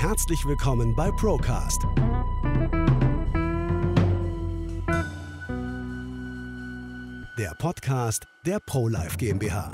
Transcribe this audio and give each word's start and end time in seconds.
Herzlich 0.00 0.46
willkommen 0.46 0.96
bei 0.96 1.10
Procast. 1.10 1.82
Der 7.38 7.54
Podcast 7.58 8.26
der 8.46 8.60
ProLife 8.64 9.18
GmbH. 9.18 9.72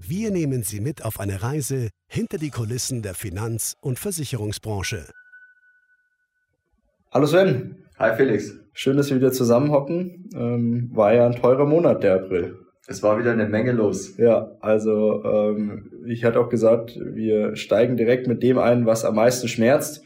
Wir 0.00 0.32
nehmen 0.32 0.64
Sie 0.64 0.80
mit 0.80 1.04
auf 1.04 1.20
eine 1.20 1.44
Reise 1.44 1.90
hinter 2.08 2.38
die 2.38 2.50
Kulissen 2.50 3.02
der 3.02 3.14
Finanz- 3.14 3.76
und 3.80 4.00
Versicherungsbranche. 4.00 5.06
Hallo 7.12 7.26
Sven. 7.26 7.76
Hi 7.96 8.16
Felix. 8.16 8.58
Schön, 8.72 8.96
dass 8.96 9.10
wir 9.10 9.18
wieder 9.18 9.30
zusammenhocken. 9.30 10.30
Ähm, 10.34 10.90
war 10.92 11.14
ja 11.14 11.26
ein 11.26 11.36
teurer 11.36 11.64
Monat, 11.64 12.02
der 12.02 12.16
April. 12.16 12.58
Es 12.86 13.02
war 13.02 13.18
wieder 13.18 13.32
eine 13.32 13.48
Menge 13.48 13.72
los. 13.72 14.16
Ja, 14.18 14.52
also 14.60 15.24
ähm, 15.24 15.90
ich 16.06 16.24
hatte 16.24 16.38
auch 16.38 16.50
gesagt, 16.50 16.98
wir 17.00 17.56
steigen 17.56 17.96
direkt 17.96 18.26
mit 18.26 18.42
dem 18.42 18.58
ein, 18.58 18.84
was 18.84 19.04
am 19.04 19.14
meisten 19.14 19.48
schmerzt. 19.48 20.02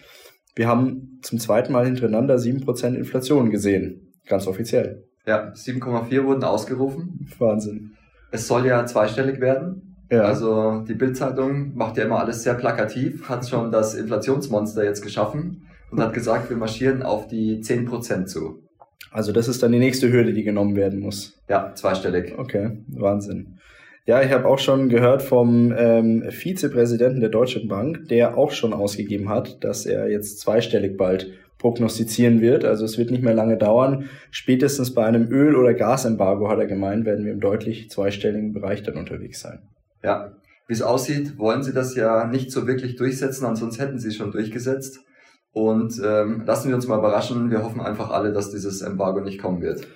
Wir 0.55 0.69
haben 0.69 1.19
zum 1.23 1.39
zweiten 1.39 1.73
Mal 1.73 1.87
hintereinander 1.87 2.37
7% 2.37 2.95
Inflation 2.95 3.51
gesehen. 3.51 4.13
Ganz 4.27 4.47
offiziell. 4.47 5.05
Ja, 5.27 5.53
7,4 5.53 6.25
wurden 6.25 6.45
ausgerufen. 6.45 7.29
Wahnsinn. 7.39 7.97
Es 8.31 8.47
soll 8.47 8.67
ja 8.67 8.87
zweistellig 8.87 9.41
werden. 9.41 9.97
Ja. 10.11 10.23
Also 10.23 10.85
die 10.89 10.95
Bildzeitung 10.95 11.75
macht 11.75 11.97
ja 11.99 12.05
immer 12.05 12.21
alles 12.21 12.43
sehr 12.43 12.55
plakativ, 12.55 13.29
hat 13.29 13.47
schon 13.49 13.71
das 13.71 13.95
Inflationsmonster 13.95 14.85
jetzt 14.85 15.03
geschaffen 15.03 15.69
und 15.91 16.01
hat 16.01 16.15
gesagt, 16.15 16.49
wir 16.49 16.57
marschieren 16.57 17.03
auf 17.03 17.27
die 17.27 17.61
10% 17.61 18.27
zu. 18.27 18.68
Also 19.11 19.33
das 19.33 19.49
ist 19.49 19.63
dann 19.63 19.73
die 19.73 19.79
nächste 19.79 20.13
Hürde, 20.13 20.33
die 20.33 20.43
genommen 20.43 20.77
werden 20.77 21.01
muss. 21.01 21.39
Ja, 21.49 21.73
zweistellig. 21.75 22.35
Okay, 22.37 22.79
Wahnsinn. 22.89 23.59
Ja, 24.07 24.23
ich 24.23 24.33
habe 24.33 24.47
auch 24.47 24.59
schon 24.59 24.89
gehört 24.89 25.23
vom 25.23 25.75
ähm, 25.77 26.25
Vizepräsidenten 26.31 27.21
der 27.21 27.29
Deutschen 27.29 27.69
Bank, 27.69 28.09
der 28.09 28.39
auch 28.39 28.53
schon 28.53 28.73
ausgegeben 28.73 29.29
hat, 29.29 29.63
dass 29.63 29.85
er 29.85 30.11
jetzt 30.11 30.41
zweistellig 30.41 30.97
bald 30.97 31.31
prognostizieren 31.59 32.41
wird. 32.41 32.65
Also 32.65 32.85
es 32.85 32.97
wird 32.97 33.11
nicht 33.11 33.23
mehr 33.23 33.35
lange 33.35 33.59
dauern. 33.59 34.09
Spätestens 34.31 34.95
bei 34.95 35.05
einem 35.05 35.29
Öl- 35.31 35.57
oder 35.57 35.75
Gasembargo, 35.75 36.49
hat 36.49 36.59
er 36.59 36.67
gemeint, 36.67 37.05
werden 37.05 37.25
wir 37.27 37.33
im 37.33 37.41
deutlich 37.41 37.91
zweistelligen 37.91 38.53
Bereich 38.53 38.83
dann 38.83 38.97
unterwegs 38.97 39.41
sein. 39.41 39.59
Ja, 40.03 40.33
wie 40.69 40.73
es 40.73 40.83
aussieht, 40.83 41.39
wollen 41.39 41.63
sie 41.63 41.73
das 41.73 41.95
ja 41.95 42.27
nicht 42.27 42.51
so 42.51 42.67
wirklich 42.67 42.97
durchsetzen, 42.97 43.45
ansonsten 43.45 43.83
hätten 43.83 43.99
sie 43.99 44.09
es 44.09 44.17
schon 44.17 44.33
durchgesetzt. 44.33 45.01
Und 45.59 46.01
ähm, 46.05 46.45
lassen 46.47 46.69
wir 46.69 46.77
uns 46.77 46.87
mal 46.87 46.99
überraschen. 46.99 47.51
Wir 47.51 47.65
hoffen 47.65 47.81
einfach 47.81 48.11
alle, 48.11 48.33
dass 48.33 48.51
dieses 48.51 48.81
Embargo 48.81 49.21
nicht 49.21 49.41
kommen 49.43 49.61
wird. 49.61 49.87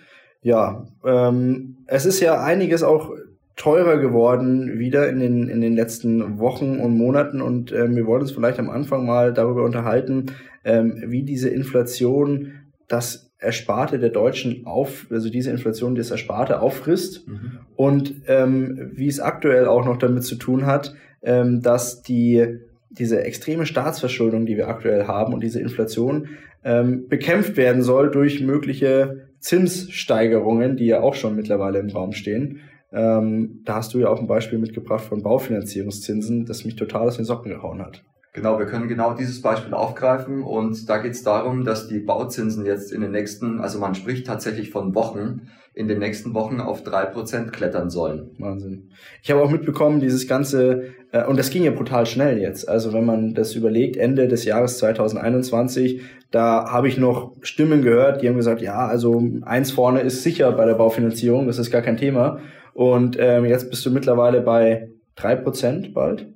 Ja, 0.42 0.84
ähm, 1.04 1.76
es 1.86 2.04
ist 2.04 2.18
ja 2.20 2.42
einiges 2.42 2.82
auch 2.82 3.10
teurer 3.54 3.98
geworden 3.98 4.78
wieder 4.78 5.08
in 5.08 5.20
den, 5.20 5.48
in 5.48 5.60
den 5.60 5.76
letzten 5.76 6.38
Wochen 6.38 6.80
und 6.80 6.96
Monaten 6.96 7.40
und 7.40 7.70
ähm, 7.70 7.94
wir 7.94 8.06
wollen 8.06 8.22
uns 8.22 8.32
vielleicht 8.32 8.58
am 8.58 8.70
Anfang 8.70 9.06
mal 9.06 9.32
darüber 9.32 9.62
unterhalten, 9.62 10.26
ähm, 10.64 11.04
wie 11.06 11.22
diese 11.22 11.48
Inflation 11.50 12.52
das 12.88 13.30
Ersparte 13.38 13.98
der 13.98 14.08
Deutschen 14.10 14.66
auf, 14.66 15.06
also 15.10 15.28
diese 15.28 15.50
Inflation 15.50 15.94
das 15.94 16.10
Ersparte 16.10 16.60
auffrisst 16.60 17.28
Mhm. 17.28 17.58
und 17.76 18.14
ähm, 18.26 18.90
wie 18.94 19.08
es 19.08 19.20
aktuell 19.20 19.66
auch 19.66 19.84
noch 19.84 19.98
damit 19.98 20.24
zu 20.24 20.36
tun 20.36 20.66
hat, 20.66 20.94
ähm, 21.22 21.60
dass 21.60 22.02
die 22.02 22.58
diese 22.98 23.24
extreme 23.24 23.66
Staatsverschuldung, 23.66 24.46
die 24.46 24.56
wir 24.56 24.68
aktuell 24.68 25.06
haben 25.06 25.32
und 25.32 25.42
diese 25.42 25.60
Inflation 25.60 26.28
ähm, 26.64 27.08
bekämpft 27.08 27.56
werden 27.56 27.82
soll 27.82 28.10
durch 28.10 28.40
mögliche 28.40 29.28
Zinssteigerungen, 29.40 30.76
die 30.76 30.86
ja 30.86 31.00
auch 31.00 31.14
schon 31.14 31.34
mittlerweile 31.34 31.78
im 31.78 31.88
Raum 31.88 32.12
stehen. 32.12 32.60
Ähm, 32.92 33.62
da 33.64 33.76
hast 33.76 33.94
du 33.94 33.98
ja 33.98 34.08
auch 34.08 34.20
ein 34.20 34.26
Beispiel 34.26 34.58
mitgebracht 34.58 35.04
von 35.04 35.22
Baufinanzierungszinsen, 35.22 36.44
das 36.44 36.64
mich 36.64 36.76
total 36.76 37.08
aus 37.08 37.16
den 37.16 37.24
Socken 37.24 37.50
gehauen 37.50 37.80
hat. 37.80 38.04
Genau, 38.34 38.58
wir 38.58 38.64
können 38.64 38.88
genau 38.88 39.12
dieses 39.12 39.42
Beispiel 39.42 39.74
aufgreifen 39.74 40.42
und 40.42 40.88
da 40.88 40.98
geht 40.98 41.12
es 41.12 41.22
darum, 41.22 41.64
dass 41.64 41.86
die 41.86 41.98
Bauzinsen 41.98 42.64
jetzt 42.64 42.90
in 42.90 43.02
den 43.02 43.10
nächsten, 43.10 43.60
also 43.60 43.78
man 43.78 43.94
spricht 43.94 44.26
tatsächlich 44.26 44.70
von 44.70 44.94
Wochen, 44.94 45.48
in 45.74 45.86
den 45.86 45.98
nächsten 45.98 46.32
Wochen 46.32 46.60
auf 46.60 46.82
drei 46.82 47.04
Prozent 47.04 47.52
klettern 47.52 47.90
sollen. 47.90 48.30
Wahnsinn. 48.38 48.90
Ich 49.22 49.30
habe 49.30 49.42
auch 49.42 49.50
mitbekommen, 49.50 50.00
dieses 50.00 50.28
ganze, 50.28 50.84
äh, 51.12 51.24
und 51.24 51.38
das 51.38 51.50
ging 51.50 51.64
ja 51.64 51.70
brutal 51.70 52.06
schnell 52.06 52.38
jetzt. 52.38 52.68
Also 52.68 52.94
wenn 52.94 53.04
man 53.04 53.34
das 53.34 53.54
überlegt, 53.54 53.96
Ende 53.96 54.28
des 54.28 54.44
Jahres 54.46 54.78
2021, 54.78 56.02
da 56.30 56.70
habe 56.70 56.88
ich 56.88 56.96
noch 56.96 57.36
Stimmen 57.42 57.82
gehört, 57.82 58.22
die 58.22 58.28
haben 58.28 58.36
gesagt, 58.36 58.62
ja, 58.62 58.86
also 58.86 59.22
eins 59.42 59.72
vorne 59.72 60.00
ist 60.00 60.22
sicher 60.22 60.52
bei 60.52 60.64
der 60.64 60.74
Baufinanzierung, 60.74 61.46
das 61.46 61.58
ist 61.58 61.70
gar 61.70 61.82
kein 61.82 61.98
Thema. 61.98 62.38
Und 62.72 63.16
ähm, 63.20 63.44
jetzt 63.44 63.68
bist 63.68 63.84
du 63.84 63.90
mittlerweile 63.90 64.40
bei 64.40 64.88
drei 65.16 65.36
Prozent 65.36 65.92
bald. 65.92 66.28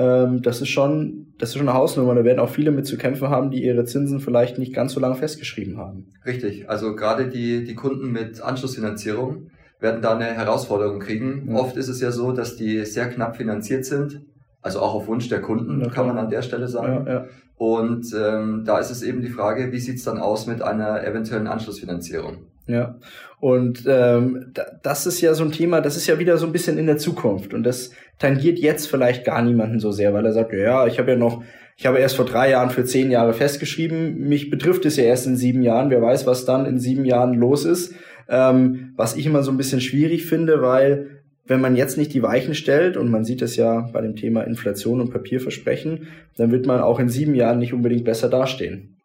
Ähm, 0.00 0.40
das 0.40 0.62
ist 0.62 0.70
schon, 0.70 1.34
das 1.38 1.50
ist 1.50 1.58
schon 1.58 1.68
eine 1.68 1.76
Hausnummer. 1.76 2.14
Da 2.14 2.24
werden 2.24 2.38
auch 2.38 2.48
viele 2.48 2.70
mit 2.70 2.86
zu 2.86 2.96
kämpfen 2.96 3.28
haben, 3.28 3.50
die 3.50 3.62
ihre 3.62 3.84
Zinsen 3.84 4.18
vielleicht 4.18 4.58
nicht 4.58 4.72
ganz 4.72 4.94
so 4.94 5.00
lange 5.00 5.16
festgeschrieben 5.16 5.76
haben. 5.76 6.06
Richtig, 6.24 6.70
also 6.70 6.96
gerade 6.96 7.28
die, 7.28 7.64
die 7.64 7.74
Kunden 7.74 8.10
mit 8.10 8.40
Anschlussfinanzierung 8.40 9.50
werden 9.78 10.00
da 10.00 10.14
eine 10.14 10.24
Herausforderung 10.24 11.00
kriegen. 11.00 11.50
Ja. 11.50 11.56
Oft 11.56 11.76
ist 11.76 11.88
es 11.88 12.00
ja 12.00 12.12
so, 12.12 12.32
dass 12.32 12.56
die 12.56 12.84
sehr 12.86 13.08
knapp 13.10 13.36
finanziert 13.36 13.84
sind, 13.84 14.22
also 14.62 14.80
auch 14.80 14.94
auf 14.94 15.06
Wunsch 15.06 15.28
der 15.28 15.42
Kunden, 15.42 15.82
Ja, 15.82 15.90
kann 15.90 16.06
man 16.06 16.16
an 16.16 16.30
der 16.30 16.42
Stelle 16.42 16.68
sagen. 16.68 17.06
Ja, 17.06 17.12
ja. 17.12 17.26
Und 17.56 18.06
ähm, 18.18 18.62
da 18.64 18.78
ist 18.78 18.90
es 18.90 19.02
eben 19.02 19.20
die 19.20 19.28
Frage, 19.28 19.70
wie 19.70 19.80
sieht's 19.80 20.04
dann 20.04 20.18
aus 20.18 20.46
mit 20.46 20.62
einer 20.62 21.04
eventuellen 21.04 21.46
Anschlussfinanzierung? 21.46 22.46
Ja, 22.66 22.96
und 23.40 23.84
ähm, 23.86 24.50
da, 24.54 24.64
das 24.82 25.06
ist 25.06 25.20
ja 25.20 25.34
so 25.34 25.44
ein 25.44 25.52
Thema, 25.52 25.80
das 25.80 25.96
ist 25.96 26.06
ja 26.06 26.18
wieder 26.18 26.36
so 26.36 26.46
ein 26.46 26.52
bisschen 26.52 26.78
in 26.78 26.86
der 26.86 26.98
Zukunft. 26.98 27.54
Und 27.54 27.64
das 27.64 27.90
tangiert 28.18 28.58
jetzt 28.58 28.86
vielleicht 28.86 29.24
gar 29.24 29.42
niemanden 29.42 29.80
so 29.80 29.90
sehr, 29.90 30.12
weil 30.12 30.26
er 30.26 30.32
sagt, 30.32 30.52
ja, 30.52 30.86
ich 30.86 30.98
habe 30.98 31.12
ja 31.12 31.16
noch, 31.16 31.42
ich 31.76 31.86
habe 31.86 31.98
erst 31.98 32.16
vor 32.16 32.26
drei 32.26 32.50
Jahren 32.50 32.70
für 32.70 32.84
zehn 32.84 33.10
Jahre 33.10 33.32
festgeschrieben, 33.32 34.28
mich 34.28 34.50
betrifft 34.50 34.84
es 34.84 34.96
ja 34.96 35.04
erst 35.04 35.26
in 35.26 35.36
sieben 35.36 35.62
Jahren, 35.62 35.90
wer 35.90 36.02
weiß, 36.02 36.26
was 36.26 36.44
dann 36.44 36.66
in 36.66 36.78
sieben 36.78 37.04
Jahren 37.04 37.34
los 37.34 37.64
ist, 37.64 37.94
ähm, 38.28 38.92
was 38.96 39.16
ich 39.16 39.26
immer 39.26 39.42
so 39.42 39.50
ein 39.50 39.56
bisschen 39.56 39.80
schwierig 39.80 40.26
finde, 40.26 40.62
weil 40.62 41.20
wenn 41.46 41.60
man 41.60 41.74
jetzt 41.74 41.98
nicht 41.98 42.14
die 42.14 42.22
Weichen 42.22 42.54
stellt, 42.54 42.96
und 42.96 43.10
man 43.10 43.24
sieht 43.24 43.42
es 43.42 43.56
ja 43.56 43.88
bei 43.92 44.00
dem 44.00 44.14
Thema 44.14 44.42
Inflation 44.42 45.00
und 45.00 45.10
Papierversprechen, 45.10 46.06
dann 46.36 46.52
wird 46.52 46.66
man 46.66 46.80
auch 46.80 47.00
in 47.00 47.08
sieben 47.08 47.34
Jahren 47.34 47.58
nicht 47.58 47.72
unbedingt 47.72 48.04
besser 48.04 48.28
dastehen. 48.28 48.99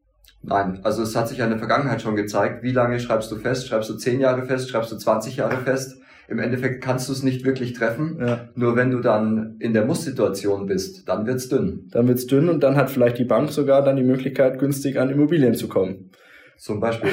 Nein, 0.47 0.79
also 0.83 1.01
es 1.01 1.15
hat 1.15 1.27
sich 1.27 1.39
ja 1.39 1.45
in 1.45 1.49
der 1.49 1.59
Vergangenheit 1.59 2.01
schon 2.01 2.15
gezeigt, 2.15 2.61
wie 2.63 2.71
lange 2.71 2.99
schreibst 2.99 3.31
du 3.31 3.35
fest? 3.35 3.67
Schreibst 3.67 3.89
du 3.89 3.95
10 3.95 4.19
Jahre 4.19 4.43
fest? 4.43 4.69
Schreibst 4.69 4.91
du 4.91 4.97
20 4.97 5.37
Jahre 5.37 5.57
fest? 5.57 5.99
Im 6.27 6.39
Endeffekt 6.39 6.83
kannst 6.83 7.07
du 7.07 7.13
es 7.13 7.23
nicht 7.23 7.45
wirklich 7.45 7.73
treffen. 7.73 8.17
Ja. 8.19 8.49
Nur 8.55 8.75
wenn 8.75 8.91
du 8.91 8.99
dann 8.99 9.57
in 9.59 9.73
der 9.73 9.85
Muss-Situation 9.85 10.65
bist, 10.65 11.07
dann 11.07 11.27
wird's 11.27 11.49
dünn. 11.49 11.87
Dann 11.91 12.07
wird's 12.07 12.27
dünn 12.27 12.49
und 12.49 12.61
dann 12.61 12.75
hat 12.75 12.89
vielleicht 12.89 13.17
die 13.17 13.25
Bank 13.25 13.51
sogar 13.51 13.83
dann 13.83 13.95
die 13.95 14.03
Möglichkeit, 14.03 14.59
günstig 14.59 14.99
an 14.99 15.09
Immobilien 15.09 15.53
zu 15.53 15.67
kommen. 15.67 16.11
Zum 16.57 16.79
Beispiel. 16.79 17.11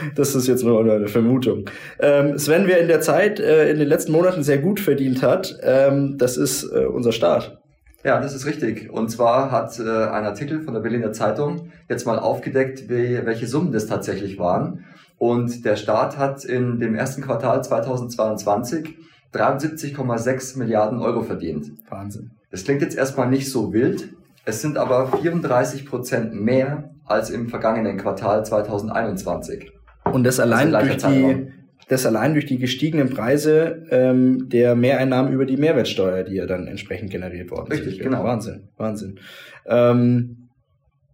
das 0.14 0.34
ist 0.34 0.46
jetzt 0.46 0.62
nur 0.62 0.80
eine 0.80 1.08
Vermutung. 1.08 1.64
Ähm, 2.00 2.38
Sven, 2.38 2.66
wer 2.66 2.80
in 2.80 2.88
der 2.88 3.00
Zeit, 3.00 3.40
äh, 3.40 3.70
in 3.70 3.78
den 3.78 3.88
letzten 3.88 4.12
Monaten 4.12 4.42
sehr 4.42 4.58
gut 4.58 4.78
verdient 4.78 5.22
hat, 5.22 5.58
ähm, 5.62 6.18
das 6.18 6.36
ist 6.36 6.64
äh, 6.64 6.84
unser 6.84 7.12
Staat. 7.12 7.58
Ja, 8.04 8.20
das 8.20 8.34
ist 8.34 8.46
richtig. 8.46 8.90
Und 8.90 9.10
zwar 9.10 9.50
hat 9.50 9.78
äh, 9.78 9.82
ein 9.82 10.24
Artikel 10.24 10.62
von 10.62 10.74
der 10.74 10.80
Berliner 10.80 11.12
Zeitung 11.12 11.72
jetzt 11.88 12.06
mal 12.06 12.18
aufgedeckt, 12.18 12.88
wie, 12.88 13.24
welche 13.24 13.46
Summen 13.46 13.72
das 13.72 13.86
tatsächlich 13.86 14.38
waren. 14.38 14.84
Und 15.18 15.64
der 15.64 15.76
Staat 15.76 16.16
hat 16.16 16.44
in 16.44 16.78
dem 16.78 16.94
ersten 16.94 17.22
Quartal 17.22 17.62
2022 17.62 18.96
73,6 19.34 20.58
Milliarden 20.58 21.00
Euro 21.00 21.22
verdient. 21.22 21.72
Wahnsinn. 21.90 22.30
Das 22.50 22.64
klingt 22.64 22.82
jetzt 22.82 22.96
erstmal 22.96 23.28
nicht 23.28 23.50
so 23.50 23.72
wild. 23.72 24.08
Es 24.44 24.62
sind 24.62 24.78
aber 24.78 25.08
34 25.08 25.84
Prozent 25.84 26.34
mehr 26.34 26.90
als 27.04 27.30
im 27.30 27.48
vergangenen 27.48 27.98
Quartal 27.98 28.46
2021. 28.46 29.70
Und 30.04 30.24
das 30.24 30.40
allein 30.40 30.70
gleicher 30.70 30.86
durch 30.86 30.96
die, 30.96 31.00
Zeitraum. 31.00 31.52
Das 31.88 32.06
allein 32.06 32.34
durch 32.34 32.46
die 32.46 32.58
gestiegenen 32.58 33.10
Preise 33.10 33.82
ähm, 33.90 34.48
der 34.48 34.74
Mehreinnahmen 34.74 35.32
über 35.32 35.46
die 35.46 35.56
Mehrwertsteuer, 35.56 36.22
die 36.22 36.36
ja 36.36 36.46
dann 36.46 36.66
entsprechend 36.66 37.10
generiert 37.10 37.50
worden 37.50 37.72
Richtig, 37.72 37.96
sind. 37.96 38.04
genau. 38.04 38.24
Wahnsinn, 38.24 38.68
Wahnsinn. 38.76 39.18
Ähm, 39.66 40.48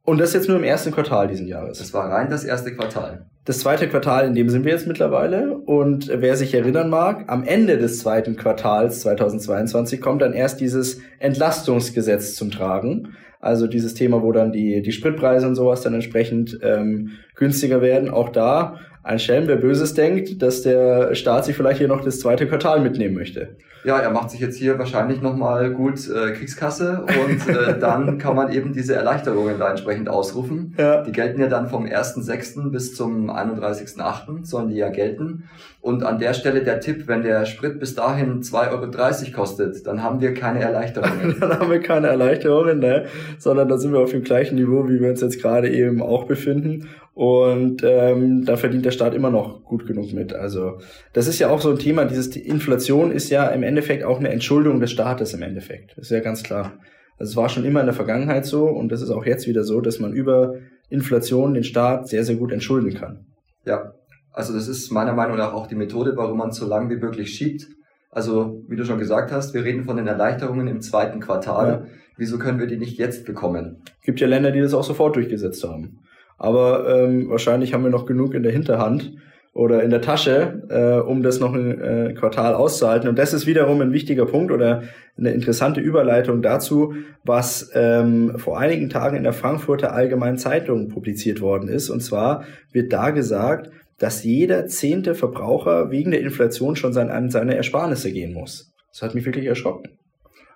und 0.05 0.19
das 0.19 0.35
jetzt 0.35 0.49
nur 0.49 0.59
im 0.59 0.65
ersten 0.65 0.93
Quartal 0.93 1.29
diesen 1.29 1.47
Jahres. 1.47 1.79
Das 1.79 1.95
war 1.95 2.11
rein 2.11 2.29
das 2.29 2.45
erste 2.45 2.75
Quartal. 2.75 3.27
Das 3.47 3.61
zweite 3.61 3.89
Quartal, 3.89 4.27
in 4.27 4.35
dem 4.35 4.49
sind 4.49 4.65
wir 4.65 4.73
jetzt 4.73 4.87
mittlerweile. 4.87 5.57
Und 5.57 6.11
wer 6.13 6.37
sich 6.37 6.55
erinnern 6.55 6.91
mag, 6.91 7.25
am 7.29 7.45
Ende 7.45 7.79
des 7.79 8.01
zweiten 8.01 8.37
Quartals 8.37 9.01
2022 9.01 10.01
kommt 10.01 10.23
dann 10.23 10.33
erst 10.33 10.61
dieses 10.61 11.01
Entlastungsgesetz 11.19 12.35
zum 12.35 12.51
Tragen. 12.51 13.15
Also 13.41 13.67
dieses 13.67 13.95
Thema, 13.95 14.23
wo 14.23 14.33
dann 14.33 14.53
die, 14.53 14.81
die 14.83 14.93
Spritpreise 14.93 15.47
und 15.47 15.55
sowas 15.55 15.83
dann 15.83 15.95
entsprechend 15.95 16.59
ähm, 16.63 17.13
günstiger 17.35 17.83
werden. 17.83 18.09
Auch 18.09 18.31
da 18.31 18.79
ein 19.05 19.19
Schelm, 19.19 19.47
der 19.47 19.57
Böses 19.57 19.95
denkt, 19.95 20.43
dass 20.43 20.63
der 20.63 21.15
Staat 21.15 21.45
sich 21.45 21.55
vielleicht 21.55 21.79
hier 21.79 21.89
noch 21.89 22.03
das 22.03 22.21
zweite 22.21 22.49
Quartal 22.49 22.81
mitnehmen 22.81 23.15
möchte. 23.15 23.57
Ja, 23.85 23.99
er 23.99 24.11
macht 24.11 24.31
sich 24.31 24.41
jetzt 24.41 24.57
hier 24.57 24.79
wahrscheinlich 24.79 25.21
nochmal 25.21 25.71
gut 25.71 26.09
äh, 26.09 26.33
Kriegskasse 26.33 27.05
und 27.07 27.49
äh, 27.55 27.79
dann 27.81 28.19
kann 28.19 28.35
man 28.35 28.51
eben 28.51 28.73
diese 28.73 28.95
Erleichterungen 28.95 29.59
da 29.59 29.71
entsprechend 29.71 30.09
ausrufen. 30.09 30.75
Ja. 30.79 31.03
Die 31.03 31.13
gelten 31.13 31.41
ja 31.41 31.49
dann 31.49 31.69
vom 31.69 31.85
1.6. 31.85 32.71
bis 32.71 32.95
zum 32.95 33.31
31.8. 33.31 34.45
sollen 34.45 34.71
die 34.71 34.77
ja 34.77 34.89
gelten. 34.89 35.45
Und 35.83 36.03
an 36.03 36.19
der 36.19 36.33
Stelle 36.33 36.63
der 36.63 36.81
Tipp, 36.81 37.09
wenn 37.09 37.23
der 37.23 37.45
Sprit 37.45 37.79
bis 37.79 37.95
dahin 37.95 38.41
2,30 38.41 38.71
Euro 38.73 39.33
kostet, 39.37 39.87
dann 39.87 40.03
haben 40.03 40.23
wir 40.23 40.33
keine 40.33 40.61
Erleichterungen. 40.61 41.37
dann 41.41 41.59
haben 41.59 41.71
wir 41.71 41.81
keine 41.81 42.07
Erleichterungen, 42.07 42.79
ne? 42.79 43.05
sondern 43.39 43.69
da 43.69 43.77
sind 43.77 43.93
wir 43.93 44.01
auf 44.01 44.11
dem 44.11 44.25
gleichen 44.25 44.55
Niveau, 44.55 44.89
wie 44.89 44.99
wir 44.99 45.11
uns 45.11 45.21
jetzt 45.21 45.43
gerade 45.43 45.69
eben 45.69 46.01
auch 46.01 46.25
befinden. 46.25 46.89
Und 47.15 47.83
ähm, 47.85 48.45
da 48.45 48.57
verdient 48.57 48.85
der 48.85 48.91
Staat 48.91 49.15
immer 49.15 49.31
noch 49.31 49.63
gut 49.63 49.87
genug 49.87 50.13
mit. 50.13 50.33
Also 50.33 50.79
das 51.13 51.29
ist 51.29 51.39
ja 51.39 51.49
auch 51.49 51.61
so 51.61 51.71
ein 51.71 51.79
Thema, 51.79 52.07
dieses 52.07 52.31
die 52.31 52.41
Inflation 52.41 53.13
ist 53.13 53.31
ja 53.31 53.47
im 53.49 53.63
Endeffekt 53.63 53.74
auch 54.05 54.19
eine 54.19 54.31
Entschuldung 54.31 54.81
des 54.81 54.91
Staates 54.91 55.35
im 55.35 55.43
Endeffekt. 55.43 55.93
Das 55.97 56.07
ist 56.07 56.11
ja 56.11 56.21
ganz 56.21 56.43
klar. 56.43 56.79
Also 57.19 57.31
es 57.31 57.37
war 57.37 57.49
schon 57.49 57.65
immer 57.65 57.81
in 57.81 57.87
der 57.87 57.95
Vergangenheit 57.95 58.45
so 58.45 58.67
und 58.67 58.91
das 58.91 59.03
ist 59.03 59.11
auch 59.11 59.25
jetzt 59.25 59.47
wieder 59.47 59.65
so, 59.65 59.81
dass 59.81 60.01
man 60.01 60.13
über 60.13 60.55
Inflation 60.91 61.55
den 61.55 61.65
Staat 61.65 62.09
sehr, 62.09 62.25
sehr 62.25 62.37
gut 62.37 62.53
entschulden 62.53 62.95
kann. 62.95 63.27
Ja, 63.65 63.95
also 64.33 64.53
das 64.53 64.69
ist 64.69 64.91
meiner 64.91 65.13
Meinung 65.13 65.37
nach 65.37 65.53
auch 65.53 65.67
die 65.67 65.77
Methode, 65.77 66.17
warum 66.17 66.39
man 66.39 66.51
so 66.51 66.67
lange 66.67 66.91
wie 66.91 67.01
möglich 67.01 67.31
schiebt. 67.31 67.67
Also 68.11 68.63
wie 68.69 68.77
du 68.77 68.85
schon 68.85 68.99
gesagt 68.99 69.33
hast, 69.33 69.55
wir 69.55 69.65
reden 69.65 69.85
von 69.85 69.97
den 69.97 70.07
Erleichterungen 70.07 70.69
im 70.69 70.81
zweiten 70.81 71.21
Quartal. 71.21 71.69
Ja. 71.69 71.87
Wieso 72.17 72.39
können 72.39 72.61
wir 72.61 72.67
die 72.67 72.77
nicht 72.77 72.99
jetzt 72.99 73.25
bekommen? 73.25 73.83
Gibt 74.03 74.21
ja 74.21 74.27
Länder, 74.27 74.53
die 74.53 74.61
das 74.61 74.75
auch 74.75 74.85
sofort 74.85 75.17
durchgesetzt 75.17 75.65
haben. 75.65 76.01
Aber 76.39 76.89
ähm, 76.89 77.29
wahrscheinlich 77.29 77.75
haben 77.75 77.85
wir 77.85 77.91
noch 77.91 78.07
genug 78.07 78.35
in 78.35 78.43
der 78.43 78.53
Hinterhand 78.53 79.17
oder 79.55 79.85
in 79.85 79.91
der 79.91 80.03
Tasche, 80.03 80.63
äh, 80.69 81.01
um 81.09 81.23
das 81.23 81.39
noch 81.39 81.55
ein 81.55 81.81
äh, 81.81 82.13
Quartal 82.15 82.55
auszuhalten. 82.55 83.09
Und 83.09 83.19
das 83.19 83.33
ist 83.33 83.47
wiederum 83.47 83.81
ein 83.81 83.93
wichtiger 83.93 84.27
Punkt 84.27 84.51
oder 84.51 84.83
eine 85.17 85.31
interessante 85.31 85.81
Überleitung 85.81 86.43
dazu, 86.43 86.95
was 87.23 87.71
ähm, 87.73 88.37
vor 88.37 88.59
einigen 88.59 88.91
Tagen 88.91 89.17
in 89.17 89.23
der 89.23 89.33
Frankfurter 89.33 89.93
Allgemeinen 89.93 90.39
Zeitung 90.39 90.89
publiziert 90.89 91.41
worden 91.41 91.69
ist. 91.69 91.89
Und 91.89 92.01
zwar 92.01 92.45
wird 92.73 92.93
da 92.93 93.11
gesagt, 93.11 93.71
dass 93.99 94.25
jeder 94.25 94.67
zehnte 94.67 95.15
Verbraucher 95.15 95.93
wegen 95.93 96.11
der 96.11 96.21
Inflation 96.21 96.75
schon 96.75 96.93
sein, 96.93 97.11
an 97.11 97.31
seine 97.31 97.55
Ersparnisse 97.57 98.11
gehen 98.11 98.35
muss. 98.35 98.73
Das 98.91 99.03
hat 99.03 99.15
mich 99.15 99.25
wirklich 99.25 99.47
erschrocken. 99.47 99.89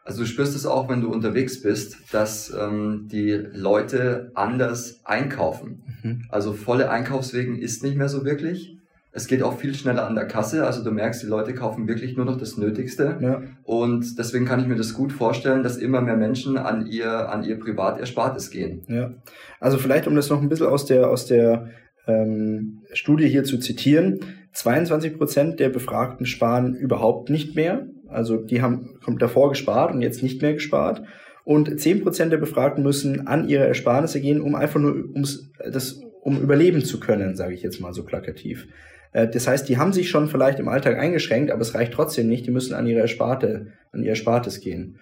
Also 0.02 0.22
du 0.22 0.26
spürst 0.26 0.56
es 0.56 0.66
auch, 0.66 0.88
wenn 0.88 1.02
du 1.02 1.12
unterwegs 1.12 1.62
bist, 1.62 1.98
dass 2.12 2.52
ähm, 2.58 3.08
die 3.12 3.30
Leute 3.52 4.32
anders 4.34 5.02
einkaufen. 5.04 5.82
Mhm. 6.02 6.24
Also 6.30 6.52
volle 6.52 6.90
Einkaufswegen 6.90 7.60
ist 7.60 7.84
nicht 7.84 7.96
mehr 7.96 8.08
so 8.08 8.24
wirklich. 8.24 8.77
Es 9.10 9.26
geht 9.26 9.42
auch 9.42 9.58
viel 9.58 9.74
schneller 9.74 10.06
an 10.06 10.14
der 10.14 10.26
Kasse. 10.26 10.66
Also 10.66 10.84
du 10.84 10.90
merkst, 10.90 11.22
die 11.22 11.26
Leute 11.26 11.54
kaufen 11.54 11.88
wirklich 11.88 12.16
nur 12.16 12.26
noch 12.26 12.36
das 12.36 12.56
Nötigste. 12.56 13.16
Ja. 13.20 13.42
Und 13.64 14.18
deswegen 14.18 14.44
kann 14.44 14.60
ich 14.60 14.66
mir 14.66 14.76
das 14.76 14.92
gut 14.94 15.12
vorstellen, 15.12 15.62
dass 15.62 15.76
immer 15.76 16.00
mehr 16.00 16.16
Menschen 16.16 16.58
an 16.58 16.86
ihr, 16.86 17.28
an 17.30 17.42
ihr 17.42 17.58
Privaterspartes 17.58 18.50
gehen. 18.50 18.82
Ja. 18.88 19.14
Also 19.60 19.78
vielleicht, 19.78 20.06
um 20.06 20.14
das 20.14 20.28
noch 20.28 20.42
ein 20.42 20.48
bisschen 20.48 20.66
aus 20.66 20.84
der, 20.84 21.08
aus 21.08 21.26
der 21.26 21.70
ähm, 22.06 22.82
Studie 22.92 23.28
hier 23.28 23.44
zu 23.44 23.58
zitieren, 23.58 24.20
22 24.52 25.16
Prozent 25.16 25.60
der 25.60 25.68
Befragten 25.68 26.26
sparen 26.26 26.74
überhaupt 26.74 27.30
nicht 27.30 27.56
mehr. 27.56 27.86
Also 28.08 28.36
die 28.36 28.62
haben 28.62 28.98
davor 29.18 29.50
gespart 29.50 29.92
und 29.92 30.02
jetzt 30.02 30.22
nicht 30.22 30.42
mehr 30.42 30.54
gespart. 30.54 31.02
Und 31.44 31.70
10% 31.70 32.28
der 32.28 32.36
Befragten 32.36 32.82
müssen 32.82 33.26
an 33.26 33.48
ihre 33.48 33.66
Ersparnisse 33.66 34.20
gehen, 34.20 34.40
um 34.40 34.54
einfach 34.54 34.80
nur 34.80 34.92
ums, 34.92 35.50
das, 35.58 36.02
um 36.20 36.40
überleben 36.42 36.84
zu 36.84 37.00
können, 37.00 37.36
sage 37.36 37.54
ich 37.54 37.62
jetzt 37.62 37.80
mal 37.80 37.94
so 37.94 38.04
plakativ. 38.04 38.66
Äh, 39.12 39.28
das 39.28 39.46
heißt, 39.46 39.68
die 39.68 39.78
haben 39.78 39.92
sich 39.92 40.10
schon 40.10 40.28
vielleicht 40.28 40.58
im 40.58 40.68
Alltag 40.68 40.98
eingeschränkt, 40.98 41.50
aber 41.50 41.62
es 41.62 41.74
reicht 41.74 41.92
trotzdem 41.92 42.28
nicht. 42.28 42.46
Die 42.46 42.50
müssen 42.50 42.74
an 42.74 42.86
ihre 42.86 43.00
Ersparte, 43.00 43.68
an 43.92 44.02
ihr 44.02 44.10
Erspartes 44.10 44.60
gehen. 44.60 44.98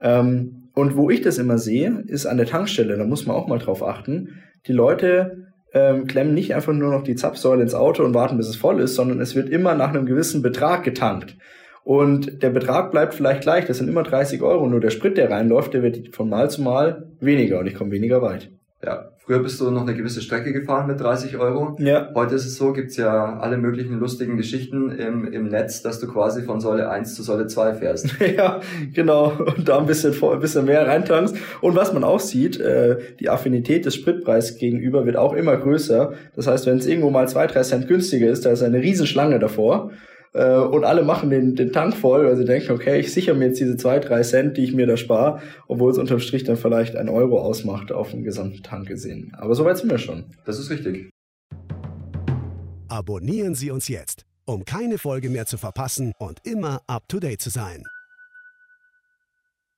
Ähm, 0.00 0.68
und 0.74 0.96
wo 0.96 1.10
ich 1.10 1.20
das 1.20 1.38
immer 1.38 1.58
sehe, 1.58 2.04
ist 2.06 2.26
an 2.26 2.36
der 2.36 2.46
Tankstelle. 2.46 2.96
Da 2.96 3.04
muss 3.04 3.26
man 3.26 3.36
auch 3.36 3.48
mal 3.48 3.58
drauf 3.58 3.82
achten. 3.82 4.40
Die 4.66 4.72
Leute 4.72 5.48
ähm, 5.72 6.06
klemmen 6.06 6.34
nicht 6.34 6.54
einfach 6.54 6.72
nur 6.72 6.90
noch 6.90 7.02
die 7.02 7.16
Zapfsäule 7.16 7.62
ins 7.62 7.74
Auto 7.74 8.04
und 8.04 8.14
warten, 8.14 8.36
bis 8.36 8.48
es 8.48 8.56
voll 8.56 8.80
ist, 8.80 8.94
sondern 8.94 9.20
es 9.20 9.34
wird 9.34 9.48
immer 9.48 9.74
nach 9.74 9.90
einem 9.90 10.06
gewissen 10.06 10.42
Betrag 10.42 10.84
getankt. 10.84 11.36
Und 11.82 12.42
der 12.42 12.50
Betrag 12.50 12.90
bleibt 12.90 13.14
vielleicht 13.14 13.42
gleich, 13.42 13.64
das 13.64 13.78
sind 13.78 13.88
immer 13.88 14.02
30 14.02 14.42
Euro, 14.42 14.68
nur 14.68 14.80
der 14.80 14.90
Sprit, 14.90 15.16
der 15.16 15.30
reinläuft, 15.30 15.72
der 15.72 15.82
wird 15.82 16.14
von 16.14 16.28
Mal 16.28 16.50
zu 16.50 16.62
Mal 16.62 17.08
weniger 17.20 17.58
und 17.58 17.66
ich 17.66 17.74
komme 17.74 17.90
weniger 17.90 18.20
weit. 18.20 18.50
Ja, 18.84 19.10
früher 19.30 19.44
bist 19.44 19.60
du 19.60 19.70
noch 19.70 19.82
eine 19.82 19.94
gewisse 19.94 20.22
Strecke 20.22 20.52
gefahren 20.52 20.88
mit 20.88 21.00
30 21.00 21.36
Euro. 21.36 21.76
Ja. 21.78 22.10
Heute 22.16 22.34
ist 22.34 22.46
es 22.46 22.56
so, 22.56 22.72
gibt's 22.72 22.96
ja 22.96 23.38
alle 23.38 23.58
möglichen 23.58 24.00
lustigen 24.00 24.36
Geschichten 24.36 24.90
im, 24.90 25.32
im 25.32 25.46
Netz, 25.46 25.82
dass 25.82 26.00
du 26.00 26.08
quasi 26.08 26.42
von 26.42 26.60
Säule 26.60 26.90
1 26.90 27.14
zu 27.14 27.22
Säule 27.22 27.46
2 27.46 27.74
fährst. 27.74 28.08
ja, 28.36 28.60
genau. 28.92 29.32
Und 29.56 29.68
da 29.68 29.78
ein 29.78 29.86
bisschen, 29.86 30.14
vor, 30.14 30.32
ein 30.32 30.40
bisschen 30.40 30.64
mehr 30.64 30.84
reintankst. 30.84 31.36
Und 31.60 31.76
was 31.76 31.92
man 31.92 32.02
auch 32.02 32.18
sieht, 32.18 32.58
äh, 32.58 32.96
die 33.20 33.30
Affinität 33.30 33.84
des 33.84 33.94
Spritpreises 33.94 34.58
gegenüber 34.58 35.06
wird 35.06 35.16
auch 35.16 35.34
immer 35.34 35.56
größer. 35.56 36.12
Das 36.34 36.48
heißt, 36.48 36.66
wenn 36.66 36.78
es 36.78 36.86
irgendwo 36.86 37.10
mal 37.10 37.28
zwei, 37.28 37.46
drei 37.46 37.62
Cent 37.62 37.86
günstiger 37.86 38.28
ist, 38.28 38.44
da 38.44 38.50
ist 38.50 38.64
eine 38.64 38.82
Riesenschlange 38.82 39.38
davor. 39.38 39.92
Äh, 40.32 40.56
und 40.56 40.84
alle 40.84 41.02
machen 41.02 41.30
den, 41.30 41.56
den 41.56 41.72
Tank 41.72 41.96
voll, 41.96 42.26
weil 42.26 42.36
sie 42.36 42.44
denken, 42.44 42.72
okay, 42.72 43.00
ich 43.00 43.12
sichere 43.12 43.34
mir 43.34 43.46
jetzt 43.46 43.60
diese 43.60 43.76
zwei, 43.76 43.98
drei 43.98 44.22
Cent, 44.22 44.56
die 44.56 44.64
ich 44.64 44.72
mir 44.72 44.86
da 44.86 44.96
spare, 44.96 45.40
obwohl 45.66 45.90
es 45.90 45.98
unterm 45.98 46.20
Strich 46.20 46.44
dann 46.44 46.56
vielleicht 46.56 46.96
ein 46.96 47.08
Euro 47.08 47.40
ausmacht 47.40 47.92
auf 47.92 48.10
dem 48.10 48.22
gesamten 48.22 48.62
Tank 48.62 48.86
gesehen. 48.86 49.32
Aber 49.36 49.54
soweit 49.54 49.78
sind 49.78 49.90
wir 49.90 49.98
schon. 49.98 50.24
Das 50.44 50.58
ist 50.58 50.70
richtig. 50.70 51.10
Abonnieren 52.88 53.54
Sie 53.54 53.70
uns 53.70 53.88
jetzt, 53.88 54.24
um 54.46 54.64
keine 54.64 54.98
Folge 54.98 55.30
mehr 55.30 55.46
zu 55.46 55.58
verpassen 55.58 56.12
und 56.18 56.38
immer 56.44 56.80
up 56.86 57.08
to 57.08 57.20
date 57.20 57.40
zu 57.40 57.50
sein. 57.50 57.84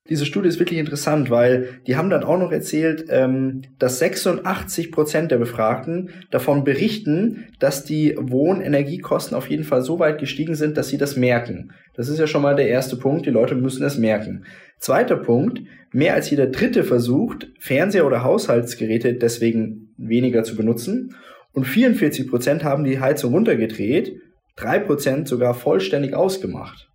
Diese 0.09 0.27
Studie 0.27 0.49
ist 0.49 0.59
wirklich 0.59 0.81
interessant, 0.81 1.31
weil 1.31 1.81
die 1.87 1.97
haben 1.97 2.11
dann 2.11 2.25
auch 2.25 2.39
noch 2.39 2.51
erzählt, 2.51 3.05
ähm, 3.09 3.63
dass 3.79 4.01
86 4.01 4.91
Prozent 4.91 5.31
der 5.31 5.39
Befragten 5.39 6.11
davon 6.33 6.65
berichten, 6.65 7.47
dass 7.61 7.85
die 7.85 8.17
Wohnenergiekosten 8.19 9.37
auf 9.37 9.49
jeden 9.49 9.63
Fall 9.63 9.83
so 9.83 10.01
weit 10.01 10.19
gestiegen 10.19 10.57
sind, 10.57 10.77
dass 10.77 10.89
sie 10.89 10.99
das 10.99 11.17
merken. 11.17 11.73
Das 11.95 12.09
ist 12.09 12.19
ja 12.19 12.27
schon 12.27 12.43
mal 12.43 12.57
der 12.57 12.67
erste 12.67 12.97
Punkt, 12.97 13.27
die 13.27 13.31
Leute 13.31 13.55
müssen 13.55 13.85
es 13.85 13.97
merken. 13.97 14.45
Zweiter 14.79 15.17
Punkt, 15.17 15.61
mehr 15.93 16.15
als 16.15 16.29
jeder 16.31 16.49
Dritte 16.49 16.83
versucht, 16.83 17.53
Fernseher 17.61 18.05
oder 18.05 18.25
Haushaltsgeräte 18.25 19.15
deswegen 19.15 19.95
weniger 19.97 20.43
zu 20.43 20.57
benutzen. 20.57 21.15
Und 21.53 21.65
44 21.65 22.29
Prozent 22.29 22.65
haben 22.65 22.83
die 22.83 22.99
Heizung 22.99 23.35
runtergedreht, 23.35 24.17
drei 24.57 24.81
Prozent 24.81 25.29
sogar 25.29 25.55
vollständig 25.55 26.15
ausgemacht. 26.15 26.89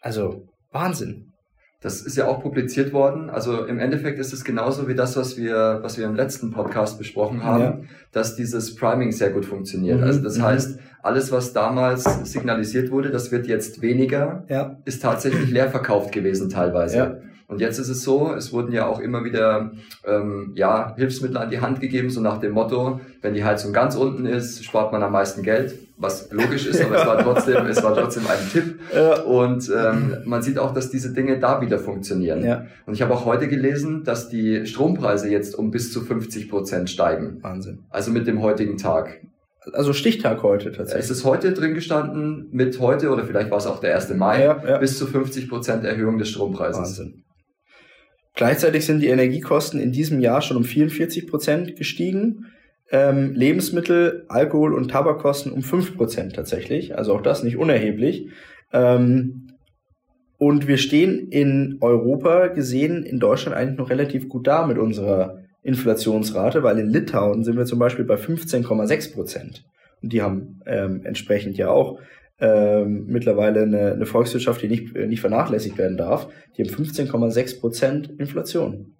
Also 0.00 0.46
Wahnsinn. 0.70 1.29
Das 1.82 2.02
ist 2.02 2.16
ja 2.16 2.26
auch 2.28 2.42
publiziert 2.42 2.92
worden. 2.92 3.30
Also 3.30 3.64
im 3.64 3.78
Endeffekt 3.78 4.18
ist 4.18 4.34
es 4.34 4.44
genauso 4.44 4.86
wie 4.86 4.94
das, 4.94 5.16
was 5.16 5.38
wir, 5.38 5.78
was 5.80 5.96
wir 5.96 6.04
im 6.04 6.14
letzten 6.14 6.50
Podcast 6.50 6.98
besprochen 6.98 7.42
haben, 7.42 7.62
ja. 7.62 7.78
dass 8.12 8.36
dieses 8.36 8.74
Priming 8.74 9.12
sehr 9.12 9.30
gut 9.30 9.46
funktioniert. 9.46 9.98
Mhm. 9.98 10.04
Also 10.04 10.20
das 10.20 10.36
mhm. 10.36 10.42
heißt, 10.42 10.78
alles, 11.02 11.32
was 11.32 11.54
damals 11.54 12.04
signalisiert 12.30 12.90
wurde, 12.90 13.10
das 13.10 13.32
wird 13.32 13.46
jetzt 13.46 13.80
weniger, 13.80 14.44
ja. 14.48 14.76
ist 14.84 15.02
tatsächlich 15.02 15.50
leer 15.50 15.70
verkauft 15.70 16.12
gewesen 16.12 16.50
teilweise. 16.50 16.96
Ja. 16.96 17.16
Und 17.50 17.60
jetzt 17.60 17.78
ist 17.78 17.88
es 17.88 18.04
so, 18.04 18.32
es 18.32 18.52
wurden 18.52 18.72
ja 18.72 18.86
auch 18.86 19.00
immer 19.00 19.24
wieder 19.24 19.72
ähm, 20.06 20.52
ja, 20.54 20.94
Hilfsmittel 20.96 21.36
an 21.36 21.50
die 21.50 21.60
Hand 21.60 21.80
gegeben, 21.80 22.08
so 22.08 22.20
nach 22.20 22.38
dem 22.38 22.52
Motto, 22.52 23.00
wenn 23.22 23.34
die 23.34 23.42
Heizung 23.42 23.72
ganz 23.72 23.96
unten 23.96 24.24
ist, 24.24 24.64
spart 24.64 24.92
man 24.92 25.02
am 25.02 25.10
meisten 25.10 25.42
Geld, 25.42 25.74
was 25.96 26.30
logisch 26.30 26.66
ist, 26.66 26.80
aber 26.80 27.00
es 27.00 27.06
war 27.06 27.18
trotzdem, 27.18 27.66
es 27.66 27.82
war 27.82 27.96
trotzdem 27.96 28.22
ein 28.28 28.38
Tipp. 28.52 28.78
Ja. 28.94 29.22
Und 29.22 29.68
ähm, 29.76 30.18
man 30.26 30.42
sieht 30.42 30.60
auch, 30.60 30.72
dass 30.72 30.90
diese 30.90 31.12
Dinge 31.12 31.40
da 31.40 31.60
wieder 31.60 31.80
funktionieren. 31.80 32.44
Ja. 32.44 32.66
Und 32.86 32.94
ich 32.94 33.02
habe 33.02 33.12
auch 33.12 33.24
heute 33.24 33.48
gelesen, 33.48 34.04
dass 34.04 34.28
die 34.28 34.64
Strompreise 34.66 35.28
jetzt 35.28 35.58
um 35.58 35.72
bis 35.72 35.92
zu 35.92 36.02
50 36.02 36.48
Prozent 36.48 36.88
steigen. 36.88 37.38
Wahnsinn. 37.42 37.80
Also 37.90 38.12
mit 38.12 38.28
dem 38.28 38.42
heutigen 38.42 38.76
Tag. 38.76 39.22
Also 39.72 39.92
Stichtag 39.92 40.44
heute 40.44 40.70
tatsächlich. 40.70 41.04
Es 41.04 41.10
ist 41.10 41.24
heute 41.24 41.52
drin 41.52 41.74
gestanden, 41.74 42.46
mit 42.52 42.78
heute 42.78 43.10
oder 43.10 43.24
vielleicht 43.24 43.50
war 43.50 43.58
es 43.58 43.66
auch 43.66 43.80
der 43.80 43.96
1. 43.96 44.14
Mai, 44.14 44.44
ja, 44.44 44.64
ja. 44.64 44.78
bis 44.78 44.96
zu 44.96 45.06
50 45.06 45.48
Prozent 45.48 45.84
Erhöhung 45.84 46.16
des 46.16 46.28
Strompreises. 46.28 46.78
Wahnsinn. 46.78 47.24
Gleichzeitig 48.34 48.86
sind 48.86 49.00
die 49.00 49.08
Energiekosten 49.08 49.80
in 49.80 49.92
diesem 49.92 50.20
Jahr 50.20 50.42
schon 50.42 50.56
um 50.56 50.64
44 50.64 51.26
Prozent 51.26 51.76
gestiegen. 51.76 52.46
Ähm, 52.92 53.34
Lebensmittel, 53.34 54.24
Alkohol 54.28 54.74
und 54.74 54.90
Tabakkosten 54.90 55.52
um 55.52 55.62
5 55.62 55.96
Prozent 55.96 56.34
tatsächlich. 56.34 56.96
Also 56.96 57.14
auch 57.14 57.22
das 57.22 57.42
nicht 57.42 57.56
unerheblich. 57.56 58.28
Ähm, 58.72 59.48
und 60.38 60.66
wir 60.66 60.78
stehen 60.78 61.28
in 61.28 61.78
Europa 61.80 62.46
gesehen 62.48 63.04
in 63.04 63.20
Deutschland 63.20 63.56
eigentlich 63.56 63.78
noch 63.78 63.90
relativ 63.90 64.28
gut 64.28 64.46
da 64.46 64.66
mit 64.66 64.78
unserer 64.78 65.40
Inflationsrate, 65.62 66.62
weil 66.62 66.78
in 66.78 66.88
Litauen 66.88 67.44
sind 67.44 67.58
wir 67.58 67.66
zum 67.66 67.78
Beispiel 67.78 68.06
bei 68.06 68.14
15,6 68.14 69.12
Prozent. 69.12 69.64
Und 70.02 70.12
die 70.12 70.22
haben 70.22 70.62
ähm, 70.66 71.02
entsprechend 71.04 71.58
ja 71.58 71.68
auch 71.68 71.98
ähm, 72.40 73.06
mittlerweile 73.06 73.62
eine, 73.62 73.92
eine 73.92 74.06
Volkswirtschaft, 74.06 74.62
die 74.62 74.68
nicht, 74.68 74.96
äh, 74.96 75.06
nicht 75.06 75.20
vernachlässigt 75.20 75.78
werden 75.78 75.96
darf. 75.96 76.28
Die 76.56 76.62
haben 76.62 76.70
15,6 76.70 77.60
Prozent 77.60 78.10
Inflation. 78.18 78.94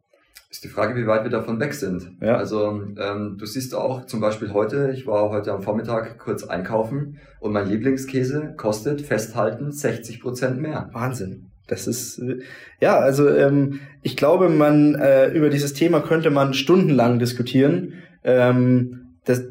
Ist 0.50 0.64
die 0.64 0.68
Frage, 0.68 1.00
wie 1.00 1.06
weit 1.06 1.22
wir 1.22 1.30
davon 1.30 1.60
weg 1.60 1.74
sind. 1.74 2.10
Ja. 2.20 2.36
Also 2.36 2.82
ähm, 2.98 3.36
du 3.38 3.46
siehst 3.46 3.72
auch 3.74 4.06
zum 4.06 4.20
Beispiel 4.20 4.52
heute, 4.52 4.90
ich 4.92 5.06
war 5.06 5.30
heute 5.30 5.52
am 5.52 5.62
Vormittag 5.62 6.18
kurz 6.18 6.42
einkaufen 6.42 7.18
und 7.38 7.52
mein 7.52 7.68
Lieblingskäse 7.68 8.54
kostet 8.56 9.00
festhalten 9.00 9.70
60 9.70 10.20
Prozent 10.20 10.60
mehr. 10.60 10.90
Wahnsinn. 10.92 11.50
Das 11.68 11.86
ist 11.86 12.18
äh, 12.18 12.40
ja, 12.80 12.98
also 12.98 13.28
ähm, 13.28 13.78
ich 14.02 14.16
glaube, 14.16 14.48
man 14.48 14.96
äh, 14.96 15.28
über 15.28 15.50
dieses 15.50 15.72
Thema 15.72 16.00
könnte 16.00 16.30
man 16.30 16.52
stundenlang 16.52 17.20
diskutieren. 17.20 17.94
Ähm, 18.24 19.14
das, 19.24 19.44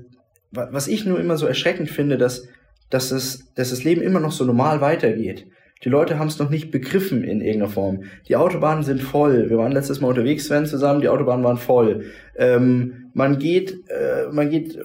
was 0.52 0.88
ich 0.90 1.06
nur 1.06 1.20
immer 1.20 1.38
so 1.38 1.46
erschreckend 1.46 1.90
finde, 1.90 2.18
dass 2.18 2.46
dass 2.90 3.12
es, 3.12 3.54
dass 3.54 3.70
das 3.70 3.84
Leben 3.84 4.02
immer 4.02 4.20
noch 4.20 4.32
so 4.32 4.46
normal 4.46 4.82
weitergeht. 4.82 5.48
Die 5.84 5.90
Leute 5.90 6.20
haben 6.20 6.28
es 6.28 6.40
noch 6.40 6.50
nicht 6.50 6.72
begriffen 6.72 7.24
in 7.24 7.40
irgendeiner 7.40 7.72
Form. 7.72 8.04
Die 8.28 8.36
Autobahnen 8.36 8.84
sind 8.84 9.02
voll. 9.02 9.50
Wir 9.50 9.58
waren 9.58 9.72
letztes 9.72 10.02
Mal 10.02 10.10
unterwegs, 10.10 10.46
Sven, 10.46 10.66
zusammen. 10.66 11.00
Die 11.00 11.08
Autobahnen 11.08 11.46
waren 11.46 11.58
voll. 11.58 12.04
Ähm, 12.38 13.12
man 13.14 13.40
geht, 13.40 13.90
äh, 13.90 14.30
man 14.30 14.50
geht 14.50 14.78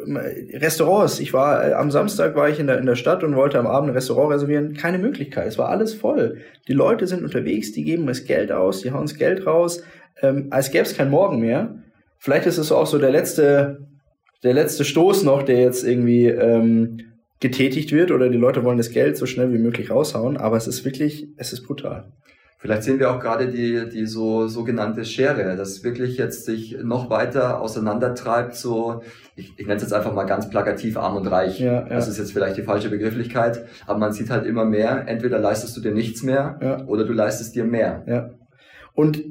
Restaurants. 0.53 1.19
Ich 1.19 1.33
war 1.33 1.69
äh, 1.69 1.73
am 1.73 1.91
Samstag 1.91 2.37
war 2.37 2.49
ich 2.49 2.61
in 2.61 2.69
der 2.69 2.79
in 2.79 2.87
der 2.87 2.95
Stadt 2.95 3.25
und 3.25 3.35
wollte 3.35 3.59
am 3.59 3.67
Abend 3.67 3.91
ein 3.91 3.95
Restaurant 3.95 4.33
reservieren. 4.33 4.75
Keine 4.75 4.99
Möglichkeit. 4.99 5.49
Es 5.49 5.59
war 5.59 5.69
alles 5.69 5.95
voll. 5.95 6.39
Die 6.69 6.73
Leute 6.73 7.09
sind 7.09 7.25
unterwegs. 7.25 7.73
Die 7.73 7.83
geben 7.83 8.07
das 8.07 8.25
Geld 8.25 8.53
aus. 8.53 8.83
Die 8.83 8.93
hauen 8.93 9.07
das 9.07 9.17
Geld 9.17 9.47
raus. 9.47 9.83
Ähm, 10.23 10.47
als 10.51 10.71
gäbe 10.71 10.85
es 10.85 10.97
kein 10.97 11.11
Morgen 11.11 11.41
mehr. 11.41 11.75
Vielleicht 12.19 12.47
ist 12.47 12.59
es 12.59 12.71
auch 12.71 12.87
so 12.87 12.99
der 12.99 13.11
letzte, 13.11 13.81
der 14.45 14.55
letzte 14.55 14.85
Stoß 14.85 15.25
noch, 15.25 15.43
der 15.43 15.61
jetzt 15.61 15.85
irgendwie 15.85 16.27
ähm, 16.27 16.99
getätigt 17.41 17.93
wird 17.93 18.11
oder 18.11 18.29
die 18.29 18.39
Leute 18.39 18.65
wollen 18.65 18.79
das 18.79 18.91
Geld 18.91 19.17
so 19.17 19.27
schnell 19.27 19.53
wie 19.53 19.59
möglich 19.59 19.91
raushauen, 19.91 20.37
aber 20.37 20.57
es 20.57 20.67
ist 20.67 20.85
wirklich, 20.85 21.29
es 21.37 21.53
ist 21.53 21.63
brutal. 21.63 22.13
Vielleicht 22.65 22.85
sehen 22.85 22.99
wir 22.99 23.11
auch 23.11 23.21
gerade 23.21 23.49
die, 23.49 23.91
die 23.91 24.07
so 24.07 24.49
sogenannte 24.49 25.05
Schere, 25.05 25.55
das 25.55 25.85
wirklich 25.85 26.17
jetzt 26.17 26.47
sich 26.47 26.79
noch 26.83 27.11
weiter 27.11 27.61
auseinandertreibt, 27.61 28.55
so, 28.55 29.03
ich, 29.37 29.53
ich 29.59 29.67
nenne 29.67 29.77
es 29.77 29.83
jetzt 29.83 29.93
einfach 29.93 30.15
mal 30.15 30.25
ganz 30.25 30.49
plakativ 30.49 30.97
arm 30.97 31.17
und 31.17 31.27
reich. 31.27 31.61
Ja, 31.61 31.81
ja. 31.81 31.89
Das 31.91 32.09
ist 32.09 32.17
jetzt 32.17 32.33
vielleicht 32.33 32.57
die 32.57 32.63
falsche 32.63 32.89
Begrifflichkeit, 32.89 33.67
aber 33.87 33.99
man 33.99 34.15
sieht 34.15 34.31
halt 34.31 34.47
immer 34.47 34.65
mehr, 34.65 35.07
entweder 35.07 35.39
leistest 35.39 35.77
du 35.77 35.83
dir 35.83 35.93
nichts 35.93 36.23
mehr 36.23 36.59
ja. 36.63 36.87
oder 36.87 37.05
du 37.05 37.13
leistest 37.13 37.55
dir 37.55 37.65
mehr. 37.65 38.03
Ja. 38.07 38.31
Und 38.95 39.23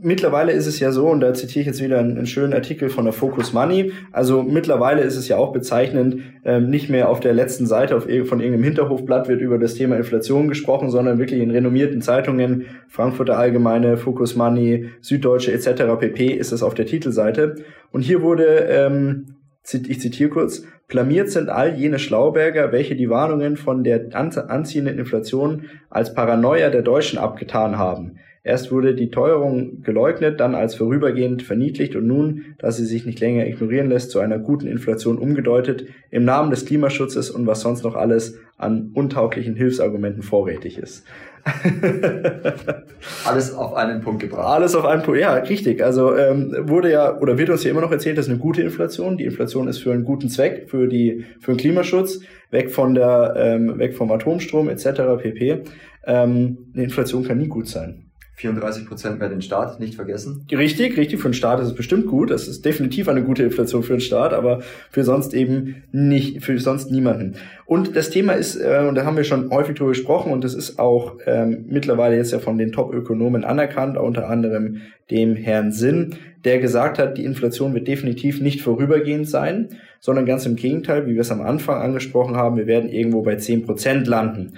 Mittlerweile 0.00 0.52
ist 0.52 0.66
es 0.66 0.80
ja 0.80 0.92
so, 0.92 1.08
und 1.08 1.20
da 1.20 1.32
zitiere 1.32 1.60
ich 1.60 1.66
jetzt 1.66 1.82
wieder 1.82 1.98
einen, 1.98 2.16
einen, 2.16 2.26
schönen 2.26 2.52
Artikel 2.52 2.88
von 2.88 3.04
der 3.04 3.12
Focus 3.12 3.52
Money, 3.52 3.92
also 4.12 4.42
mittlerweile 4.42 5.02
ist 5.02 5.16
es 5.16 5.28
ja 5.28 5.36
auch 5.36 5.52
bezeichnend, 5.52 6.22
ähm, 6.44 6.70
nicht 6.70 6.90
mehr 6.90 7.08
auf 7.08 7.20
der 7.20 7.32
letzten 7.32 7.66
Seite 7.66 7.96
auf, 7.96 8.04
von 8.04 8.40
irgendeinem 8.40 8.64
Hinterhofblatt 8.64 9.28
wird 9.28 9.40
über 9.40 9.58
das 9.58 9.74
Thema 9.74 9.96
Inflation 9.96 10.48
gesprochen, 10.48 10.90
sondern 10.90 11.18
wirklich 11.18 11.40
in 11.40 11.50
renommierten 11.50 12.02
Zeitungen, 12.02 12.66
Frankfurter 12.88 13.38
Allgemeine, 13.38 13.96
Focus 13.96 14.36
Money, 14.36 14.90
Süddeutsche 15.00 15.52
etc. 15.52 15.84
pp. 15.98 16.26
ist 16.26 16.52
es 16.52 16.62
auf 16.62 16.74
der 16.74 16.86
Titelseite. 16.86 17.56
Und 17.90 18.02
hier 18.02 18.22
wurde, 18.22 18.66
ähm, 18.68 19.36
ich 19.72 20.00
zitiere 20.00 20.30
kurz, 20.30 20.64
Blamiert 20.88 21.30
sind 21.30 21.48
all 21.48 21.74
jene 21.74 21.98
Schlauberger, 21.98 22.70
welche 22.70 22.94
die 22.94 23.10
Warnungen 23.10 23.56
von 23.56 23.82
der 23.82 24.14
anziehenden 24.14 24.98
Inflation 24.98 25.64
als 25.90 26.14
Paranoia 26.14 26.70
der 26.70 26.82
Deutschen 26.82 27.18
abgetan 27.18 27.76
haben. 27.76 28.18
Erst 28.46 28.70
wurde 28.70 28.94
die 28.94 29.10
Teuerung 29.10 29.82
geleugnet, 29.82 30.38
dann 30.38 30.54
als 30.54 30.76
vorübergehend 30.76 31.42
verniedlicht 31.42 31.96
und 31.96 32.06
nun, 32.06 32.54
da 32.58 32.70
sie 32.70 32.86
sich 32.86 33.04
nicht 33.04 33.18
länger 33.18 33.44
ignorieren 33.44 33.88
lässt, 33.88 34.12
zu 34.12 34.20
einer 34.20 34.38
guten 34.38 34.68
Inflation 34.68 35.18
umgedeutet, 35.18 35.86
im 36.12 36.24
Namen 36.24 36.50
des 36.50 36.64
Klimaschutzes 36.64 37.28
und 37.28 37.48
was 37.48 37.62
sonst 37.62 37.82
noch 37.82 37.96
alles 37.96 38.38
an 38.56 38.92
untauglichen 38.94 39.56
Hilfsargumenten 39.56 40.22
vorrätig 40.22 40.78
ist. 40.78 41.04
Alles 43.24 43.52
auf 43.52 43.74
einen 43.74 44.00
Punkt 44.00 44.20
gebracht. 44.22 44.46
Alles 44.46 44.76
auf 44.76 44.84
einen 44.84 45.02
Punkt, 45.02 45.20
ja, 45.20 45.34
richtig. 45.34 45.82
Also 45.82 46.14
ähm, 46.14 46.54
wurde 46.68 46.90
ja 46.90 47.18
oder 47.18 47.38
wird 47.38 47.50
uns 47.50 47.64
ja 47.64 47.72
immer 47.72 47.80
noch 47.80 47.92
erzählt, 47.92 48.16
das 48.16 48.26
ist 48.26 48.32
eine 48.32 48.40
gute 48.40 48.62
Inflation. 48.62 49.16
Die 49.16 49.24
Inflation 49.24 49.66
ist 49.66 49.78
für 49.78 49.92
einen 49.92 50.04
guten 50.04 50.28
Zweck, 50.28 50.68
für 50.68 50.86
die 50.86 51.24
für 51.40 51.52
den 51.52 51.58
Klimaschutz, 51.58 52.20
weg 52.50 52.70
von 52.70 52.94
der 52.94 53.34
ähm, 53.36 53.78
weg 53.78 53.96
vom 53.96 54.10
Atomstrom 54.12 54.68
etc. 54.68 54.84
pp. 55.20 55.62
Ähm, 56.04 56.58
eine 56.74 56.84
Inflation 56.84 57.24
kann 57.24 57.38
nie 57.38 57.48
gut 57.48 57.68
sein. 57.68 58.05
34 58.36 58.86
Prozent 58.86 59.18
mehr 59.18 59.30
den 59.30 59.40
Staat, 59.40 59.80
nicht 59.80 59.94
vergessen. 59.94 60.46
Richtig, 60.52 60.98
richtig. 60.98 61.20
Für 61.20 61.30
den 61.30 61.34
Staat 61.34 61.58
ist 61.58 61.68
es 61.68 61.74
bestimmt 61.74 62.06
gut. 62.06 62.30
Das 62.30 62.48
ist 62.48 62.66
definitiv 62.66 63.08
eine 63.08 63.24
gute 63.24 63.42
Inflation 63.42 63.82
für 63.82 63.94
den 63.94 64.00
Staat, 64.00 64.34
aber 64.34 64.60
für 64.90 65.04
sonst 65.04 65.32
eben 65.32 65.84
nicht, 65.90 66.44
für 66.44 66.58
sonst 66.58 66.90
niemanden. 66.90 67.36
Und 67.64 67.96
das 67.96 68.10
Thema 68.10 68.34
ist, 68.34 68.56
äh, 68.56 68.84
und 68.86 68.94
da 68.94 69.06
haben 69.06 69.16
wir 69.16 69.24
schon 69.24 69.50
häufig 69.50 69.76
drüber 69.76 69.90
gesprochen, 69.90 70.32
und 70.32 70.44
das 70.44 70.52
ist 70.52 70.78
auch 70.78 71.16
ähm, 71.24 71.64
mittlerweile 71.68 72.16
jetzt 72.16 72.30
ja 72.30 72.38
von 72.38 72.58
den 72.58 72.72
Top-Ökonomen 72.72 73.42
anerkannt, 73.42 73.96
unter 73.96 74.28
anderem 74.28 74.82
dem 75.10 75.34
Herrn 75.34 75.72
Sinn, 75.72 76.16
der 76.44 76.58
gesagt 76.58 76.98
hat, 76.98 77.16
die 77.16 77.24
Inflation 77.24 77.72
wird 77.72 77.88
definitiv 77.88 78.42
nicht 78.42 78.60
vorübergehend 78.60 79.28
sein, 79.28 79.70
sondern 79.98 80.26
ganz 80.26 80.44
im 80.44 80.56
Gegenteil, 80.56 81.06
wie 81.06 81.14
wir 81.14 81.22
es 81.22 81.30
am 81.30 81.40
Anfang 81.40 81.80
angesprochen 81.80 82.36
haben, 82.36 82.56
wir 82.56 82.66
werden 82.66 82.90
irgendwo 82.90 83.22
bei 83.22 83.36
10 83.36 83.64
Prozent 83.64 84.06
landen. 84.06 84.52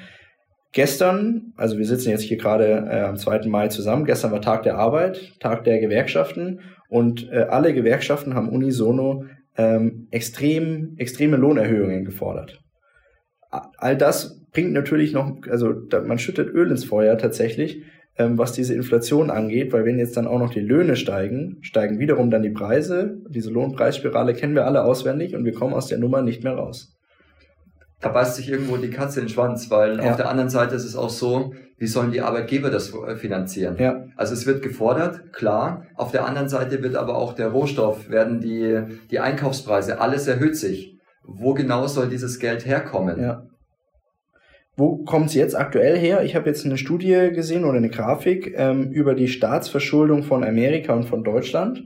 Gestern, 0.72 1.54
also 1.56 1.78
wir 1.78 1.86
sitzen 1.86 2.10
jetzt 2.10 2.22
hier 2.22 2.36
gerade 2.36 2.66
äh, 2.90 3.00
am 3.00 3.16
2. 3.16 3.46
Mai 3.46 3.68
zusammen, 3.68 4.04
gestern 4.04 4.32
war 4.32 4.42
Tag 4.42 4.64
der 4.64 4.76
Arbeit, 4.76 5.38
Tag 5.40 5.64
der 5.64 5.78
Gewerkschaften 5.78 6.60
und 6.90 7.30
äh, 7.32 7.46
alle 7.48 7.72
Gewerkschaften 7.72 8.34
haben 8.34 8.50
unisono 8.50 9.24
ähm, 9.56 10.08
extrem, 10.10 10.94
extreme 10.98 11.36
Lohnerhöhungen 11.36 12.04
gefordert. 12.04 12.60
All 13.50 13.96
das 13.96 14.44
bringt 14.52 14.72
natürlich 14.72 15.12
noch, 15.12 15.38
also 15.48 15.72
da, 15.72 16.02
man 16.02 16.18
schüttet 16.18 16.50
Öl 16.50 16.70
ins 16.70 16.84
Feuer 16.84 17.16
tatsächlich, 17.16 17.82
ähm, 18.18 18.36
was 18.36 18.52
diese 18.52 18.74
Inflation 18.74 19.30
angeht, 19.30 19.72
weil 19.72 19.86
wenn 19.86 19.98
jetzt 19.98 20.18
dann 20.18 20.26
auch 20.26 20.38
noch 20.38 20.52
die 20.52 20.60
Löhne 20.60 20.96
steigen, 20.96 21.56
steigen 21.62 21.98
wiederum 21.98 22.30
dann 22.30 22.42
die 22.42 22.50
Preise. 22.50 23.22
Diese 23.30 23.50
Lohnpreisspirale 23.50 24.34
kennen 24.34 24.54
wir 24.54 24.66
alle 24.66 24.84
auswendig 24.84 25.34
und 25.34 25.46
wir 25.46 25.54
kommen 25.54 25.72
aus 25.72 25.86
der 25.86 25.98
Nummer 25.98 26.20
nicht 26.20 26.44
mehr 26.44 26.54
raus 26.54 26.97
da 28.00 28.10
beißt 28.10 28.36
sich 28.36 28.48
irgendwo 28.48 28.76
die 28.76 28.90
Katze 28.90 29.20
in 29.20 29.26
den 29.26 29.32
Schwanz, 29.32 29.70
weil 29.70 29.98
ja. 29.98 30.10
auf 30.10 30.16
der 30.16 30.28
anderen 30.28 30.50
Seite 30.50 30.74
ist 30.76 30.84
es 30.84 30.94
auch 30.94 31.10
so, 31.10 31.52
wie 31.78 31.86
sollen 31.86 32.12
die 32.12 32.20
Arbeitgeber 32.20 32.70
das 32.70 32.92
äh, 32.92 33.16
finanzieren? 33.16 33.76
Ja. 33.78 34.04
Also 34.16 34.34
es 34.34 34.46
wird 34.46 34.62
gefordert, 34.62 35.32
klar. 35.32 35.86
Auf 35.94 36.10
der 36.10 36.26
anderen 36.26 36.48
Seite 36.48 36.82
wird 36.82 36.96
aber 36.96 37.16
auch 37.16 37.34
der 37.34 37.48
Rohstoff, 37.48 38.08
werden 38.08 38.40
die, 38.40 38.80
die 39.10 39.20
Einkaufspreise, 39.20 40.00
alles 40.00 40.26
erhöht 40.26 40.56
sich. 40.56 40.96
Wo 41.22 41.54
genau 41.54 41.86
soll 41.86 42.08
dieses 42.08 42.38
Geld 42.38 42.66
herkommen? 42.66 43.20
Ja. 43.20 43.44
Wo 44.76 44.98
kommt 45.04 45.26
es 45.26 45.34
jetzt 45.34 45.56
aktuell 45.56 45.98
her? 45.98 46.22
Ich 46.22 46.36
habe 46.36 46.48
jetzt 46.48 46.64
eine 46.64 46.78
Studie 46.78 47.30
gesehen 47.34 47.64
oder 47.64 47.78
eine 47.78 47.90
Grafik 47.90 48.54
ähm, 48.56 48.90
über 48.92 49.14
die 49.14 49.26
Staatsverschuldung 49.26 50.22
von 50.22 50.44
Amerika 50.44 50.94
und 50.94 51.04
von 51.04 51.24
Deutschland. 51.24 51.84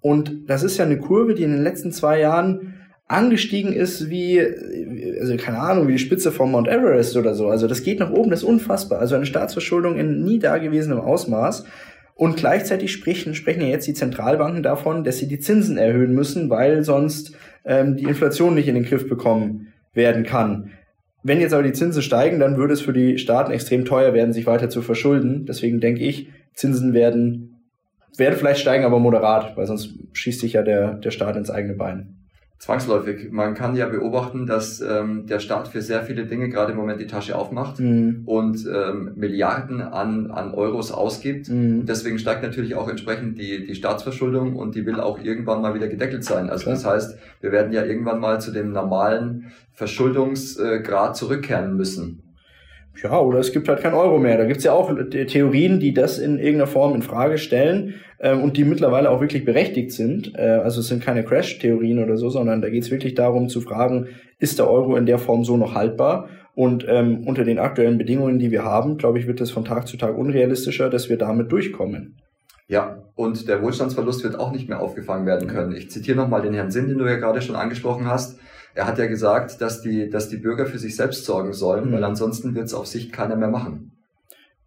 Und 0.00 0.48
das 0.48 0.64
ist 0.64 0.78
ja 0.78 0.84
eine 0.84 0.98
Kurve, 0.98 1.34
die 1.34 1.44
in 1.44 1.52
den 1.52 1.62
letzten 1.62 1.92
zwei 1.92 2.20
Jahren 2.20 2.74
angestiegen 3.08 3.72
ist 3.72 4.10
wie, 4.10 4.38
also 5.18 5.36
keine 5.38 5.58
Ahnung, 5.58 5.88
wie 5.88 5.92
die 5.92 5.98
Spitze 5.98 6.30
von 6.30 6.50
Mount 6.50 6.68
Everest 6.68 7.16
oder 7.16 7.34
so. 7.34 7.48
Also 7.48 7.66
das 7.66 7.82
geht 7.82 7.98
nach 7.98 8.10
oben, 8.10 8.30
das 8.30 8.40
ist 8.40 8.48
unfassbar. 8.48 9.00
Also 9.00 9.14
eine 9.14 9.26
Staatsverschuldung 9.26 9.96
in 9.96 10.22
nie 10.22 10.38
dagewesenem 10.38 11.00
Ausmaß. 11.00 11.64
Und 12.14 12.36
gleichzeitig 12.36 12.92
sprechen, 12.92 13.34
sprechen 13.34 13.62
ja 13.62 13.68
jetzt 13.68 13.86
die 13.86 13.94
Zentralbanken 13.94 14.62
davon, 14.62 15.04
dass 15.04 15.18
sie 15.18 15.28
die 15.28 15.38
Zinsen 15.38 15.78
erhöhen 15.78 16.12
müssen, 16.12 16.50
weil 16.50 16.82
sonst 16.82 17.32
ähm, 17.64 17.96
die 17.96 18.04
Inflation 18.04 18.54
nicht 18.54 18.68
in 18.68 18.74
den 18.74 18.84
Griff 18.84 19.08
bekommen 19.08 19.68
werden 19.94 20.24
kann. 20.24 20.70
Wenn 21.22 21.40
jetzt 21.40 21.54
aber 21.54 21.62
die 21.62 21.72
Zinsen 21.72 22.02
steigen, 22.02 22.38
dann 22.40 22.56
würde 22.56 22.74
es 22.74 22.80
für 22.80 22.92
die 22.92 23.18
Staaten 23.18 23.52
extrem 23.52 23.84
teuer 23.84 24.14
werden, 24.14 24.32
sich 24.32 24.46
weiter 24.46 24.68
zu 24.68 24.82
verschulden. 24.82 25.46
Deswegen 25.46 25.80
denke 25.80 26.02
ich, 26.02 26.28
Zinsen 26.54 26.92
werden, 26.92 27.60
werden 28.16 28.36
vielleicht 28.36 28.60
steigen, 28.60 28.84
aber 28.84 28.98
moderat, 28.98 29.56
weil 29.56 29.66
sonst 29.66 29.94
schießt 30.12 30.40
sich 30.40 30.54
ja 30.54 30.62
der, 30.62 30.94
der 30.94 31.10
Staat 31.10 31.36
ins 31.36 31.50
eigene 31.50 31.74
Bein. 31.74 32.17
Zwangsläufig. 32.58 33.30
Man 33.30 33.54
kann 33.54 33.76
ja 33.76 33.86
beobachten, 33.86 34.44
dass 34.44 34.80
ähm, 34.80 35.26
der 35.26 35.38
Staat 35.38 35.68
für 35.68 35.80
sehr 35.80 36.02
viele 36.02 36.26
Dinge 36.26 36.48
gerade 36.48 36.72
im 36.72 36.78
Moment 36.78 37.00
die 37.00 37.06
Tasche 37.06 37.36
aufmacht 37.36 37.78
mhm. 37.78 38.22
und 38.26 38.66
ähm, 38.66 39.12
Milliarden 39.14 39.80
an, 39.80 40.32
an 40.32 40.52
Euros 40.52 40.90
ausgibt. 40.90 41.48
Mhm. 41.48 41.86
deswegen 41.86 42.18
steigt 42.18 42.42
natürlich 42.42 42.74
auch 42.74 42.88
entsprechend 42.88 43.38
die, 43.38 43.64
die 43.64 43.74
Staatsverschuldung 43.76 44.56
und 44.56 44.74
die 44.74 44.84
will 44.86 44.98
auch 44.98 45.20
irgendwann 45.22 45.62
mal 45.62 45.74
wieder 45.74 45.86
gedeckelt 45.86 46.24
sein. 46.24 46.50
Also 46.50 46.64
Klar. 46.64 46.74
das 46.74 46.84
heißt, 46.84 47.18
wir 47.40 47.52
werden 47.52 47.72
ja 47.72 47.84
irgendwann 47.84 48.18
mal 48.18 48.40
zu 48.40 48.50
dem 48.50 48.72
normalen 48.72 49.52
Verschuldungsgrad 49.72 51.16
zurückkehren 51.16 51.76
müssen. 51.76 52.27
Ja, 53.02 53.20
oder 53.20 53.38
es 53.38 53.52
gibt 53.52 53.68
halt 53.68 53.80
kein 53.80 53.94
Euro 53.94 54.18
mehr. 54.18 54.38
Da 54.38 54.44
gibt's 54.44 54.64
ja 54.64 54.72
auch 54.72 54.92
Theorien, 55.10 55.78
die 55.78 55.94
das 55.94 56.18
in 56.18 56.38
irgendeiner 56.38 56.66
Form 56.66 56.94
in 56.94 57.02
Frage 57.02 57.38
stellen 57.38 57.94
äh, 58.18 58.34
und 58.34 58.56
die 58.56 58.64
mittlerweile 58.64 59.10
auch 59.10 59.20
wirklich 59.20 59.44
berechtigt 59.44 59.92
sind. 59.92 60.36
Äh, 60.36 60.60
also 60.62 60.80
es 60.80 60.88
sind 60.88 61.02
keine 61.02 61.22
Crash-Theorien 61.22 62.02
oder 62.02 62.16
so, 62.16 62.28
sondern 62.28 62.60
da 62.60 62.70
geht's 62.70 62.90
wirklich 62.90 63.14
darum 63.14 63.48
zu 63.48 63.60
fragen, 63.60 64.08
ist 64.38 64.58
der 64.58 64.68
Euro 64.68 64.96
in 64.96 65.06
der 65.06 65.18
Form 65.18 65.44
so 65.44 65.56
noch 65.56 65.74
haltbar? 65.74 66.28
Und 66.54 66.84
ähm, 66.88 67.22
unter 67.24 67.44
den 67.44 67.60
aktuellen 67.60 67.98
Bedingungen, 67.98 68.40
die 68.40 68.50
wir 68.50 68.64
haben, 68.64 68.98
glaube 68.98 69.20
ich, 69.20 69.28
wird 69.28 69.40
es 69.40 69.52
von 69.52 69.64
Tag 69.64 69.86
zu 69.86 69.96
Tag 69.96 70.18
unrealistischer, 70.18 70.90
dass 70.90 71.08
wir 71.08 71.16
damit 71.16 71.52
durchkommen. 71.52 72.16
Ja, 72.66 73.04
und 73.14 73.48
der 73.48 73.62
Wohlstandsverlust 73.62 74.24
wird 74.24 74.38
auch 74.38 74.50
nicht 74.50 74.68
mehr 74.68 74.80
aufgefangen 74.80 75.24
werden 75.24 75.48
können. 75.48 75.74
Ich 75.74 75.90
zitiere 75.90 76.16
nochmal 76.16 76.42
den 76.42 76.54
Herrn 76.54 76.70
Sinn, 76.70 76.88
den 76.88 76.98
du 76.98 77.06
ja 77.06 77.16
gerade 77.16 77.40
schon 77.42 77.54
angesprochen 77.56 78.06
hast. 78.06 78.38
Er 78.78 78.86
hat 78.86 78.96
ja 78.96 79.06
gesagt, 79.06 79.60
dass 79.60 79.82
die, 79.82 80.08
dass 80.08 80.28
die 80.28 80.36
Bürger 80.36 80.64
für 80.64 80.78
sich 80.78 80.94
selbst 80.94 81.24
sorgen 81.24 81.52
sollen, 81.52 81.88
mhm. 81.88 81.94
weil 81.94 82.04
ansonsten 82.04 82.54
wird 82.54 82.66
es 82.66 82.74
auf 82.74 82.86
Sicht 82.86 83.12
keiner 83.12 83.34
mehr 83.34 83.48
machen. 83.48 83.90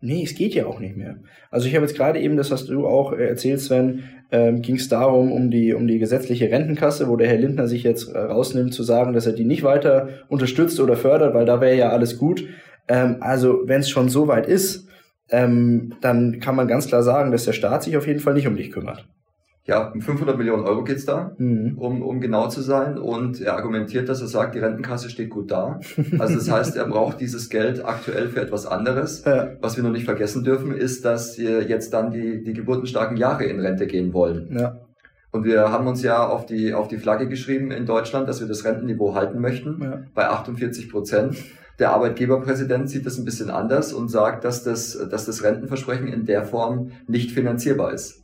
Nee, 0.02 0.24
es 0.24 0.36
geht 0.36 0.54
ja 0.54 0.66
auch 0.66 0.82
nicht 0.82 0.98
mehr. 0.98 1.20
Also 1.50 1.70
ich 1.70 1.76
habe 1.76 1.86
jetzt 1.86 1.96
gerade 1.96 2.20
eben, 2.20 2.36
das 2.36 2.52
hast 2.52 2.68
du 2.68 2.86
auch 2.88 3.14
äh, 3.14 3.26
erzählt, 3.26 3.62
Sven, 3.62 4.04
ähm, 4.30 4.62
ging 4.62 4.76
es 4.76 4.90
darum, 4.90 5.32
um 5.32 5.50
die, 5.50 5.74
um 5.74 5.88
die 5.88 5.98
gesetzliche 5.98 6.52
Rentenkasse, 6.52 7.08
wo 7.08 7.16
der 7.16 7.30
Herr 7.30 7.38
Lindner 7.38 7.70
sich 7.70 7.84
jetzt 7.84 8.10
äh, 8.10 8.18
rausnimmt, 8.18 8.74
zu 8.74 8.84
sagen, 8.84 9.14
dass 9.14 9.28
er 9.28 9.34
die 9.34 9.46
nicht 9.46 9.64
weiter 9.64 10.10
unterstützt 10.28 10.82
oder 10.82 10.98
fördert, 10.98 11.34
weil 11.34 11.46
da 11.46 11.62
wäre 11.62 11.78
ja 11.78 11.92
alles 11.92 12.18
gut. 12.18 12.46
Ähm, 12.90 13.16
also 13.22 13.62
wenn 13.64 13.80
es 13.80 13.90
schon 13.90 14.10
so 14.10 14.28
weit 14.28 14.46
ist, 14.46 14.90
ähm, 15.30 15.94
dann 16.02 16.42
kann 16.42 16.58
man 16.58 16.68
ganz 16.68 16.88
klar 16.88 17.04
sagen, 17.04 17.32
dass 17.32 17.46
der 17.46 17.54
Staat 17.54 17.84
sich 17.84 17.96
auf 17.96 18.08
jeden 18.08 18.20
Fall 18.20 18.34
nicht 18.34 18.48
um 18.48 18.58
dich 18.58 18.72
kümmert. 18.72 19.08
Ja, 19.66 19.92
um 19.92 20.02
500 20.02 20.38
Millionen 20.38 20.64
Euro 20.64 20.84
geht's 20.84 21.06
da, 21.06 21.36
mhm. 21.38 21.78
um, 21.78 22.02
um 22.02 22.20
genau 22.20 22.48
zu 22.48 22.62
sein. 22.62 22.98
Und 22.98 23.42
er 23.42 23.56
argumentiert, 23.56 24.10
dass 24.10 24.20
er 24.20 24.28
sagt, 24.28 24.56
die 24.56 24.60
Rentenkasse 24.60 25.10
steht 25.10 25.30
gut 25.30 25.52
da. 25.52 25.80
Also 26.18 26.36
das 26.36 26.50
heißt, 26.50 26.76
er 26.78 26.88
braucht 26.88 27.22
dieses 27.22 27.50
Geld 27.50 27.86
aktuell 27.86 28.28
für 28.28 28.42
etwas 28.42 28.66
anderes. 28.66 29.24
Ja. 29.24 29.52
Was 29.62 29.78
wir 29.78 29.84
noch 29.84 29.92
nicht 29.92 30.06
vergessen 30.06 30.44
dürfen, 30.44 30.74
ist, 30.74 31.06
dass 31.06 31.38
jetzt 31.38 31.94
dann 31.94 32.12
die, 32.12 32.44
die 32.44 32.54
geburtenstarken 32.54 33.18
Jahre 33.18 33.46
in 33.46 33.60
Rente 33.60 33.86
gehen 33.86 34.14
wollen. 34.14 34.58
Ja. 34.58 34.80
Und 35.32 35.46
wir 35.46 35.72
haben 35.72 35.88
uns 35.88 36.04
ja 36.04 36.28
auf 36.28 36.46
die, 36.46 36.74
auf 36.74 36.88
die 36.88 36.98
Flagge 36.98 37.28
geschrieben 37.28 37.72
in 37.72 37.86
Deutschland, 37.86 38.28
dass 38.28 38.42
wir 38.42 38.48
das 38.48 38.66
Rentenniveau 38.66 39.16
halten 39.16 39.40
möchten 39.40 39.82
ja. 39.82 40.02
bei 40.14 40.28
48 40.28 40.90
Prozent. 40.90 41.38
Der 41.80 41.94
Arbeitgeberpräsident 41.94 42.90
sieht 42.90 43.06
das 43.06 43.18
ein 43.18 43.26
bisschen 43.26 43.50
anders 43.50 43.94
und 43.94 44.10
sagt, 44.10 44.44
dass 44.44 44.64
das, 44.64 45.08
dass 45.10 45.26
das 45.26 45.44
Rentenversprechen 45.44 46.08
in 46.08 46.26
der 46.26 46.44
Form 46.44 46.92
nicht 47.08 47.32
finanzierbar 47.32 47.94
ist. 47.94 48.21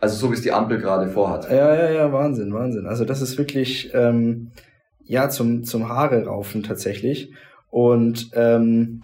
Also 0.00 0.16
so 0.16 0.30
wie 0.30 0.34
es 0.34 0.42
die 0.42 0.52
Ampel 0.52 0.78
gerade 0.78 1.10
vorhat. 1.10 1.50
Ja, 1.50 1.74
ja, 1.74 1.90
ja, 1.90 2.12
Wahnsinn, 2.12 2.52
Wahnsinn. 2.54 2.86
Also 2.86 3.04
das 3.04 3.20
ist 3.20 3.36
wirklich 3.38 3.90
ähm, 3.94 4.50
ja 5.04 5.28
zum 5.28 5.64
zum 5.64 5.88
Haare 5.88 6.24
raufen 6.24 6.62
tatsächlich. 6.62 7.32
Und 7.70 8.30
ähm, 8.34 9.02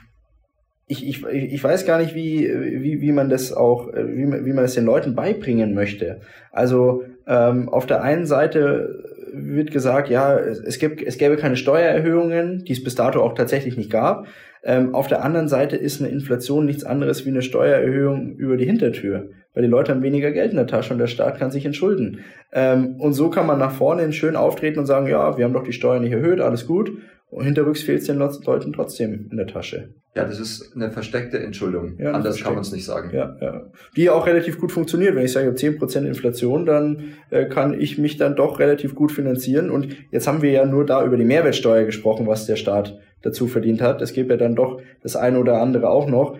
ich, 0.88 1.07
ich, 1.07 1.25
ich 1.25 1.62
weiß 1.62 1.85
gar 1.85 1.99
nicht, 1.99 2.15
wie, 2.15 2.49
wie, 2.49 3.00
wie 3.00 3.12
man 3.12 3.29
das 3.29 3.53
auch, 3.53 3.88
wie, 3.93 4.45
wie 4.45 4.53
man 4.53 4.65
das 4.65 4.75
den 4.75 4.85
Leuten 4.85 5.15
beibringen 5.15 5.75
möchte. 5.75 6.21
Also 6.53 7.03
ähm, 7.26 7.69
auf 7.69 7.87
der 7.87 8.03
einen 8.03 8.25
Seite 8.25 9.03
wird 9.33 9.73
gesagt, 9.73 10.09
ja, 10.09 10.38
es, 10.38 10.79
gibt, 10.79 11.03
es 11.03 11.19
gäbe 11.19 11.37
keine 11.37 11.57
Steuererhöhungen, 11.57 12.65
die 12.65 12.73
es 12.73 12.83
bis 12.83 12.95
dato 12.95 13.21
auch 13.21 13.35
tatsächlich 13.35 13.76
nicht 13.76 13.91
gab. 13.91 14.26
Ähm, 14.62 14.95
auf 14.95 15.09
der 15.09 15.25
anderen 15.25 15.49
Seite 15.49 15.76
ist 15.76 16.00
eine 16.00 16.11
Inflation 16.11 16.67
nichts 16.67 16.85
anderes 16.85 17.25
wie 17.26 17.31
eine 17.31 17.43
Steuererhöhung 17.43 18.37
über 18.37 18.57
die 18.57 18.65
Hintertür, 18.65 19.31
weil 19.57 19.63
die 19.63 19.71
Leute 19.71 19.91
haben 19.91 20.03
weniger 20.03 20.33
Geld 20.33 20.51
in 20.51 20.59
der 20.59 20.67
Tasche 20.67 20.93
und 20.93 20.99
der 20.99 21.07
Staat 21.07 21.39
kann 21.39 21.51
sich 21.51 21.65
entschulden. 21.65 22.21
Ähm, 22.53 22.97
und 23.01 23.15
so 23.15 23.31
kann 23.31 23.47
man 23.47 23.59
nach 23.59 23.73
vorne 23.73 24.13
schön 24.13 24.37
auftreten 24.37 24.79
und 24.79 24.87
sagen, 24.87 25.07
ja, 25.07 25.39
wir 25.39 25.47
haben 25.47 25.55
doch 25.55 25.65
die 25.65 25.73
Steuern 25.73 26.03
nicht 26.03 26.13
erhöht, 26.13 26.43
alles 26.43 26.67
gut. 26.67 26.93
Und 27.31 27.45
hinterrücks 27.45 27.83
fehlt 27.83 28.01
es 28.01 28.07
den 28.07 28.19
Leuten 28.19 28.73
trotzdem 28.75 29.29
in 29.31 29.37
der 29.39 29.47
Tasche. 29.47 29.95
Ja, 30.15 30.25
das 30.25 30.39
ist 30.39 30.77
eine 30.77 30.91
versteckte 30.91 31.39
Entschuldung. 31.39 31.99
Ja, 31.99 32.13
Anders 32.13 32.43
kann 32.43 32.53
man 32.53 32.63
es 32.63 32.73
nicht 32.73 32.85
sagen. 32.85 33.11
Ja, 33.15 33.37
ja. 33.41 33.63
Die 33.97 34.11
auch 34.11 34.27
relativ 34.27 34.61
gut 34.61 34.73
funktioniert. 34.73 35.15
Wenn 35.15 35.25
ich 35.25 35.33
sage, 35.33 35.53
ich 35.55 35.65
habe 35.65 35.77
10% 35.79 36.07
Inflation, 36.07 36.67
dann 36.67 37.15
äh, 37.31 37.47
kann 37.47 37.79
ich 37.79 37.97
mich 37.97 38.19
dann 38.19 38.37
doch 38.37 38.59
relativ 38.59 38.95
gut 38.95 39.11
finanzieren. 39.11 39.71
Und 39.71 39.89
jetzt 40.11 40.29
haben 40.29 40.43
wir 40.43 40.51
ja 40.51 40.67
nur 40.67 40.85
da 40.85 41.05
über 41.05 41.17
die 41.17 41.25
Mehrwertsteuer 41.25 41.85
gesprochen, 41.85 42.27
was 42.27 42.47
der 42.47 42.57
Staat 42.57 42.99
dazu 43.23 43.47
verdient 43.47 43.83
hat. 43.83 44.01
Es 44.03 44.13
gibt 44.13 44.31
ja 44.31 44.37
dann 44.37 44.55
doch 44.55 44.81
das 45.03 45.17
eine 45.17 45.39
oder 45.39 45.61
andere 45.61 45.89
auch 45.89 46.09
noch. 46.09 46.39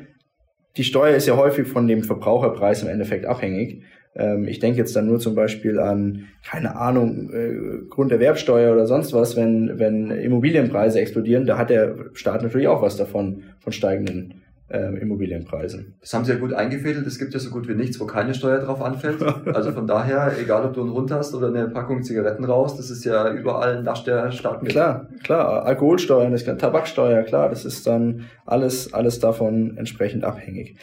Die 0.77 0.85
Steuer 0.85 1.17
ist 1.17 1.27
ja 1.27 1.37
häufig 1.37 1.67
von 1.67 1.89
dem 1.89 2.03
Verbraucherpreis 2.03 2.83
im 2.83 2.89
Endeffekt 2.89 3.27
abhängig. 3.27 3.83
Ähm, 4.15 4.47
ich 4.47 4.59
denke 4.59 4.79
jetzt 4.79 4.95
dann 4.97 5.07
nur 5.07 5.19
zum 5.19 5.35
Beispiel 5.35 5.79
an, 5.79 6.27
keine 6.45 6.77
Ahnung, 6.77 7.31
äh, 7.33 7.89
Grunderwerbsteuer 7.89 8.73
oder 8.73 8.87
sonst 8.87 9.13
was, 9.13 9.37
wenn, 9.37 9.79
wenn 9.79 10.11
Immobilienpreise 10.11 11.01
explodieren, 11.01 11.47
da 11.47 11.59
hat 11.59 11.71
der 11.71 11.95
Staat 12.15 12.43
natürlich 12.43 12.69
auch 12.69 12.83
was 12.83 12.97
davon, 12.97 13.45
von 13.59 13.73
steigenden 13.73 14.43
äh, 14.69 14.99
Immobilienpreisen. 14.99 15.97
Das 16.01 16.13
haben 16.13 16.25
sie 16.25 16.33
ja 16.33 16.39
gut 16.39 16.53
eingefädelt. 16.53 17.07
Es 17.07 17.19
gibt 17.19 17.35
ja 17.35 17.41
so 17.41 17.51
gut 17.51 17.69
wie 17.69 17.75
nichts, 17.75 18.01
wo 18.01 18.07
keine 18.07 18.35
Steuer 18.35 18.59
drauf 18.59 18.83
anfällt. 18.83 19.23
Also 19.47 19.73
von 19.73 19.87
daher, 19.87 20.33
egal 20.41 20.67
ob 20.67 20.75
du 20.75 20.83
einen 20.83 20.93
Hund 20.93 21.11
hast 21.11 21.35
oder 21.35 21.49
eine 21.49 21.69
Packung 21.69 22.03
Zigaretten 22.03 22.45
raus, 22.45 22.77
das 22.77 22.91
ist 22.91 23.05
ja 23.05 23.33
überall 23.33 23.83
nach 23.83 24.03
der 24.05 24.31
mit. 24.61 24.71
Klar, 24.71 25.09
klar. 25.23 25.65
Alkoholsteuer, 25.65 26.31
das 26.31 26.45
Tabaksteuer, 26.45 27.23
klar, 27.23 27.49
das 27.49 27.65
ist 27.65 27.87
dann 27.87 28.27
alles, 28.45 28.93
alles 28.93 29.21
davon 29.21 29.77
entsprechend 29.77 30.25
abhängig. 30.25 30.77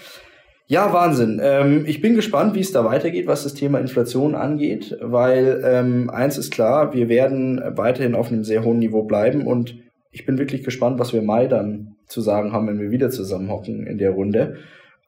Ja, 0.68 0.94
Wahnsinn. 0.94 1.42
Ähm, 1.44 1.84
ich 1.86 2.02
bin 2.02 2.16
gespannt, 2.16 2.56
wie 2.56 2.62
es 2.62 2.72
da 2.72 2.86
weitergeht, 2.86 3.28
was 3.28 3.44
das 3.44 3.54
Thema 3.54 3.80
Inflation 3.80 4.34
angeht, 4.34 4.98
weil 5.02 5.62
ähm, 5.66 6.10
eins 6.10 6.38
ist 6.38 6.52
klar, 6.52 6.94
wir 6.94 7.10
werden 7.10 7.62
weiterhin 7.76 8.16
auf 8.16 8.32
einem 8.32 8.44
sehr 8.44 8.64
hohen 8.64 8.80
Niveau 8.80 9.04
bleiben 9.04 9.46
und 9.46 9.76
ich 10.14 10.26
bin 10.26 10.38
wirklich 10.38 10.64
gespannt, 10.64 11.00
was 11.00 11.12
wir 11.12 11.20
im 11.20 11.26
Mai 11.26 11.48
dann 11.48 11.96
zu 12.08 12.22
sagen 12.22 12.54
haben, 12.54 12.68
wenn 12.68 12.80
wir 12.80 12.92
wieder 12.92 13.10
zusammenhocken 13.10 13.88
in 13.88 13.98
der 13.98 14.12
Runde. 14.12 14.58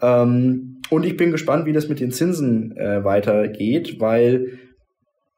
Ähm, 0.02 0.82
und 0.90 1.06
ich 1.06 1.16
bin 1.16 1.32
gespannt, 1.32 1.66
wie 1.66 1.74
das 1.74 1.88
mit 1.88 2.00
den 2.00 2.12
Zinsen 2.12 2.76
äh, 2.76 3.04
weitergeht, 3.04 4.00
weil 4.00 4.60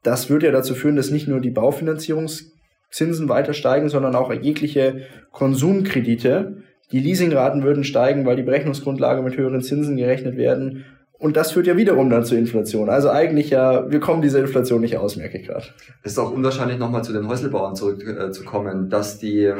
das 0.03 0.29
wird 0.29 0.43
ja 0.43 0.51
dazu 0.51 0.73
führen, 0.73 0.95
dass 0.95 1.11
nicht 1.11 1.27
nur 1.27 1.41
die 1.41 1.49
Baufinanzierungszinsen 1.49 3.27
weiter 3.27 3.53
steigen, 3.53 3.89
sondern 3.89 4.15
auch 4.15 4.33
jegliche 4.33 5.01
Konsumkredite 5.31 6.63
die 6.93 7.01
Leasingraten 7.01 7.63
würden 7.63 7.83
steigen, 7.83 8.25
weil 8.25 8.37
die 8.37 8.43
Berechnungsgrundlage 8.43 9.21
mit 9.21 9.35
höheren 9.35 9.61
Zinsen 9.61 9.97
gerechnet 9.97 10.37
werden. 10.37 10.85
Und 11.19 11.35
das 11.35 11.51
führt 11.51 11.65
ja 11.65 11.75
wiederum 11.75 12.11
dann 12.11 12.25
zur 12.25 12.37
Inflation. 12.37 12.89
Also 12.89 13.09
eigentlich 13.09 13.49
ja, 13.49 13.89
wir 13.89 13.99
kommen 13.99 14.21
dieser 14.21 14.39
Inflation 14.39 14.81
nicht 14.81 14.97
aus, 14.97 15.15
merke 15.15 15.39
ich 15.39 15.47
gerade. 15.47 15.65
Es 16.03 16.11
ist 16.11 16.19
auch 16.19 16.31
unwahrscheinlich, 16.31 16.77
nochmal 16.77 17.03
zu 17.03 17.11
den 17.11 17.27
Häuselbauern 17.27 17.75
zurückzukommen, 17.75 18.85
äh, 18.85 18.89
dass 18.89 19.17
die, 19.17 19.51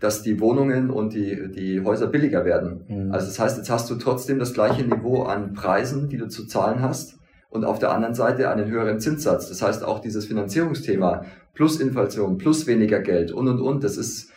dass 0.00 0.22
die 0.22 0.40
Wohnungen 0.40 0.88
und 0.88 1.12
die, 1.12 1.50
die 1.50 1.82
Häuser 1.84 2.06
billiger 2.06 2.46
werden. 2.46 2.84
Mhm. 2.88 3.12
Also 3.12 3.26
das 3.26 3.38
heißt, 3.38 3.58
jetzt 3.58 3.70
hast 3.70 3.90
du 3.90 3.96
trotzdem 3.96 4.38
das 4.38 4.54
gleiche 4.54 4.82
Niveau 4.82 5.24
an 5.24 5.52
Preisen, 5.52 6.08
die 6.08 6.16
du 6.16 6.26
zu 6.28 6.46
zahlen 6.46 6.80
hast. 6.80 7.18
Und 7.50 7.64
auf 7.64 7.78
der 7.78 7.92
anderen 7.92 8.14
Seite 8.14 8.50
einen 8.50 8.68
höheren 8.68 8.98
Zinssatz. 8.98 9.48
Das 9.48 9.62
heißt, 9.62 9.84
auch 9.84 10.00
dieses 10.00 10.26
Finanzierungsthema 10.26 11.26
plus 11.52 11.80
Inflation, 11.80 12.38
plus 12.38 12.66
weniger 12.66 12.98
Geld 12.98 13.30
und, 13.30 13.46
und, 13.46 13.60
und, 13.60 13.84
das 13.84 13.96
ist, 13.96 14.32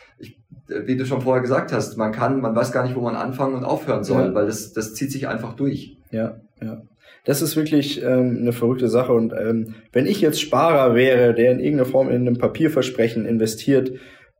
wie 0.68 0.96
du 0.96 1.04
schon 1.04 1.20
vorher 1.20 1.42
gesagt 1.42 1.72
hast, 1.72 1.96
man 1.96 2.12
kann, 2.12 2.40
man 2.40 2.54
weiß 2.54 2.70
gar 2.70 2.84
nicht, 2.84 2.94
wo 2.94 3.00
man 3.00 3.16
anfangen 3.16 3.56
und 3.56 3.64
aufhören 3.64 4.04
soll, 4.04 4.26
ja. 4.26 4.34
weil 4.34 4.46
das, 4.46 4.72
das 4.72 4.94
zieht 4.94 5.10
sich 5.10 5.26
einfach 5.26 5.54
durch. 5.54 5.96
Ja, 6.12 6.36
ja. 6.62 6.82
Das 7.24 7.42
ist 7.42 7.56
wirklich 7.56 8.02
ähm, 8.02 8.38
eine 8.40 8.52
verrückte 8.52 8.88
Sache. 8.88 9.12
Und 9.12 9.32
ähm, 9.32 9.74
wenn 9.92 10.06
ich 10.06 10.20
jetzt 10.20 10.40
Sparer 10.40 10.94
wäre, 10.94 11.34
der 11.34 11.52
in 11.52 11.60
irgendeiner 11.60 11.90
Form 11.90 12.08
in 12.08 12.26
einem 12.26 12.38
Papierversprechen 12.38 13.26
investiert 13.26 13.92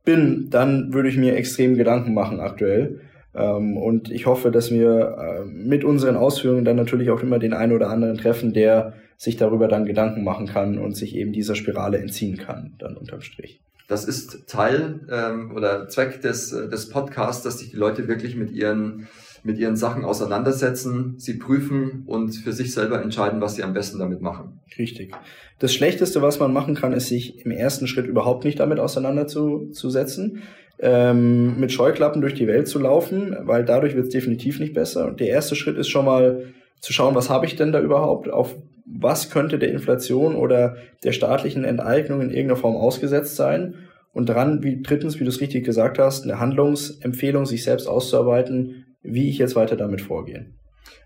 bin, 0.05 0.49
dann 0.49 0.93
würde 0.93 1.09
ich 1.09 1.17
mir 1.17 1.35
extrem 1.35 1.75
Gedanken 1.75 2.13
machen 2.13 2.39
aktuell. 2.39 3.01
Ähm, 3.35 3.77
und 3.77 4.09
ich 4.09 4.25
hoffe, 4.25 4.49
dass 4.49 4.71
wir 4.71 5.17
äh, 5.19 5.45
mit 5.45 5.83
unseren 5.83 6.15
Ausführungen 6.15 6.65
dann 6.65 6.77
natürlich 6.77 7.11
auch 7.11 7.21
immer 7.21 7.37
den 7.37 7.53
einen 7.53 7.73
oder 7.73 7.89
anderen 7.89 8.17
treffen, 8.17 8.53
der 8.53 8.93
sich 9.17 9.37
darüber 9.37 9.67
dann 9.67 9.85
Gedanken 9.85 10.23
machen 10.23 10.47
kann 10.47 10.79
und 10.79 10.95
sich 10.95 11.15
eben 11.15 11.33
dieser 11.33 11.55
Spirale 11.55 11.99
entziehen 11.99 12.37
kann, 12.37 12.75
dann 12.79 12.95
unterm 12.95 13.21
Strich. 13.21 13.61
Das 13.87 14.05
ist 14.05 14.47
Teil 14.47 15.01
ähm, 15.11 15.51
oder 15.55 15.89
Zweck 15.89 16.21
des, 16.21 16.53
äh, 16.53 16.69
des 16.69 16.89
Podcasts, 16.89 17.43
dass 17.43 17.59
sich 17.59 17.71
die 17.71 17.77
Leute 17.77 18.07
wirklich 18.07 18.35
mit 18.35 18.51
ihren, 18.51 19.07
mit 19.43 19.57
ihren 19.57 19.75
Sachen 19.75 20.05
auseinandersetzen, 20.05 21.15
sie 21.17 21.35
prüfen 21.35 22.03
und 22.05 22.35
für 22.35 22.53
sich 22.53 22.73
selber 22.73 23.01
entscheiden, 23.01 23.41
was 23.41 23.55
sie 23.55 23.63
am 23.63 23.73
besten 23.73 23.99
damit 23.99 24.21
machen. 24.21 24.59
Richtig. 24.77 25.11
Das 25.59 25.73
Schlechteste, 25.73 26.21
was 26.21 26.39
man 26.39 26.53
machen 26.53 26.75
kann, 26.75 26.93
ist 26.93 27.07
sich 27.07 27.45
im 27.45 27.51
ersten 27.51 27.87
Schritt 27.87 28.07
überhaupt 28.07 28.45
nicht 28.45 28.59
damit 28.59 28.79
auseinanderzusetzen, 28.79 30.43
ähm, 30.79 31.59
mit 31.59 31.71
Scheuklappen 31.71 32.21
durch 32.21 32.33
die 32.33 32.47
Welt 32.47 32.67
zu 32.67 32.79
laufen, 32.79 33.35
weil 33.41 33.65
dadurch 33.65 33.95
wird 33.95 34.05
es 34.05 34.13
definitiv 34.13 34.59
nicht 34.59 34.73
besser. 34.73 35.07
Und 35.07 35.19
der 35.19 35.27
erste 35.27 35.55
Schritt 35.55 35.77
ist 35.77 35.89
schon 35.89 36.05
mal 36.05 36.53
zu 36.79 36.93
schauen, 36.93 37.15
was 37.15 37.29
habe 37.29 37.45
ich 37.45 37.55
denn 37.55 37.71
da 37.71 37.81
überhaupt, 37.81 38.29
auf 38.29 38.55
was 38.85 39.29
könnte 39.29 39.59
der 39.59 39.71
Inflation 39.71 40.35
oder 40.35 40.77
der 41.03 41.11
staatlichen 41.11 41.63
Enteignung 41.63 42.21
in 42.21 42.29
irgendeiner 42.29 42.55
Form 42.55 42.75
ausgesetzt 42.75 43.35
sein 43.35 43.75
und 44.13 44.27
dran, 44.27 44.63
wie 44.63 44.81
drittens, 44.81 45.19
wie 45.19 45.23
du 45.23 45.29
es 45.29 45.41
richtig 45.41 45.63
gesagt 45.63 45.99
hast, 45.99 46.23
eine 46.23 46.39
Handlungsempfehlung, 46.39 47.45
sich 47.45 47.63
selbst 47.63 47.87
auszuarbeiten, 47.87 48.88
wie 49.01 49.29
ich 49.29 49.37
jetzt 49.37 49.55
weiter 49.55 49.75
damit 49.75 50.01
vorgehe. 50.01 50.47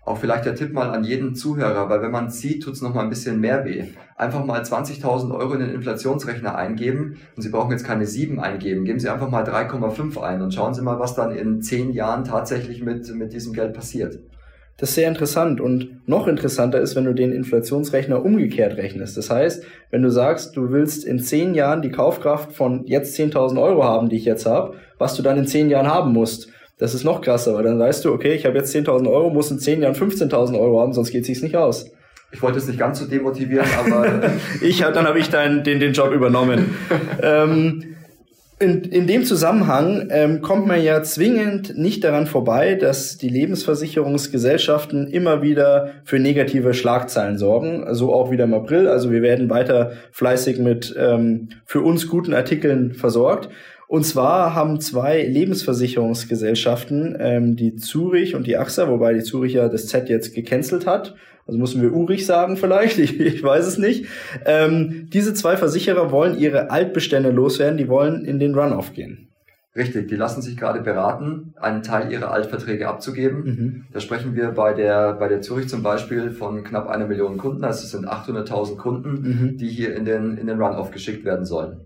Auch 0.04 0.18
vielleicht 0.18 0.44
der 0.44 0.54
Tipp 0.54 0.72
mal 0.72 0.90
an 0.90 1.04
jeden 1.04 1.34
Zuhörer, 1.34 1.88
weil 1.88 2.02
wenn 2.02 2.10
man 2.10 2.30
sieht, 2.30 2.62
tut 2.62 2.74
es 2.74 2.82
noch 2.82 2.94
mal 2.94 3.02
ein 3.02 3.08
bisschen 3.08 3.40
mehr 3.40 3.64
weh. 3.64 3.84
Einfach 4.16 4.44
mal 4.44 4.60
20.000 4.60 5.34
Euro 5.34 5.54
in 5.54 5.60
den 5.60 5.70
Inflationsrechner 5.70 6.54
eingeben 6.54 7.16
und 7.36 7.42
Sie 7.42 7.48
brauchen 7.48 7.70
jetzt 7.70 7.86
keine 7.86 8.06
7 8.06 8.38
eingeben. 8.38 8.84
Geben 8.84 9.00
Sie 9.00 9.08
einfach 9.08 9.30
mal 9.30 9.44
3,5 9.44 10.20
ein 10.20 10.42
und 10.42 10.52
schauen 10.52 10.74
Sie 10.74 10.82
mal, 10.82 10.98
was 10.98 11.14
dann 11.14 11.34
in 11.34 11.62
10 11.62 11.92
Jahren 11.92 12.24
tatsächlich 12.24 12.82
mit, 12.82 13.12
mit 13.14 13.32
diesem 13.32 13.52
Geld 13.52 13.72
passiert. 13.72 14.20
Das 14.76 14.88
ist 14.88 14.96
sehr 14.96 15.08
interessant 15.08 15.60
und 15.60 16.06
noch 16.08 16.26
interessanter 16.26 16.80
ist, 16.80 16.96
wenn 16.96 17.04
du 17.04 17.14
den 17.14 17.32
Inflationsrechner 17.32 18.24
umgekehrt 18.24 18.76
rechnest. 18.76 19.16
Das 19.16 19.30
heißt, 19.30 19.64
wenn 19.90 20.02
du 20.02 20.10
sagst, 20.10 20.56
du 20.56 20.70
willst 20.70 21.04
in 21.04 21.20
zehn 21.20 21.54
Jahren 21.54 21.80
die 21.80 21.92
Kaufkraft 21.92 22.52
von 22.52 22.84
jetzt 22.86 23.16
10.000 23.16 23.62
Euro 23.62 23.84
haben, 23.84 24.08
die 24.08 24.16
ich 24.16 24.24
jetzt 24.24 24.46
habe, 24.46 24.74
was 24.98 25.14
du 25.14 25.22
dann 25.22 25.38
in 25.38 25.46
zehn 25.46 25.70
Jahren 25.70 25.86
haben 25.86 26.12
musst. 26.12 26.48
Das 26.78 26.94
ist 26.94 27.04
noch 27.04 27.20
krasser, 27.20 27.54
weil 27.54 27.64
dann 27.64 27.78
weißt 27.78 28.04
du, 28.04 28.12
okay, 28.12 28.34
ich 28.34 28.46
habe 28.46 28.58
jetzt 28.58 28.74
10.000 28.74 29.08
Euro, 29.08 29.30
muss 29.30 29.50
in 29.50 29.58
zehn 29.58 29.82
Jahren 29.82 29.94
15.000 29.94 30.58
Euro 30.58 30.80
haben, 30.80 30.92
sonst 30.92 31.10
geht 31.10 31.24
sich's 31.24 31.42
nicht 31.42 31.56
aus. 31.56 31.90
Ich 32.32 32.42
wollte 32.42 32.58
es 32.58 32.66
nicht 32.66 32.80
ganz 32.80 32.98
so 32.98 33.06
demotivieren, 33.06 33.66
aber 33.78 34.32
ich 34.60 34.82
hab, 34.82 34.92
dann 34.92 35.06
habe 35.06 35.20
ich 35.20 35.30
dein, 35.30 35.62
den 35.62 35.78
den 35.78 35.92
Job 35.92 36.12
übernommen. 36.12 36.74
ähm, 37.22 37.94
in, 38.60 38.82
in 38.82 39.06
dem 39.06 39.24
Zusammenhang 39.24 40.08
ähm, 40.10 40.40
kommt 40.40 40.66
man 40.66 40.82
ja 40.82 41.02
zwingend 41.02 41.76
nicht 41.76 42.04
daran 42.04 42.26
vorbei, 42.26 42.74
dass 42.74 43.18
die 43.18 43.28
Lebensversicherungsgesellschaften 43.28 45.08
immer 45.08 45.42
wieder 45.42 45.90
für 46.04 46.18
negative 46.18 46.72
Schlagzeilen 46.72 47.36
sorgen. 47.36 47.84
So 47.94 48.14
auch 48.14 48.30
wieder 48.30 48.44
im 48.44 48.54
April. 48.54 48.88
Also 48.88 49.10
wir 49.10 49.22
werden 49.22 49.50
weiter 49.50 49.92
fleißig 50.12 50.58
mit 50.58 50.94
ähm, 50.96 51.48
für 51.66 51.80
uns 51.80 52.08
guten 52.08 52.32
Artikeln 52.32 52.94
versorgt. 52.94 53.48
Und 53.86 54.04
zwar 54.04 54.54
haben 54.54 54.80
zwei 54.80 55.22
Lebensversicherungsgesellschaften, 55.22 57.16
ähm, 57.18 57.56
die 57.56 57.76
Zurich 57.76 58.34
und 58.34 58.46
die 58.46 58.56
AXA, 58.56 58.88
wobei 58.88 59.14
die 59.14 59.22
Zurich 59.22 59.54
ja 59.54 59.68
das 59.68 59.86
Z 59.86 60.08
jetzt 60.08 60.34
gecancelt 60.34 60.86
hat 60.86 61.14
Also 61.46 61.58
müssen 61.58 61.82
wir 61.82 61.92
Urich 61.92 62.26
sagen 62.26 62.56
vielleicht, 62.56 62.98
ich, 62.98 63.20
ich 63.20 63.42
weiß 63.42 63.66
es 63.66 63.78
nicht. 63.78 64.06
Ähm, 64.46 65.08
diese 65.12 65.34
zwei 65.34 65.56
Versicherer 65.56 66.10
wollen 66.10 66.38
ihre 66.38 66.70
Altbestände 66.70 67.30
loswerden, 67.30 67.76
die 67.76 67.88
wollen 67.88 68.24
in 68.24 68.38
den 68.38 68.54
Runoff 68.54 68.94
gehen. 68.94 69.28
Richtig, 69.76 70.06
die 70.06 70.14
lassen 70.14 70.40
sich 70.40 70.56
gerade 70.56 70.80
beraten, 70.82 71.52
einen 71.60 71.82
Teil 71.82 72.12
ihrer 72.12 72.30
Altverträge 72.30 72.86
abzugeben. 72.86 73.44
Mhm. 73.44 73.84
Da 73.92 73.98
sprechen 73.98 74.36
wir 74.36 74.52
bei 74.52 74.72
der, 74.72 75.14
bei 75.14 75.26
der 75.26 75.40
Zürich 75.40 75.68
zum 75.68 75.82
Beispiel 75.82 76.30
von 76.30 76.62
knapp 76.62 76.88
einer 76.88 77.08
Million 77.08 77.38
Kunden, 77.38 77.64
also 77.64 77.82
es 77.82 77.90
sind 77.90 78.08
800.000 78.08 78.76
Kunden, 78.76 79.10
mhm. 79.22 79.56
die 79.56 79.68
hier 79.68 79.96
in 79.96 80.04
den, 80.04 80.38
in 80.38 80.46
den 80.46 80.62
Runoff 80.62 80.92
geschickt 80.92 81.24
werden 81.24 81.44
sollen. 81.44 81.80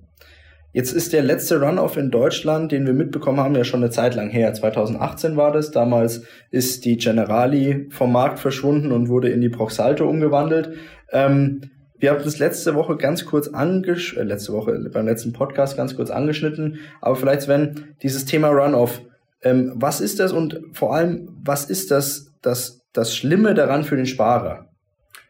Jetzt 0.73 0.93
ist 0.93 1.13
der 1.13 1.23
letzte 1.23 1.61
Runoff 1.61 1.97
in 1.97 2.11
Deutschland, 2.11 2.73
den 2.73 2.87
wir 2.87 2.93
mitbekommen 2.93 3.41
haben, 3.41 3.55
ja 3.55 3.65
schon 3.65 3.83
eine 3.83 3.91
Zeit 3.91 4.15
lang 4.15 4.29
her. 4.29 4.53
2018 4.53 5.37
war 5.37 5.51
das. 5.51 5.71
Damals 5.71 6.23
ist 6.51 6.85
die 6.85 6.99
Generali 6.99 7.89
vom 7.91 8.13
Markt 8.13 8.39
verschwunden 8.39 8.93
und 8.93 9.09
wurde 9.09 9.31
in 9.31 9.41
die 9.41 9.49
Proxalto 9.49 10.09
umgewandelt. 10.09 10.75
Ähm, 11.11 11.63
wir 11.99 12.11
haben 12.11 12.23
das 12.23 12.39
letzte 12.39 12.75
Woche 12.75 12.97
ganz 12.97 13.25
kurz 13.25 13.49
angesch 13.49 14.17
äh, 14.17 14.23
letzte 14.23 14.53
Woche 14.53 14.79
beim 14.93 15.07
letzten 15.07 15.33
Podcast 15.33 15.77
ganz 15.77 15.97
kurz 15.97 16.11
angeschnitten, 16.11 16.79
aber 17.01 17.17
vielleicht 17.17 17.43
Sven, 17.43 17.95
dieses 18.03 18.25
Thema 18.25 18.49
Runoff, 18.49 19.03
ähm, 19.43 19.73
was 19.75 20.01
ist 20.01 20.21
das 20.21 20.33
und 20.33 20.61
vor 20.73 20.95
allem, 20.95 21.29
was 21.43 21.65
ist 21.65 21.91
das, 21.91 22.33
das, 22.43 22.83
das 22.93 23.17
Schlimme 23.17 23.55
daran 23.55 23.85
für 23.85 23.97
den 23.97 24.07
Sparer? 24.07 24.67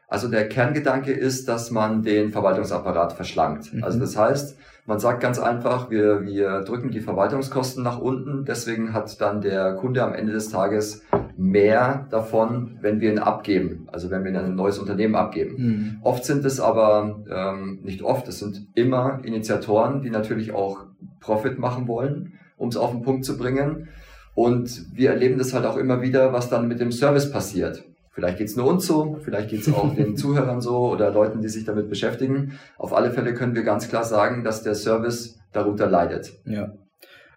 Also 0.08 0.28
der 0.28 0.48
Kerngedanke 0.48 1.12
ist, 1.12 1.48
dass 1.48 1.70
man 1.70 2.02
den 2.02 2.32
Verwaltungsapparat 2.32 3.12
verschlankt. 3.12 3.72
Mhm. 3.72 3.84
Also 3.84 3.98
das 3.98 4.16
heißt, 4.16 4.56
man 4.88 4.98
sagt 4.98 5.20
ganz 5.20 5.38
einfach, 5.38 5.90
wir, 5.90 6.24
wir 6.24 6.62
drücken 6.62 6.90
die 6.90 7.02
Verwaltungskosten 7.02 7.84
nach 7.84 7.98
unten. 7.98 8.46
Deswegen 8.46 8.94
hat 8.94 9.20
dann 9.20 9.42
der 9.42 9.74
Kunde 9.74 10.02
am 10.02 10.14
Ende 10.14 10.32
des 10.32 10.48
Tages 10.48 11.04
mehr 11.36 12.06
davon, 12.10 12.78
wenn 12.80 12.98
wir 12.98 13.12
ihn 13.12 13.18
abgeben. 13.18 13.86
Also 13.92 14.10
wenn 14.10 14.24
wir 14.24 14.30
ihn 14.30 14.38
an 14.38 14.46
ein 14.46 14.54
neues 14.54 14.78
Unternehmen 14.78 15.14
abgeben. 15.14 15.56
Mhm. 15.58 15.98
Oft 16.00 16.24
sind 16.24 16.42
es 16.46 16.58
aber, 16.58 17.22
ähm, 17.30 17.80
nicht 17.82 18.02
oft, 18.02 18.26
es 18.28 18.38
sind 18.38 18.66
immer 18.74 19.20
Initiatoren, 19.24 20.00
die 20.00 20.08
natürlich 20.08 20.52
auch 20.52 20.86
Profit 21.20 21.58
machen 21.58 21.86
wollen, 21.86 22.38
um 22.56 22.70
es 22.70 22.78
auf 22.78 22.92
den 22.92 23.02
Punkt 23.02 23.26
zu 23.26 23.36
bringen. 23.36 23.88
Und 24.34 24.86
wir 24.94 25.10
erleben 25.10 25.36
das 25.36 25.52
halt 25.52 25.66
auch 25.66 25.76
immer 25.76 26.00
wieder, 26.00 26.32
was 26.32 26.48
dann 26.48 26.66
mit 26.66 26.80
dem 26.80 26.92
Service 26.92 27.30
passiert. 27.30 27.84
Vielleicht 28.18 28.38
geht's 28.38 28.56
nur 28.56 28.66
uns 28.66 28.84
so, 28.84 29.16
vielleicht 29.22 29.50
geht's 29.50 29.72
auch 29.72 29.94
den 29.94 30.16
Zuhörern 30.16 30.60
so 30.60 30.88
oder 30.88 31.12
Leuten, 31.12 31.40
die 31.40 31.48
sich 31.48 31.64
damit 31.64 31.88
beschäftigen. 31.88 32.58
Auf 32.76 32.92
alle 32.92 33.12
Fälle 33.12 33.32
können 33.32 33.54
wir 33.54 33.62
ganz 33.62 33.88
klar 33.88 34.02
sagen, 34.02 34.42
dass 34.42 34.64
der 34.64 34.74
Service 34.74 35.38
darunter 35.52 35.88
leidet. 35.88 36.32
Ja. 36.44 36.72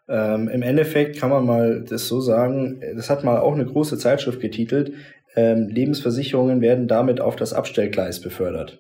Ähm, 0.09 0.47
Im 0.47 0.63
Endeffekt 0.63 1.19
kann 1.19 1.29
man 1.29 1.45
mal 1.45 1.85
das 1.87 2.07
so 2.07 2.19
sagen, 2.19 2.81
das 2.95 3.11
hat 3.11 3.23
mal 3.23 3.37
auch 3.37 3.53
eine 3.53 3.67
große 3.67 3.99
Zeitschrift 3.99 4.39
getitelt, 4.39 4.93
ähm, 5.35 5.67
Lebensversicherungen 5.67 6.61
werden 6.61 6.87
damit 6.87 7.21
auf 7.21 7.35
das 7.35 7.53
Abstellgleis 7.53 8.19
befördert. 8.19 8.79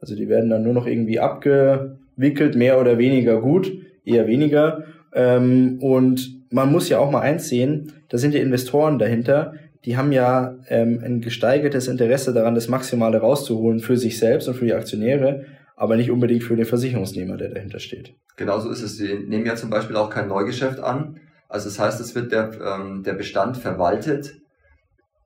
Also 0.00 0.16
die 0.16 0.30
werden 0.30 0.48
dann 0.48 0.62
nur 0.62 0.72
noch 0.72 0.86
irgendwie 0.86 1.20
abgewickelt, 1.20 2.56
mehr 2.56 2.80
oder 2.80 2.96
weniger 2.96 3.42
gut, 3.42 3.70
eher 4.06 4.26
weniger. 4.26 4.84
Ähm, 5.12 5.80
und 5.82 6.50
man 6.50 6.72
muss 6.72 6.88
ja 6.88 6.98
auch 6.98 7.10
mal 7.10 7.20
eins 7.20 7.50
sehen, 7.50 7.92
da 8.08 8.16
sind 8.16 8.32
ja 8.32 8.40
Investoren 8.40 8.98
dahinter, 8.98 9.52
die 9.84 9.96
haben 9.96 10.12
ja 10.12 10.56
ähm, 10.68 11.00
ein 11.04 11.20
gesteigertes 11.20 11.88
Interesse 11.88 12.32
daran, 12.32 12.54
das 12.54 12.68
Maximale 12.68 13.18
rauszuholen 13.18 13.80
für 13.80 13.96
sich 13.96 14.18
selbst 14.18 14.48
und 14.48 14.54
für 14.54 14.64
die 14.64 14.74
Aktionäre, 14.74 15.46
aber 15.76 15.96
nicht 15.96 16.10
unbedingt 16.10 16.44
für 16.44 16.56
den 16.56 16.66
Versicherungsnehmer, 16.66 17.36
der 17.36 17.48
dahinter 17.48 17.80
steht. 17.80 18.14
Genauso 18.36 18.70
ist 18.70 18.82
es. 18.82 18.96
Sie 18.96 19.14
nehmen 19.14 19.46
ja 19.46 19.56
zum 19.56 19.70
Beispiel 19.70 19.96
auch 19.96 20.10
kein 20.10 20.28
Neugeschäft 20.28 20.80
an. 20.80 21.20
Also 21.48 21.68
das 21.68 21.78
heißt, 21.78 22.00
es 22.00 22.14
wird 22.14 22.32
der, 22.32 22.50
ähm, 22.64 23.02
der 23.02 23.14
Bestand 23.14 23.56
verwaltet 23.56 24.36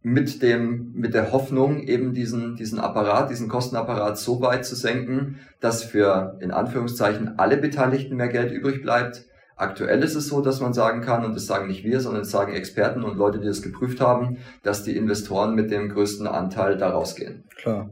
mit 0.02 0.40
dem, 0.40 0.92
mit 0.94 1.14
der 1.14 1.32
Hoffnung, 1.32 1.82
eben 1.82 2.14
diesen, 2.14 2.54
diesen 2.54 2.78
Apparat, 2.78 3.28
diesen 3.28 3.48
Kostenapparat 3.48 4.16
so 4.16 4.40
weit 4.40 4.64
zu 4.64 4.76
senken, 4.76 5.40
dass 5.60 5.82
für, 5.82 6.38
in 6.40 6.52
Anführungszeichen, 6.52 7.38
alle 7.38 7.56
Beteiligten 7.56 8.16
mehr 8.16 8.28
Geld 8.28 8.52
übrig 8.52 8.82
bleibt, 8.82 9.24
Aktuell 9.58 10.02
ist 10.02 10.14
es 10.14 10.28
so, 10.28 10.42
dass 10.42 10.60
man 10.60 10.74
sagen 10.74 11.00
kann, 11.00 11.24
und 11.24 11.34
das 11.34 11.46
sagen 11.46 11.66
nicht 11.66 11.82
wir, 11.82 12.00
sondern 12.00 12.22
das 12.22 12.30
sagen 12.30 12.52
Experten 12.52 13.02
und 13.02 13.16
Leute, 13.16 13.40
die 13.40 13.46
das 13.46 13.62
geprüft 13.62 14.02
haben, 14.02 14.36
dass 14.62 14.82
die 14.84 14.94
Investoren 14.94 15.54
mit 15.54 15.70
dem 15.70 15.88
größten 15.88 16.26
Anteil 16.26 16.76
da 16.76 16.90
rausgehen. 16.90 17.44
Klar. 17.56 17.88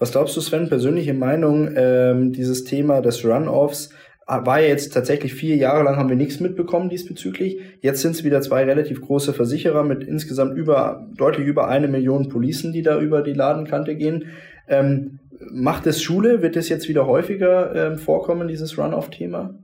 Was 0.00 0.10
glaubst 0.10 0.36
du, 0.36 0.40
Sven, 0.40 0.68
persönliche 0.68 1.14
Meinung, 1.14 1.70
ähm, 1.76 2.32
dieses 2.32 2.64
Thema 2.64 3.00
des 3.00 3.24
Runoffs 3.24 3.90
war 4.26 4.60
ja 4.60 4.68
jetzt 4.68 4.92
tatsächlich 4.92 5.34
vier 5.34 5.56
Jahre 5.56 5.84
lang 5.84 5.96
haben 5.96 6.08
wir 6.08 6.16
nichts 6.16 6.40
mitbekommen 6.40 6.88
diesbezüglich. 6.88 7.60
Jetzt 7.80 8.00
sind 8.00 8.12
es 8.12 8.24
wieder 8.24 8.40
zwei 8.40 8.64
relativ 8.64 9.00
große 9.00 9.34
Versicherer 9.34 9.84
mit 9.84 10.02
insgesamt 10.02 10.56
über 10.56 11.06
deutlich 11.14 11.46
über 11.46 11.68
eine 11.68 11.88
Million 11.88 12.28
Policen, 12.28 12.72
die 12.72 12.82
da 12.82 12.98
über 12.98 13.22
die 13.22 13.34
Ladenkante 13.34 13.94
gehen. 13.94 14.26
Ähm, 14.66 15.20
macht 15.52 15.86
es 15.86 16.02
Schule? 16.02 16.42
Wird 16.42 16.56
es 16.56 16.68
jetzt 16.68 16.88
wieder 16.88 17.06
häufiger 17.06 17.74
ähm, 17.74 17.98
vorkommen, 17.98 18.48
dieses 18.48 18.78
Runoff-Thema? 18.78 19.54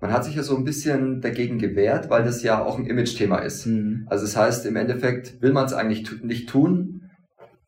Man 0.00 0.12
hat 0.12 0.24
sich 0.24 0.34
ja 0.34 0.42
so 0.42 0.56
ein 0.56 0.64
bisschen 0.64 1.20
dagegen 1.20 1.58
gewehrt, 1.58 2.10
weil 2.10 2.24
das 2.24 2.42
ja 2.42 2.64
auch 2.64 2.78
ein 2.78 2.86
Image-Thema 2.86 3.38
ist. 3.38 3.66
Mhm. 3.66 4.06
Also 4.08 4.24
das 4.24 4.36
heißt, 4.36 4.66
im 4.66 4.76
Endeffekt 4.76 5.42
will 5.42 5.52
man 5.52 5.66
es 5.66 5.72
eigentlich 5.72 6.22
nicht 6.22 6.48
tun, 6.48 7.00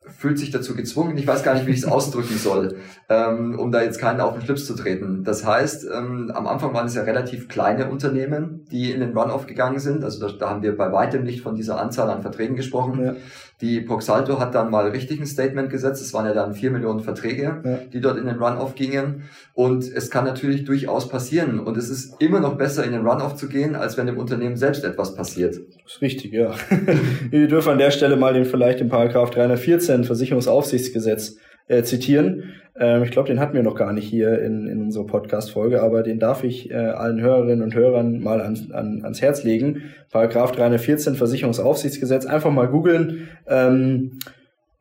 fühlt 0.07 0.38
sich 0.38 0.51
dazu 0.51 0.75
gezwungen. 0.75 1.16
Ich 1.16 1.27
weiß 1.27 1.42
gar 1.42 1.55
nicht, 1.55 1.66
wie 1.66 1.73
ich 1.73 1.79
es 1.79 1.85
ausdrücken 1.88 2.37
soll, 2.37 2.77
ähm, 3.09 3.59
um 3.59 3.71
da 3.73 3.83
jetzt 3.83 3.99
keinen 3.99 4.21
auf 4.21 4.35
den 4.35 4.42
Schlips 4.42 4.66
zu 4.66 4.75
treten. 4.75 5.25
Das 5.25 5.45
heißt, 5.45 5.87
ähm, 5.92 6.31
am 6.35 6.47
Anfang 6.47 6.75
waren 6.75 6.87
es 6.87 6.95
ja 6.95 7.03
relativ 7.03 7.49
kleine 7.49 7.90
Unternehmen, 7.90 8.64
die 8.71 8.92
in 8.92 9.01
den 9.01 9.16
Run-Off 9.16 9.47
gegangen 9.47 9.79
sind. 9.79 10.05
Also 10.05 10.27
da, 10.27 10.33
da, 10.33 10.51
haben 10.51 10.62
wir 10.62 10.77
bei 10.77 10.92
weitem 10.92 11.25
nicht 11.25 11.42
von 11.42 11.55
dieser 11.55 11.81
Anzahl 11.81 12.11
an 12.11 12.23
Verträgen 12.23 12.57
gesprochen. 12.57 13.05
Ja. 13.05 13.14
Die 13.62 13.81
Proxalto 13.81 14.40
hat 14.40 14.57
dann 14.57 14.70
mal 14.70 14.88
richtig 14.88 15.20
ein 15.20 15.27
Statement 15.27 15.70
gesetzt. 15.70 16.03
Es 16.03 16.12
waren 16.12 16.27
ja 16.27 16.35
dann 16.35 16.53
vier 16.53 16.72
Millionen 16.72 16.98
Verträge, 16.98 17.62
ja. 17.64 17.79
die 17.92 18.01
dort 18.01 18.18
in 18.18 18.27
den 18.27 18.37
Run-Off 18.37 18.75
gingen. 18.75 19.22
Und 19.55 19.85
es 19.85 20.11
kann 20.11 20.25
natürlich 20.25 20.64
durchaus 20.64 21.09
passieren. 21.09 21.61
Und 21.61 21.77
es 21.77 21.88
ist 21.88 22.20
immer 22.20 22.40
noch 22.40 22.59
besser, 22.59 22.85
in 22.85 22.90
den 22.90 23.07
Run-Off 23.07 23.37
zu 23.37 23.48
gehen, 23.48 23.77
als 23.77 23.96
wenn 23.96 24.07
dem 24.07 24.18
Unternehmen 24.18 24.57
selbst 24.57 24.85
etwas 24.85 25.14
passiert. 25.14 25.61
Das 25.85 25.94
ist 25.94 26.03
richtig, 26.03 26.33
ja. 26.33 26.55
Wir 27.31 27.46
dürfen 27.46 27.70
an 27.70 27.79
der 27.79 27.92
Stelle 27.92 28.16
mal 28.16 28.35
den 28.35 28.46
vielleicht 28.46 28.81
den 28.81 28.88
Paragraph 28.88 29.31
314 29.31 30.03
Versicherungsaufsichtsgesetz 30.03 31.37
äh, 31.68 31.83
zitieren. 31.83 32.55
Ähm, 32.79 33.03
ich 33.03 33.11
glaube, 33.11 33.29
den 33.29 33.40
hatten 33.40 33.55
wir 33.55 33.62
noch 33.62 33.75
gar 33.75 33.92
nicht 33.92 34.09
hier 34.09 34.40
in, 34.40 34.66
in 34.66 34.83
unserer 34.83 35.07
Podcast-Folge, 35.07 35.83
aber 35.83 36.03
den 36.03 36.18
darf 36.18 36.44
ich 36.44 36.70
äh, 36.70 36.75
allen 36.75 37.20
Hörerinnen 37.20 37.62
und 37.62 37.75
Hörern 37.75 38.20
mal 38.20 38.40
an, 38.40 38.70
an, 38.72 39.01
ans 39.03 39.20
Herz 39.20 39.44
legen. 39.44 39.83
Paragraph 40.11 40.53
314 40.53 41.14
Versicherungsaufsichtsgesetz, 41.14 42.27
einfach 42.27 42.51
mal 42.51 42.68
googeln. 42.68 43.29
Ähm, 43.46 44.18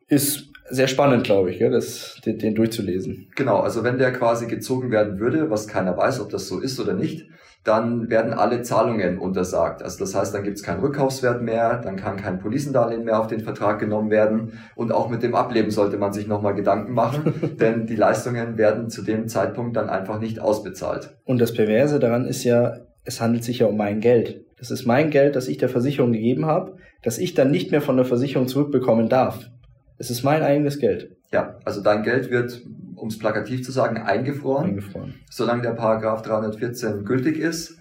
ist 0.08 0.52
sehr 0.68 0.88
spannend, 0.88 1.24
glaube 1.24 1.50
ich, 1.50 1.58
ja, 1.58 1.68
das, 1.68 2.20
den, 2.24 2.38
den 2.38 2.54
durchzulesen. 2.54 3.28
Genau, 3.36 3.60
also 3.60 3.84
wenn 3.84 3.98
der 3.98 4.12
quasi 4.12 4.46
gezogen 4.46 4.90
werden 4.90 5.18
würde, 5.18 5.50
was 5.50 5.68
keiner 5.68 5.96
weiß, 5.96 6.20
ob 6.20 6.30
das 6.30 6.48
so 6.48 6.60
ist 6.60 6.80
oder 6.80 6.94
nicht, 6.94 7.26
dann 7.64 8.10
werden 8.10 8.32
alle 8.32 8.62
Zahlungen 8.62 9.18
untersagt. 9.18 9.82
Also 9.82 10.00
das 10.00 10.14
heißt, 10.14 10.34
dann 10.34 10.42
gibt 10.42 10.56
es 10.56 10.62
keinen 10.62 10.80
Rückkaufswert 10.80 11.42
mehr, 11.42 11.78
dann 11.78 11.96
kann 11.96 12.16
kein 12.16 12.38
Policendarlehen 12.38 13.04
mehr 13.04 13.20
auf 13.20 13.28
den 13.28 13.40
Vertrag 13.40 13.78
genommen 13.78 14.10
werden 14.10 14.58
und 14.74 14.92
auch 14.92 15.08
mit 15.08 15.22
dem 15.22 15.34
Ableben 15.34 15.70
sollte 15.70 15.96
man 15.96 16.12
sich 16.12 16.26
nochmal 16.26 16.54
Gedanken 16.54 16.92
machen, 16.92 17.56
denn 17.60 17.86
die 17.86 17.96
Leistungen 17.96 18.58
werden 18.58 18.90
zu 18.90 19.02
dem 19.02 19.28
Zeitpunkt 19.28 19.76
dann 19.76 19.88
einfach 19.88 20.18
nicht 20.18 20.40
ausbezahlt. 20.40 21.16
Und 21.24 21.40
das 21.40 21.54
Perverse 21.54 22.00
daran 22.00 22.26
ist 22.26 22.42
ja, 22.42 22.78
es 23.04 23.20
handelt 23.20 23.44
sich 23.44 23.60
ja 23.60 23.66
um 23.66 23.76
mein 23.76 24.00
Geld. 24.00 24.44
Das 24.58 24.70
ist 24.70 24.86
mein 24.86 25.10
Geld, 25.10 25.36
das 25.36 25.48
ich 25.48 25.58
der 25.58 25.68
Versicherung 25.68 26.12
gegeben 26.12 26.46
habe, 26.46 26.76
das 27.02 27.18
ich 27.18 27.34
dann 27.34 27.50
nicht 27.50 27.70
mehr 27.70 27.80
von 27.80 27.96
der 27.96 28.06
Versicherung 28.06 28.48
zurückbekommen 28.48 29.08
darf. 29.08 29.50
Es 29.98 30.10
ist 30.10 30.24
mein 30.24 30.42
eigenes 30.42 30.78
Geld. 30.78 31.16
Ja, 31.32 31.58
also 31.64 31.80
dein 31.82 32.02
Geld 32.02 32.30
wird 32.30 32.62
um 33.02 33.08
es 33.08 33.18
plakativ 33.18 33.64
zu 33.64 33.72
sagen, 33.72 33.96
eingefroren, 33.96 34.66
eingefroren. 34.66 35.14
solange 35.28 35.62
der 35.62 35.72
Paragraph 35.72 36.22
314 36.22 37.04
gültig 37.04 37.36
ist. 37.36 37.78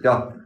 Ja, 0.00 0.36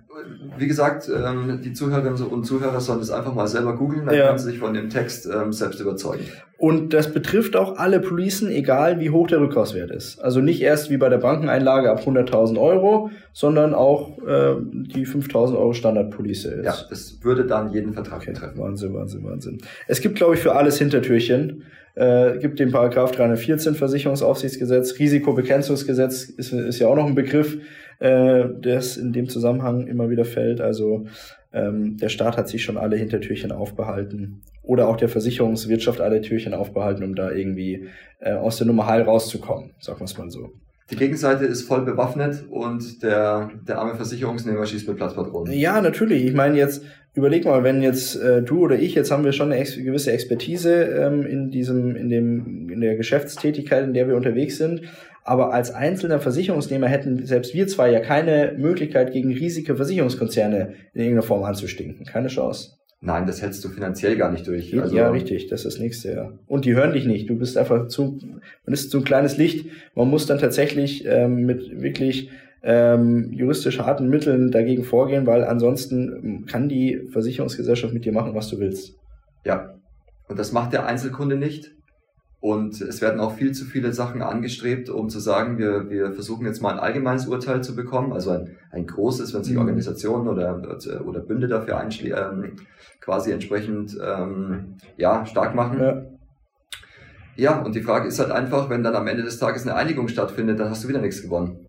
wie 0.57 0.67
gesagt, 0.67 1.09
ähm, 1.09 1.61
die 1.63 1.73
Zuhörerinnen 1.73 2.23
und 2.23 2.45
Zuhörer 2.45 2.81
sollen 2.81 3.01
es 3.01 3.11
einfach 3.11 3.35
mal 3.35 3.47
selber 3.47 3.77
googeln, 3.77 4.07
dann 4.07 4.15
ja. 4.15 4.27
können 4.27 4.39
sie 4.39 4.51
sich 4.51 4.59
von 4.59 4.75
dem 4.75 4.91
Text 4.91 5.27
ähm, 5.27 5.53
selbst 5.53 5.81
überzeugen. 5.81 6.25
Und 6.57 6.93
das 6.93 7.13
betrifft 7.13 7.55
auch 7.55 7.77
alle 7.77 8.01
Policen, 8.01 8.51
egal 8.51 8.99
wie 8.99 9.11
hoch 9.11 9.29
der 9.29 9.41
Rückkaufswert 9.41 9.93
ist. 9.93 10.19
Also 10.21 10.41
nicht 10.41 10.61
erst 10.61 10.91
wie 10.91 10.97
bei 10.97 11.09
der 11.09 11.19
Bankeneinlage 11.19 11.91
ab 11.91 12.03
100.000 12.05 12.61
Euro, 12.61 13.11
sondern 13.33 13.75
auch 13.75 14.19
äh, 14.19 14.57
die 14.61 15.07
5.000 15.07 15.57
Euro 15.57 15.73
Standardpolice 15.73 16.49
ist. 16.49 16.65
Ja, 16.65 16.75
das 16.91 17.19
würde 17.23 17.47
dann 17.47 17.73
jeden 17.73 17.93
Vertrag 17.93 18.23
okay. 18.23 18.33
betreffen. 18.33 18.59
Wahnsinn, 18.59 18.93
Wahnsinn, 18.93 19.25
Wahnsinn. 19.25 19.59
Es 19.87 20.01
gibt, 20.01 20.17
glaube 20.17 20.35
ich, 20.35 20.41
für 20.41 20.57
alles 20.57 20.79
Hintertürchen. 20.79 21.65
Äh, 21.95 22.39
gibt 22.39 22.61
den 22.61 22.71
Paragraph 22.71 23.13
314 23.13 23.75
Versicherungsaufsichtsgesetz, 23.75 24.99
Risikobegrenzungsgesetz 24.99 26.25
ist, 26.25 26.53
ist 26.53 26.79
ja 26.79 26.87
auch 26.87 26.95
noch 26.95 27.07
ein 27.07 27.17
Begriff, 27.17 27.59
äh, 27.99 28.45
das 28.61 28.97
in 28.97 29.13
dem 29.13 29.29
Zusammenhang 29.29 29.87
immer 29.87 30.11
wieder 30.11 30.25
fällt. 30.25 30.61
Also 30.61 31.07
ähm, 31.53 31.97
der 31.97 32.09
Staat 32.09 32.37
hat 32.37 32.49
sich 32.49 32.63
schon 32.63 32.77
alle 32.77 32.97
Hintertürchen 32.97 33.53
aufbehalten 33.53 34.43
oder 34.63 34.89
auch 34.89 34.97
der 34.97 35.09
Versicherungswirtschaft 35.09 36.01
alle 36.01 36.21
Türchen 36.21 36.53
aufbehalten, 36.53 37.03
um 37.03 37.15
da 37.15 37.31
irgendwie 37.31 37.89
äh, 38.21 38.35
aus 38.35 38.59
der 38.59 38.67
Nummer 38.67 38.87
heil 38.87 39.03
rauszukommen, 39.03 39.71
sagen 39.81 40.01
wir 40.01 40.05
es 40.05 40.19
mal 40.19 40.31
so. 40.31 40.51
Die 40.91 40.97
Gegenseite 40.97 41.45
ist 41.45 41.63
voll 41.63 41.85
bewaffnet 41.85 42.45
und 42.51 43.03
der, 43.03 43.51
der 43.67 43.79
arme 43.79 43.95
Versicherungsnehmer 43.95 44.65
schießt 44.65 44.89
mit 44.89 44.97
Platzpatronen. 44.97 45.53
Ja, 45.53 45.83
natürlich. 45.83 46.25
Ich 46.25 46.33
meine 46.33 46.57
jetzt, 46.57 46.83
überleg 47.15 47.45
mal, 47.45 47.63
wenn 47.63 47.83
jetzt 47.83 48.17
äh, 48.17 48.43
du 48.43 48.61
oder 48.61 48.77
ich, 48.77 48.95
jetzt 48.95 49.11
haben 49.11 49.25
wir 49.25 49.33
schon 49.33 49.53
eine 49.53 49.61
ex 49.61 49.77
gewisse 49.77 50.13
Expertise 50.13 50.85
ähm, 50.85 51.27
in 51.27 51.51
diesem, 51.51 51.95
in 51.95 52.09
dem, 52.09 52.71
in 52.71 52.81
der 52.81 52.97
Geschäftstätigkeit, 52.97 53.85
in 53.85 53.93
der 53.93 54.09
wir 54.09 54.17
unterwegs 54.17 54.57
sind. 54.57 54.83
Aber 55.29 55.53
als 55.53 55.71
einzelner 55.75 56.21
Versicherungsnehmer 56.21 56.89
hätten 56.89 57.27
selbst 57.27 57.53
wir 57.53 57.67
zwei 57.67 57.93
ja 57.93 58.01
keine 58.01 58.55
Möglichkeit, 58.57 59.13
gegen 59.13 59.31
riesige 59.31 59.77
Versicherungskonzerne 59.77 60.73
in 60.95 61.03
irgendeiner 61.03 61.23
Form 61.23 61.45
anzustinken. 61.45 62.07
Keine 62.07 62.29
Chance. 62.29 62.79
Nein, 63.03 63.27
das 63.27 63.43
hältst 63.43 63.63
du 63.63 63.69
finanziell 63.69 64.17
gar 64.17 64.33
nicht 64.33 64.47
durch. 64.47 64.75
Also 64.81 64.97
ja, 64.97 65.11
richtig, 65.11 65.49
das 65.49 65.67
ist 65.67 65.75
das 65.75 65.81
nächste, 65.83 66.13
ja. 66.13 66.33
Und 66.47 66.65
die 66.65 66.75
hören 66.75 66.95
dich 66.95 67.05
nicht. 67.05 67.29
Du 67.29 67.37
bist 67.37 67.59
einfach 67.59 67.89
zu, 67.89 68.19
man 68.65 68.73
ist 68.73 68.91
zu 68.91 68.99
ein 68.99 69.05
kleines 69.05 69.37
Licht. 69.37 69.67
Man 69.95 70.09
muss 70.09 70.25
dann 70.25 70.39
tatsächlich 70.39 71.05
ähm, 71.07 71.45
mit 71.45 71.79
wirklich 71.79 72.31
ähm, 72.63 73.31
juristisch 73.31 73.81
harten 73.81 74.09
Mitteln 74.09 74.51
dagegen 74.51 74.83
vorgehen, 74.83 75.27
weil 75.27 75.45
ansonsten 75.45 76.47
kann 76.47 76.71
die 76.71 77.07
Versicherungsgesellschaft 77.13 77.93
mit 77.93 78.07
dir 78.07 78.13
machen, 78.13 78.35
was 78.35 78.49
du 78.49 78.59
willst. 78.61 78.95
Ja. 79.45 79.75
Und 80.27 80.39
das 80.39 80.53
macht 80.53 80.73
der 80.73 80.87
Einzelkunde 80.87 81.37
nicht. 81.37 81.78
Und 82.41 82.81
es 82.81 83.01
werden 83.01 83.19
auch 83.19 83.35
viel 83.35 83.51
zu 83.53 83.65
viele 83.65 83.93
Sachen 83.93 84.23
angestrebt, 84.23 84.91
um 84.91 85.09
zu 85.09 85.19
sagen, 85.19 85.59
wir, 85.59 85.91
wir 85.91 86.13
versuchen 86.13 86.47
jetzt 86.47 86.63
mal 86.63 86.75
ein 86.75 86.79
allgemeines 86.79 87.27
Urteil 87.27 87.65
zu 87.65 87.75
bekommen, 87.75 88.13
also 88.13 88.31
ein, 88.31 88.57
ein 88.71 88.87
großes, 88.87 89.35
wenn 89.35 89.43
sich 89.43 89.55
mhm. 89.55 89.61
Organisationen 89.61 90.29
oder, 90.29 90.63
oder 91.05 91.19
Bünde 91.21 91.49
dafür 91.49 91.83
ähm, 91.83 92.55
quasi 93.01 93.33
entsprechend 93.33 93.99
ähm, 94.01 94.77
ja, 94.97 95.27
stark 95.27 95.57
machen. 95.57 95.81
Ja. 95.81 96.05
ja, 97.35 97.61
und 97.61 97.75
die 97.75 97.83
Frage 97.83 98.07
ist 98.07 98.21
halt 98.21 98.31
einfach, 98.31 98.71
wenn 98.71 98.85
dann 98.85 98.95
am 98.95 99.09
Ende 99.09 99.25
des 99.25 99.41
Tages 99.41 99.63
eine 99.63 99.75
Einigung 99.75 100.07
stattfindet, 100.07 100.61
dann 100.61 100.71
hast 100.71 100.85
du 100.85 100.89
wieder 100.89 101.01
nichts 101.01 101.23
gewonnen. 101.23 101.67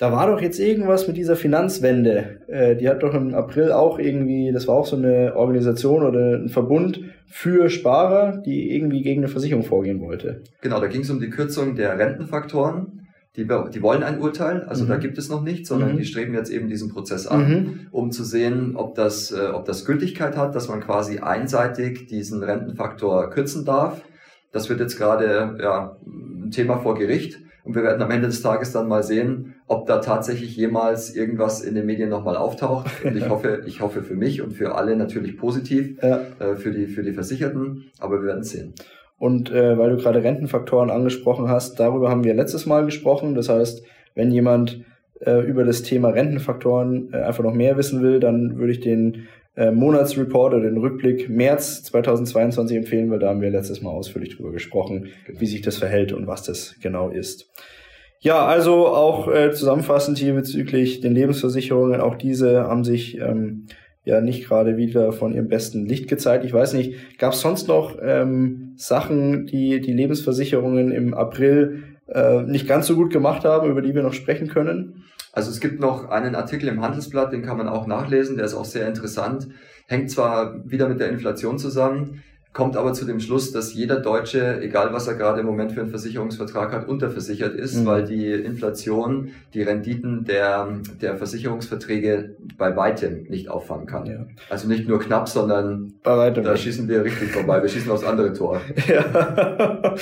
Da 0.00 0.12
war 0.12 0.28
doch 0.28 0.40
jetzt 0.40 0.58
irgendwas 0.58 1.06
mit 1.08 1.18
dieser 1.18 1.36
Finanzwende. 1.36 2.40
Äh, 2.48 2.74
die 2.74 2.88
hat 2.88 3.02
doch 3.02 3.12
im 3.12 3.34
April 3.34 3.70
auch 3.70 3.98
irgendwie, 3.98 4.50
das 4.50 4.66
war 4.66 4.76
auch 4.76 4.86
so 4.86 4.96
eine 4.96 5.36
Organisation 5.36 6.02
oder 6.02 6.38
ein 6.38 6.48
Verbund 6.48 7.02
für 7.26 7.68
Sparer, 7.68 8.38
die 8.38 8.74
irgendwie 8.74 9.02
gegen 9.02 9.20
eine 9.20 9.28
Versicherung 9.28 9.62
vorgehen 9.62 10.00
wollte. 10.00 10.42
Genau, 10.62 10.80
da 10.80 10.86
ging 10.86 11.02
es 11.02 11.10
um 11.10 11.20
die 11.20 11.28
Kürzung 11.28 11.76
der 11.76 11.98
Rentenfaktoren. 11.98 13.08
Die, 13.36 13.46
die 13.46 13.82
wollen 13.82 14.02
ein 14.02 14.20
Urteil, 14.20 14.62
also 14.62 14.84
mhm. 14.84 14.88
da 14.88 14.96
gibt 14.96 15.18
es 15.18 15.28
noch 15.28 15.42
nichts, 15.42 15.68
sondern 15.68 15.92
mhm. 15.92 15.98
die 15.98 16.04
streben 16.06 16.32
jetzt 16.32 16.50
eben 16.50 16.68
diesen 16.68 16.90
Prozess 16.90 17.26
an, 17.26 17.48
mhm. 17.48 17.86
um 17.90 18.10
zu 18.10 18.24
sehen, 18.24 18.76
ob 18.76 18.94
das, 18.94 19.30
äh, 19.30 19.50
ob 19.52 19.66
das 19.66 19.84
Gültigkeit 19.84 20.34
hat, 20.34 20.54
dass 20.54 20.68
man 20.68 20.80
quasi 20.80 21.18
einseitig 21.18 22.06
diesen 22.06 22.42
Rentenfaktor 22.42 23.28
kürzen 23.28 23.66
darf. 23.66 24.00
Das 24.50 24.70
wird 24.70 24.80
jetzt 24.80 24.96
gerade 24.96 25.58
ja, 25.60 25.98
ein 26.06 26.50
Thema 26.50 26.78
vor 26.78 26.94
Gericht. 26.94 27.38
Und 27.70 27.76
wir 27.76 27.84
werden 27.84 28.02
am 28.02 28.10
Ende 28.10 28.26
des 28.26 28.42
Tages 28.42 28.72
dann 28.72 28.88
mal 28.88 29.04
sehen, 29.04 29.54
ob 29.68 29.86
da 29.86 29.98
tatsächlich 29.98 30.56
jemals 30.56 31.14
irgendwas 31.14 31.60
in 31.60 31.76
den 31.76 31.86
Medien 31.86 32.08
nochmal 32.08 32.36
auftaucht. 32.36 32.90
Und 33.04 33.16
ich 33.16 33.28
hoffe, 33.28 33.62
ich 33.64 33.80
hoffe 33.80 34.02
für 34.02 34.16
mich 34.16 34.42
und 34.42 34.54
für 34.54 34.74
alle 34.74 34.96
natürlich 34.96 35.36
positiv, 35.36 35.96
ja. 36.02 36.20
äh, 36.40 36.56
für, 36.56 36.72
die, 36.72 36.88
für 36.88 37.04
die 37.04 37.12
Versicherten, 37.12 37.84
aber 38.00 38.22
wir 38.22 38.26
werden 38.26 38.40
es 38.40 38.50
sehen. 38.50 38.74
Und 39.18 39.52
äh, 39.52 39.78
weil 39.78 39.90
du 39.90 39.98
gerade 39.98 40.24
Rentenfaktoren 40.24 40.90
angesprochen 40.90 41.48
hast, 41.48 41.78
darüber 41.78 42.10
haben 42.10 42.24
wir 42.24 42.34
letztes 42.34 42.66
Mal 42.66 42.84
gesprochen. 42.84 43.36
Das 43.36 43.48
heißt, 43.48 43.84
wenn 44.16 44.32
jemand 44.32 44.84
äh, 45.20 45.46
über 45.46 45.62
das 45.62 45.84
Thema 45.84 46.08
Rentenfaktoren 46.08 47.12
äh, 47.12 47.18
einfach 47.18 47.44
noch 47.44 47.54
mehr 47.54 47.76
wissen 47.76 48.02
will, 48.02 48.18
dann 48.18 48.58
würde 48.58 48.72
ich 48.72 48.80
den 48.80 49.28
äh, 49.56 49.70
Monatsreport 49.70 50.54
oder 50.54 50.64
den 50.64 50.78
Rückblick 50.78 51.28
März 51.28 51.82
2022 51.84 52.76
empfehlen, 52.76 53.10
weil 53.10 53.18
da 53.18 53.28
haben 53.28 53.40
wir 53.40 53.50
letztes 53.50 53.82
Mal 53.82 53.90
ausführlich 53.90 54.36
drüber 54.36 54.52
gesprochen, 54.52 55.08
genau. 55.26 55.40
wie 55.40 55.46
sich 55.46 55.62
das 55.62 55.76
verhält 55.76 56.12
und 56.12 56.26
was 56.26 56.42
das 56.42 56.76
genau 56.80 57.10
ist. 57.10 57.50
Ja, 58.20 58.46
also 58.46 58.86
auch 58.86 59.28
äh, 59.28 59.50
zusammenfassend 59.52 60.18
hier 60.18 60.34
bezüglich 60.34 61.00
den 61.00 61.14
Lebensversicherungen, 61.14 62.00
auch 62.00 62.16
diese 62.16 62.64
haben 62.64 62.84
sich 62.84 63.18
ähm, 63.18 63.66
ja 64.04 64.20
nicht 64.20 64.46
gerade 64.46 64.76
wieder 64.76 65.12
von 65.12 65.34
ihrem 65.34 65.48
besten 65.48 65.86
Licht 65.86 66.06
gezeigt. 66.08 66.44
Ich 66.44 66.52
weiß 66.52 66.74
nicht, 66.74 67.18
gab 67.18 67.32
es 67.32 67.40
sonst 67.40 67.66
noch 67.66 67.98
ähm, 68.02 68.74
Sachen, 68.76 69.46
die 69.46 69.80
die 69.80 69.92
Lebensversicherungen 69.92 70.92
im 70.92 71.14
April 71.14 71.82
äh, 72.08 72.42
nicht 72.42 72.68
ganz 72.68 72.86
so 72.86 72.94
gut 72.94 73.10
gemacht 73.10 73.44
haben, 73.44 73.70
über 73.70 73.82
die 73.82 73.94
wir 73.94 74.02
noch 74.02 74.12
sprechen 74.12 74.48
können? 74.48 75.04
Also 75.32 75.50
es 75.50 75.60
gibt 75.60 75.80
noch 75.80 76.08
einen 76.08 76.34
Artikel 76.34 76.68
im 76.68 76.82
Handelsblatt, 76.82 77.32
den 77.32 77.42
kann 77.42 77.56
man 77.56 77.68
auch 77.68 77.86
nachlesen, 77.86 78.36
der 78.36 78.46
ist 78.46 78.54
auch 78.54 78.64
sehr 78.64 78.88
interessant. 78.88 79.48
Hängt 79.86 80.10
zwar 80.10 80.68
wieder 80.68 80.88
mit 80.88 81.00
der 81.00 81.10
Inflation 81.10 81.58
zusammen, 81.58 82.22
kommt 82.52 82.76
aber 82.76 82.92
zu 82.92 83.04
dem 83.04 83.20
Schluss, 83.20 83.52
dass 83.52 83.74
jeder 83.74 84.00
Deutsche, 84.00 84.60
egal 84.60 84.92
was 84.92 85.06
er 85.06 85.14
gerade 85.14 85.40
im 85.40 85.46
Moment 85.46 85.70
für 85.70 85.82
einen 85.82 85.90
Versicherungsvertrag 85.90 86.72
hat, 86.72 86.88
unterversichert 86.88 87.54
ist, 87.54 87.76
mhm. 87.76 87.86
weil 87.86 88.04
die 88.04 88.32
Inflation 88.32 89.30
die 89.54 89.62
Renditen 89.62 90.24
der, 90.24 90.66
der 91.00 91.16
Versicherungsverträge 91.16 92.34
bei 92.58 92.76
weitem 92.76 93.24
nicht 93.28 93.48
auffangen 93.48 93.86
kann. 93.86 94.06
Ja. 94.06 94.26
Also 94.48 94.66
nicht 94.66 94.88
nur 94.88 94.98
knapp, 94.98 95.28
sondern 95.28 95.92
bei 96.02 96.16
weitem 96.16 96.42
da 96.42 96.52
nicht. 96.52 96.64
schießen 96.64 96.88
wir 96.88 97.04
richtig 97.04 97.30
vorbei. 97.30 97.62
Wir 97.62 97.68
schießen 97.68 97.90
aufs 97.90 98.04
andere 98.04 98.32
Tor. 98.32 98.60
Ja. 98.88 99.94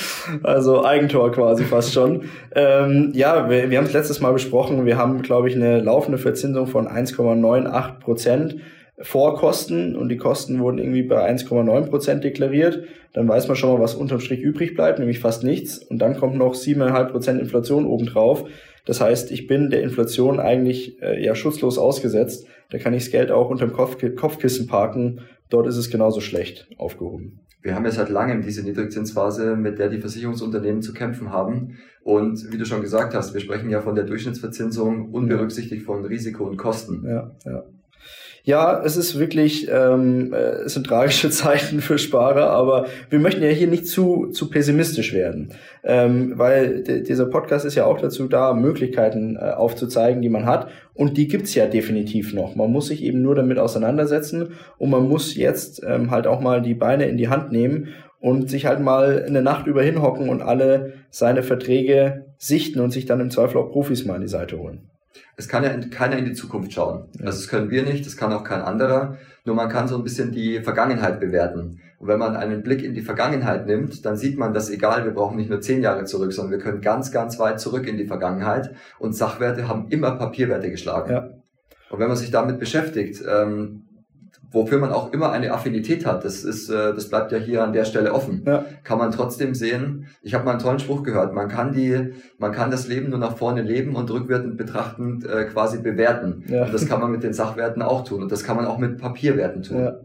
Also 0.42 0.84
Eigentor 0.84 1.32
quasi 1.32 1.64
fast 1.64 1.92
schon. 1.92 2.24
ähm, 2.54 3.10
ja, 3.12 3.50
wir, 3.50 3.68
wir 3.68 3.76
haben 3.76 3.84
es 3.84 3.92
letztes 3.92 4.20
Mal 4.20 4.32
besprochen. 4.32 4.86
Wir 4.86 4.96
haben, 4.96 5.20
glaube 5.20 5.48
ich, 5.48 5.56
eine 5.56 5.80
laufende 5.80 6.16
Verzinsung 6.16 6.66
von 6.66 6.86
1,98 6.86 7.98
Prozent. 7.98 8.56
Vorkosten 9.00 9.96
und 9.96 10.08
die 10.08 10.16
Kosten 10.16 10.58
wurden 10.58 10.78
irgendwie 10.78 11.02
bei 11.02 11.30
1,9 11.30 11.86
Prozent 11.86 12.24
deklariert, 12.24 12.84
dann 13.12 13.28
weiß 13.28 13.48
man 13.48 13.56
schon 13.56 13.72
mal, 13.72 13.82
was 13.82 13.94
unterm 13.94 14.20
Strich 14.20 14.40
übrig 14.40 14.74
bleibt, 14.74 14.98
nämlich 14.98 15.20
fast 15.20 15.44
nichts. 15.44 15.78
Und 15.78 15.98
dann 15.98 16.16
kommt 16.16 16.36
noch 16.36 16.54
7,5 16.54 17.04
Prozent 17.10 17.40
Inflation 17.40 17.86
obendrauf. 17.86 18.44
Das 18.86 19.00
heißt, 19.00 19.30
ich 19.30 19.46
bin 19.46 19.70
der 19.70 19.82
Inflation 19.82 20.40
eigentlich 20.40 21.00
äh, 21.02 21.22
ja 21.24 21.34
schutzlos 21.34 21.78
ausgesetzt. 21.78 22.46
Da 22.70 22.78
kann 22.78 22.94
ich 22.94 23.04
das 23.04 23.12
Geld 23.12 23.30
auch 23.30 23.50
unterm 23.50 23.72
Kopf 23.72 23.96
Kopfkissen 24.16 24.66
parken. 24.66 25.20
Dort 25.48 25.66
ist 25.66 25.76
es 25.76 25.90
genauso 25.90 26.20
schlecht 26.20 26.68
aufgehoben. 26.76 27.40
Wir 27.60 27.74
haben 27.74 27.84
ja 27.84 27.90
seit 27.90 28.08
langem 28.08 28.42
diese 28.42 28.62
Niedrigzinsphase, 28.62 29.56
mit 29.56 29.78
der 29.78 29.88
die 29.88 29.98
Versicherungsunternehmen 29.98 30.80
zu 30.80 30.92
kämpfen 30.92 31.30
haben. 31.30 31.78
Und 32.02 32.52
wie 32.52 32.56
du 32.56 32.64
schon 32.64 32.82
gesagt 32.82 33.14
hast, 33.14 33.34
wir 33.34 33.40
sprechen 33.40 33.68
ja 33.68 33.80
von 33.80 33.94
der 33.94 34.04
Durchschnittsverzinsung 34.04 35.10
unberücksichtigt 35.12 35.84
von 35.84 36.04
Risiko 36.04 36.44
und 36.44 36.56
Kosten. 36.56 37.04
Ja, 37.04 37.32
ja. 37.44 37.64
Ja, 38.48 38.82
es 38.82 38.96
ist 38.96 39.18
wirklich, 39.18 39.68
ähm, 39.70 40.32
äh, 40.32 40.62
es 40.64 40.72
sind 40.72 40.86
tragische 40.86 41.28
Zeiten 41.40 41.82
für 41.82 41.98
Sparer, 41.98 42.48
aber 42.48 42.86
wir 43.10 43.18
möchten 43.18 43.42
ja 43.42 43.50
hier 43.50 43.66
nicht 43.66 43.86
zu, 43.86 44.28
zu 44.28 44.48
pessimistisch 44.48 45.12
werden, 45.12 45.50
ähm, 45.84 46.32
weil 46.36 46.82
dieser 46.82 47.26
Podcast 47.26 47.66
ist 47.66 47.74
ja 47.74 47.84
auch 47.84 48.00
dazu 48.00 48.26
da, 48.26 48.54
Möglichkeiten 48.54 49.36
äh, 49.36 49.50
aufzuzeigen, 49.50 50.22
die 50.22 50.30
man 50.30 50.46
hat. 50.46 50.70
Und 50.94 51.18
die 51.18 51.28
gibt's 51.28 51.54
ja 51.54 51.66
definitiv 51.66 52.32
noch. 52.32 52.56
Man 52.56 52.72
muss 52.72 52.86
sich 52.86 53.04
eben 53.04 53.20
nur 53.20 53.34
damit 53.34 53.58
auseinandersetzen 53.58 54.54
und 54.78 54.88
man 54.88 55.06
muss 55.06 55.36
jetzt 55.36 55.82
ähm, 55.86 56.10
halt 56.10 56.26
auch 56.26 56.40
mal 56.40 56.62
die 56.62 56.72
Beine 56.72 57.06
in 57.06 57.18
die 57.18 57.28
Hand 57.28 57.52
nehmen 57.52 57.88
und 58.18 58.48
sich 58.48 58.64
halt 58.64 58.80
mal 58.80 59.26
eine 59.26 59.42
Nacht 59.42 59.66
über 59.66 59.82
hinhocken 59.82 60.30
und 60.30 60.40
alle 60.40 60.94
seine 61.10 61.42
Verträge 61.42 62.24
sichten 62.38 62.80
und 62.80 62.92
sich 62.92 63.04
dann 63.04 63.20
im 63.20 63.28
Zweifel 63.28 63.58
auch 63.58 63.70
Profis 63.70 64.06
mal 64.06 64.14
an 64.14 64.22
die 64.22 64.28
Seite 64.28 64.58
holen 64.58 64.88
es 65.36 65.48
kann 65.48 65.64
ja 65.64 65.76
keiner 65.90 66.16
in 66.16 66.24
die 66.24 66.32
Zukunft 66.32 66.72
schauen. 66.72 67.08
Ja. 67.18 67.26
Also 67.26 67.40
das 67.40 67.48
können 67.48 67.70
wir 67.70 67.82
nicht, 67.82 68.06
das 68.06 68.16
kann 68.16 68.32
auch 68.32 68.44
kein 68.44 68.60
anderer. 68.60 69.16
Nur 69.44 69.54
man 69.54 69.68
kann 69.68 69.88
so 69.88 69.96
ein 69.96 70.04
bisschen 70.04 70.32
die 70.32 70.60
Vergangenheit 70.60 71.20
bewerten. 71.20 71.80
Und 71.98 72.06
wenn 72.06 72.18
man 72.18 72.36
einen 72.36 72.62
Blick 72.62 72.82
in 72.82 72.94
die 72.94 73.02
Vergangenheit 73.02 73.66
nimmt, 73.66 74.04
dann 74.04 74.16
sieht 74.16 74.38
man, 74.38 74.54
dass 74.54 74.70
egal, 74.70 75.04
wir 75.04 75.12
brauchen 75.12 75.36
nicht 75.36 75.50
nur 75.50 75.60
zehn 75.60 75.82
Jahre 75.82 76.04
zurück, 76.04 76.32
sondern 76.32 76.52
wir 76.52 76.64
können 76.64 76.80
ganz, 76.80 77.10
ganz 77.10 77.38
weit 77.38 77.60
zurück 77.60 77.86
in 77.86 77.96
die 77.96 78.06
Vergangenheit. 78.06 78.74
Und 78.98 79.14
Sachwerte 79.16 79.66
haben 79.66 79.88
immer 79.88 80.12
Papierwerte 80.12 80.70
geschlagen. 80.70 81.10
Ja. 81.10 81.30
Und 81.90 81.98
wenn 81.98 82.08
man 82.08 82.16
sich 82.16 82.30
damit 82.30 82.60
beschäftigt, 82.60 83.22
ähm, 83.28 83.87
wofür 84.50 84.78
man 84.78 84.92
auch 84.92 85.12
immer 85.12 85.30
eine 85.30 85.52
Affinität 85.52 86.06
hat, 86.06 86.24
das 86.24 86.44
ist, 86.44 86.70
äh, 86.70 86.94
das 86.94 87.08
bleibt 87.08 87.32
ja 87.32 87.38
hier 87.38 87.62
an 87.62 87.72
der 87.72 87.84
Stelle 87.84 88.12
offen. 88.12 88.42
Ja. 88.46 88.64
Kann 88.84 88.98
man 88.98 89.10
trotzdem 89.10 89.54
sehen. 89.54 90.06
Ich 90.22 90.34
habe 90.34 90.44
mal 90.44 90.52
einen 90.52 90.60
tollen 90.60 90.78
Spruch 90.78 91.02
gehört. 91.02 91.34
Man 91.34 91.48
kann 91.48 91.72
die, 91.72 92.12
man 92.38 92.52
kann 92.52 92.70
das 92.70 92.88
Leben 92.88 93.10
nur 93.10 93.18
nach 93.18 93.36
vorne 93.36 93.62
leben 93.62 93.94
und 93.94 94.10
rückwärtend 94.10 94.56
betrachtend 94.56 95.26
äh, 95.26 95.44
quasi 95.44 95.80
bewerten. 95.80 96.44
Ja. 96.48 96.64
Und 96.64 96.74
das 96.74 96.86
kann 96.86 97.00
man 97.00 97.10
mit 97.10 97.22
den 97.22 97.32
Sachwerten 97.32 97.82
auch 97.82 98.04
tun 98.04 98.22
und 98.22 98.32
das 98.32 98.44
kann 98.44 98.56
man 98.56 98.66
auch 98.66 98.78
mit 98.78 98.98
Papierwerten 98.98 99.62
tun. 99.62 99.78
Ja. 99.78 100.00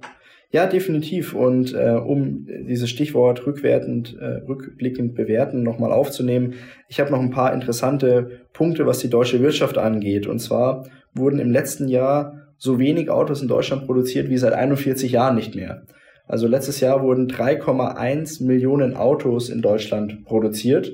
Ja, 0.53 0.67
definitiv. 0.67 1.33
Und 1.33 1.73
äh, 1.73 1.93
um 1.93 2.45
dieses 2.45 2.87
Stichwort 2.87 3.47
rückwertend, 3.47 4.15
äh, 4.21 4.43
rückblickend 4.47 5.15
bewerten 5.15 5.63
nochmal 5.63 5.91
aufzunehmen, 5.91 6.53
ich 6.87 6.99
habe 6.99 7.09
noch 7.09 7.19
ein 7.19 7.31
paar 7.31 7.55
interessante 7.55 8.41
Punkte, 8.53 8.85
was 8.85 8.99
die 8.99 9.09
deutsche 9.09 9.41
Wirtschaft 9.41 9.79
angeht. 9.79 10.27
Und 10.27 10.37
zwar 10.37 10.85
wurden 11.15 11.39
im 11.39 11.49
letzten 11.49 11.87
Jahr 11.87 12.42
so 12.57 12.79
wenig 12.79 13.09
Autos 13.09 13.41
in 13.41 13.47
Deutschland 13.47 13.85
produziert 13.85 14.29
wie 14.29 14.37
seit 14.37 14.53
41 14.53 15.11
Jahren 15.11 15.35
nicht 15.35 15.55
mehr. 15.55 15.83
Also 16.27 16.47
letztes 16.47 16.79
Jahr 16.79 17.03
wurden 17.03 17.27
3,1 17.27 18.43
Millionen 18.43 18.95
Autos 18.95 19.49
in 19.49 19.61
Deutschland 19.61 20.25
produziert. 20.25 20.93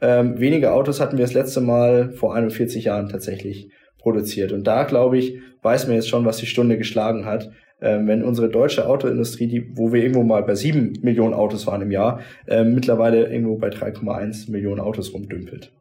Ähm, 0.00 0.38
weniger 0.38 0.74
Autos 0.74 1.00
hatten 1.00 1.16
wir 1.16 1.24
das 1.24 1.34
letzte 1.34 1.60
Mal 1.60 2.10
vor 2.10 2.34
41 2.34 2.84
Jahren 2.84 3.08
tatsächlich 3.08 3.70
produziert. 3.98 4.52
Und 4.52 4.66
da, 4.66 4.84
glaube 4.84 5.18
ich, 5.18 5.38
weiß 5.62 5.86
man 5.86 5.96
jetzt 5.96 6.08
schon, 6.08 6.24
was 6.24 6.36
die 6.36 6.46
Stunde 6.46 6.76
geschlagen 6.76 7.24
hat. 7.24 7.50
Ähm, 7.80 8.06
wenn 8.06 8.22
unsere 8.22 8.48
deutsche 8.48 8.88
Autoindustrie, 8.88 9.48
die, 9.48 9.76
wo 9.76 9.92
wir 9.92 10.02
irgendwo 10.02 10.22
mal 10.22 10.42
bei 10.42 10.54
sieben 10.54 10.94
Millionen 11.02 11.34
Autos 11.34 11.66
waren 11.66 11.82
im 11.82 11.90
Jahr, 11.90 12.20
äh, 12.46 12.64
mittlerweile 12.64 13.30
irgendwo 13.30 13.56
bei 13.56 13.68
3,1 13.68 14.50
Millionen 14.50 14.80
Autos 14.80 15.12
rumdümpelt. 15.12 15.72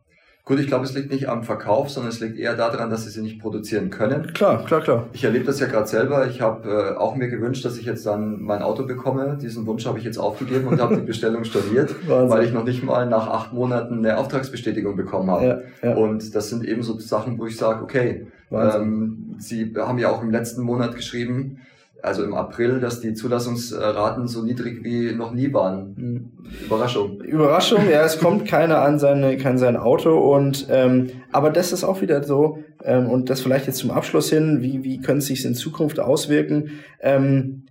Gut, 0.45 0.59
ich 0.59 0.67
glaube, 0.67 0.85
es 0.85 0.93
liegt 0.93 1.09
nicht 1.09 1.27
am 1.27 1.43
Verkauf, 1.43 1.89
sondern 1.89 2.11
es 2.11 2.19
liegt 2.19 2.37
eher 2.37 2.55
daran, 2.55 2.91
dass 2.91 3.05
sie 3.05 3.09
sie 3.09 3.23
nicht 3.23 3.39
produzieren 3.39 3.89
können. 3.89 4.31
Klar, 4.31 4.63
klar, 4.63 4.81
klar. 4.81 5.07
Ich 5.11 5.23
erlebe 5.23 5.43
das 5.43 5.59
ja 5.59 5.65
gerade 5.65 5.87
selber. 5.87 6.27
Ich 6.27 6.39
habe 6.39 6.69
äh, 6.69 6.95
auch 6.97 7.15
mir 7.15 7.29
gewünscht, 7.29 7.65
dass 7.65 7.79
ich 7.79 7.85
jetzt 7.85 8.05
dann 8.05 8.43
mein 8.43 8.61
Auto 8.61 8.85
bekomme. 8.85 9.39
Diesen 9.41 9.65
Wunsch 9.65 9.87
habe 9.87 9.97
ich 9.97 10.05
jetzt 10.05 10.19
aufgegeben 10.19 10.67
und 10.67 10.79
habe 10.79 10.97
die 10.97 11.01
Bestellung 11.01 11.45
storniert, 11.45 11.95
weil 12.07 12.45
ich 12.45 12.53
noch 12.53 12.63
nicht 12.63 12.83
mal 12.83 13.07
nach 13.07 13.27
acht 13.27 13.53
Monaten 13.53 14.05
eine 14.05 14.19
Auftragsbestätigung 14.19 14.95
bekommen 14.95 15.31
habe. 15.31 15.63
Ja, 15.81 15.89
ja. 15.89 15.95
Und 15.95 16.35
das 16.35 16.49
sind 16.49 16.63
eben 16.63 16.83
so 16.83 16.99
Sachen, 16.99 17.39
wo 17.39 17.47
ich 17.47 17.57
sage, 17.57 17.81
okay, 17.81 18.27
ähm, 18.51 19.35
Sie 19.39 19.73
haben 19.75 19.97
ja 19.97 20.11
auch 20.11 20.21
im 20.21 20.29
letzten 20.29 20.61
Monat 20.61 20.95
geschrieben, 20.95 21.59
also 22.05 22.23
im 22.23 22.33
April, 22.33 22.79
dass 22.79 23.01
die 23.01 23.13
Zulassungsraten 23.13 24.27
so 24.27 24.43
niedrig 24.43 24.83
wie 24.83 25.13
noch 25.13 25.31
nie 25.31 25.51
waren. 25.53 25.93
Mhm. 25.97 26.31
Überraschung. 26.65 27.21
Überraschung, 27.21 27.89
ja, 27.89 28.03
es 28.03 28.19
kommt 28.19 28.45
keiner 28.47 28.81
an 28.81 28.99
seine, 28.99 29.37
kein 29.37 29.57
sein 29.57 29.75
Auto 29.75 30.17
und 30.33 30.67
ähm, 30.69 31.09
aber 31.31 31.49
das 31.49 31.71
ist 31.71 31.83
auch 31.83 32.01
wieder 32.01 32.23
so 32.23 32.59
ähm, 32.83 33.09
und 33.09 33.29
das 33.29 33.41
vielleicht 33.41 33.67
jetzt 33.67 33.79
zum 33.79 33.91
Abschluss 33.91 34.29
hin, 34.29 34.61
wie 34.61 34.83
wie 34.83 35.01
können 35.01 35.19
es 35.19 35.25
sich 35.25 35.43
in 35.45 35.55
Zukunft 35.55 35.99
auswirken, 35.99 36.71
ähm, 37.01 37.63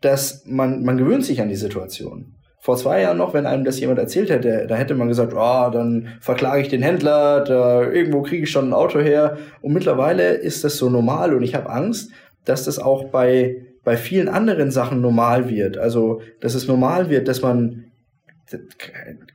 dass 0.00 0.44
man 0.46 0.82
man 0.82 0.96
gewöhnt 0.96 1.24
sich 1.24 1.40
an 1.40 1.48
die 1.48 1.56
Situation. 1.56 2.34
Vor 2.62 2.76
zwei 2.76 3.00
Jahren 3.00 3.16
noch, 3.16 3.32
wenn 3.32 3.46
einem 3.46 3.64
das 3.64 3.80
jemand 3.80 3.98
erzählt 3.98 4.28
hätte, 4.28 4.66
da 4.68 4.76
hätte 4.76 4.94
man 4.94 5.08
gesagt, 5.08 5.32
oh, 5.34 5.70
dann 5.70 6.08
verklage 6.20 6.60
ich 6.60 6.68
den 6.68 6.82
Händler, 6.82 7.42
da 7.42 7.90
irgendwo 7.90 8.20
kriege 8.20 8.42
ich 8.42 8.50
schon 8.50 8.68
ein 8.68 8.74
Auto 8.74 9.00
her. 9.00 9.38
Und 9.62 9.72
mittlerweile 9.72 10.34
ist 10.34 10.62
das 10.62 10.76
so 10.76 10.90
normal 10.90 11.32
und 11.34 11.42
ich 11.42 11.54
habe 11.54 11.70
Angst, 11.70 12.10
dass 12.44 12.64
das 12.64 12.78
auch 12.78 13.04
bei, 13.04 13.66
bei 13.84 13.96
vielen 13.96 14.28
anderen 14.28 14.70
Sachen 14.70 15.00
normal 15.00 15.48
wird. 15.48 15.78
Also, 15.78 16.20
dass 16.40 16.54
es 16.54 16.68
normal 16.68 17.10
wird, 17.10 17.28
dass 17.28 17.42
man 17.42 17.84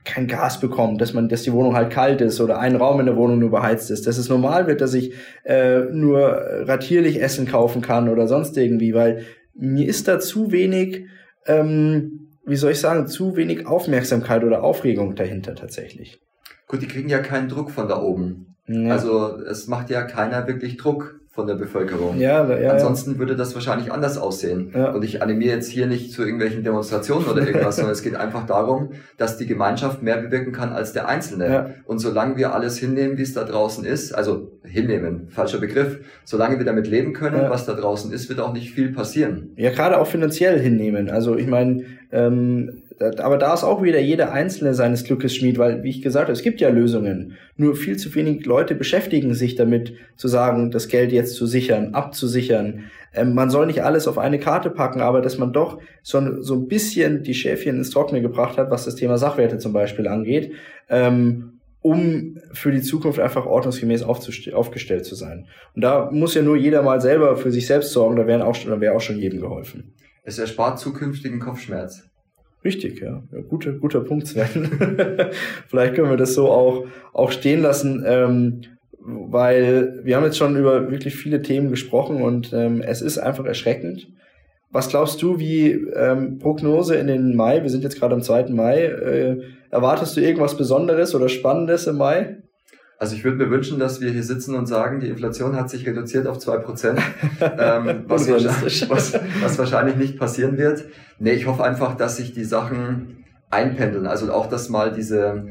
kein 0.04 0.26
Gas 0.26 0.60
bekommt, 0.60 1.00
dass 1.00 1.14
man, 1.14 1.28
dass 1.28 1.42
die 1.42 1.52
Wohnung 1.52 1.74
halt 1.74 1.90
kalt 1.90 2.20
ist 2.20 2.40
oder 2.40 2.58
ein 2.58 2.76
Raum 2.76 3.00
in 3.00 3.06
der 3.06 3.16
Wohnung 3.16 3.38
nur 3.38 3.50
beheizt 3.50 3.90
ist, 3.90 4.06
dass 4.06 4.18
es 4.18 4.28
normal 4.28 4.66
wird, 4.66 4.80
dass 4.80 4.94
ich 4.94 5.14
äh, 5.44 5.80
nur 5.90 6.36
ratierlich 6.66 7.22
Essen 7.22 7.46
kaufen 7.46 7.80
kann 7.80 8.08
oder 8.08 8.28
sonst 8.28 8.56
irgendwie, 8.56 8.94
weil 8.94 9.24
mir 9.54 9.88
ist 9.88 10.06
da 10.08 10.18
zu 10.20 10.52
wenig, 10.52 11.06
ähm, 11.46 12.28
wie 12.44 12.56
soll 12.56 12.72
ich 12.72 12.80
sagen, 12.80 13.06
zu 13.06 13.36
wenig 13.36 13.66
Aufmerksamkeit 13.66 14.44
oder 14.44 14.62
Aufregung 14.62 15.14
dahinter 15.14 15.54
tatsächlich. 15.54 16.20
Gut, 16.68 16.82
die 16.82 16.88
kriegen 16.88 17.08
ja 17.08 17.18
keinen 17.18 17.48
Druck 17.48 17.70
von 17.70 17.88
da 17.88 18.00
oben. 18.00 18.56
Ja. 18.66 18.90
Also 18.90 19.38
es 19.38 19.68
macht 19.68 19.90
ja 19.90 20.02
keiner 20.02 20.46
wirklich 20.46 20.76
Druck 20.76 21.20
von 21.36 21.46
der 21.46 21.54
Bevölkerung. 21.54 22.18
Ja, 22.18 22.50
ja, 22.58 22.72
Ansonsten 22.72 23.12
ja. 23.12 23.18
würde 23.18 23.36
das 23.36 23.54
wahrscheinlich 23.54 23.92
anders 23.92 24.16
aussehen. 24.16 24.72
Ja. 24.74 24.92
Und 24.92 25.04
ich 25.04 25.22
animiere 25.22 25.54
jetzt 25.54 25.70
hier 25.70 25.86
nicht 25.86 26.10
zu 26.10 26.22
irgendwelchen 26.22 26.64
Demonstrationen 26.64 27.28
oder 27.28 27.46
irgendwas, 27.46 27.76
sondern 27.76 27.92
es 27.92 28.02
geht 28.02 28.16
einfach 28.16 28.46
darum, 28.46 28.92
dass 29.18 29.36
die 29.36 29.46
Gemeinschaft 29.46 30.02
mehr 30.02 30.16
bewirken 30.16 30.52
kann 30.52 30.72
als 30.72 30.94
der 30.94 31.08
Einzelne. 31.08 31.46
Ja. 31.46 31.70
Und 31.84 31.98
solange 31.98 32.38
wir 32.38 32.54
alles 32.54 32.78
hinnehmen, 32.78 33.18
wie 33.18 33.22
es 33.22 33.34
da 33.34 33.44
draußen 33.44 33.84
ist, 33.84 34.14
also 34.14 34.50
hinnehmen, 34.64 35.28
falscher 35.28 35.58
Begriff, 35.58 36.00
solange 36.24 36.56
wir 36.56 36.64
damit 36.64 36.88
leben 36.88 37.12
können, 37.12 37.42
ja. 37.42 37.50
was 37.50 37.66
da 37.66 37.74
draußen 37.74 38.10
ist, 38.12 38.30
wird 38.30 38.40
auch 38.40 38.54
nicht 38.54 38.72
viel 38.72 38.92
passieren. 38.92 39.50
Ja, 39.56 39.70
gerade 39.70 39.98
auch 39.98 40.06
finanziell 40.06 40.58
hinnehmen. 40.58 41.10
Also 41.10 41.36
ich 41.36 41.46
meine, 41.46 41.84
ähm, 42.12 42.82
aber 43.00 43.36
da 43.36 43.52
ist 43.52 43.64
auch 43.64 43.82
wieder 43.82 44.00
jeder 44.00 44.32
Einzelne 44.32 44.74
seines 44.74 45.04
Glückes 45.04 45.34
Schmied, 45.34 45.58
weil, 45.58 45.82
wie 45.82 45.90
ich 45.90 46.02
gesagt 46.02 46.24
habe, 46.24 46.32
es 46.32 46.42
gibt 46.42 46.60
ja 46.60 46.68
Lösungen. 46.68 47.36
Nur 47.56 47.76
viel 47.76 47.96
zu 47.96 48.14
wenig 48.14 48.46
Leute 48.46 48.74
beschäftigen 48.74 49.34
sich 49.34 49.54
damit, 49.54 49.94
zu 50.16 50.28
sagen, 50.28 50.70
das 50.70 50.88
Geld 50.88 51.12
jetzt 51.12 51.34
zu 51.34 51.46
sichern, 51.46 51.94
abzusichern. 51.94 52.84
Ähm, 53.12 53.34
man 53.34 53.50
soll 53.50 53.66
nicht 53.66 53.82
alles 53.82 54.08
auf 54.08 54.18
eine 54.18 54.38
Karte 54.38 54.70
packen, 54.70 55.00
aber 55.00 55.20
dass 55.20 55.38
man 55.38 55.52
doch 55.52 55.80
so, 56.02 56.42
so 56.42 56.54
ein 56.54 56.68
bisschen 56.68 57.22
die 57.22 57.34
Schäfchen 57.34 57.76
ins 57.76 57.90
Trockene 57.90 58.22
gebracht 58.22 58.56
hat, 58.56 58.70
was 58.70 58.84
das 58.84 58.94
Thema 58.94 59.18
Sachwerte 59.18 59.58
zum 59.58 59.72
Beispiel 59.72 60.08
angeht, 60.08 60.52
ähm, 60.88 61.60
um 61.82 62.38
für 62.52 62.72
die 62.72 62.82
Zukunft 62.82 63.20
einfach 63.20 63.46
ordnungsgemäß 63.46 64.02
aufgestellt 64.02 65.04
zu 65.04 65.14
sein. 65.14 65.46
Und 65.74 65.82
da 65.82 66.10
muss 66.10 66.34
ja 66.34 66.42
nur 66.42 66.56
jeder 66.56 66.82
mal 66.82 67.00
selber 67.00 67.36
für 67.36 67.52
sich 67.52 67.66
selbst 67.66 67.92
sorgen, 67.92 68.16
da 68.16 68.26
wäre 68.26 68.44
auch, 68.44 68.56
da 68.56 68.80
wäre 68.80 68.94
auch 68.94 69.00
schon 69.00 69.18
jedem 69.18 69.40
geholfen. 69.40 69.92
Es 70.24 70.38
erspart 70.38 70.80
zukünftigen 70.80 71.38
Kopfschmerz. 71.38 72.02
Richtig, 72.66 73.00
ja. 73.00 73.22
ja 73.32 73.40
guter, 73.48 73.74
guter 73.74 74.00
Punkt, 74.00 74.26
Sven. 74.26 74.68
Vielleicht 75.68 75.94
können 75.94 76.10
wir 76.10 76.16
das 76.16 76.34
so 76.34 76.48
auch, 76.48 76.84
auch 77.12 77.30
stehen 77.30 77.62
lassen, 77.62 78.02
ähm, 78.04 78.62
weil 78.98 80.00
wir 80.02 80.16
haben 80.16 80.24
jetzt 80.24 80.36
schon 80.36 80.56
über 80.56 80.90
wirklich 80.90 81.14
viele 81.14 81.42
Themen 81.42 81.70
gesprochen 81.70 82.20
und 82.22 82.52
ähm, 82.52 82.82
es 82.82 83.02
ist 83.02 83.18
einfach 83.18 83.44
erschreckend. 83.44 84.08
Was 84.72 84.88
glaubst 84.88 85.22
du, 85.22 85.38
wie 85.38 85.70
ähm, 85.70 86.40
Prognose 86.40 86.96
in 86.96 87.06
den 87.06 87.36
Mai? 87.36 87.62
Wir 87.62 87.70
sind 87.70 87.84
jetzt 87.84 88.00
gerade 88.00 88.16
am 88.16 88.22
2. 88.22 88.46
Mai. 88.48 88.80
Äh, 88.86 89.42
erwartest 89.70 90.16
du 90.16 90.20
irgendwas 90.20 90.56
Besonderes 90.56 91.14
oder 91.14 91.28
Spannendes 91.28 91.86
im 91.86 91.98
Mai? 91.98 92.38
Also 92.98 93.14
ich 93.14 93.24
würde 93.24 93.36
mir 93.36 93.50
wünschen, 93.50 93.78
dass 93.78 94.00
wir 94.00 94.10
hier 94.10 94.22
sitzen 94.22 94.54
und 94.54 94.66
sagen, 94.66 95.00
die 95.00 95.08
Inflation 95.08 95.54
hat 95.54 95.68
sich 95.68 95.86
reduziert 95.86 96.26
auf 96.26 96.38
zwei 96.38 96.56
Prozent, 96.56 96.98
ähm, 97.40 98.04
was, 98.06 98.28
wahrscheinlich, 98.28 98.88
was, 98.88 99.18
was 99.42 99.58
wahrscheinlich 99.58 99.96
nicht 99.96 100.18
passieren 100.18 100.56
wird. 100.56 100.84
Nee, 101.18 101.32
ich 101.32 101.46
hoffe 101.46 101.62
einfach, 101.62 101.96
dass 101.96 102.16
sich 102.16 102.32
die 102.32 102.44
Sachen 102.44 103.24
einpendeln. 103.50 104.06
Also 104.06 104.32
auch, 104.32 104.46
dass 104.46 104.70
mal 104.70 104.92
diese, 104.92 105.48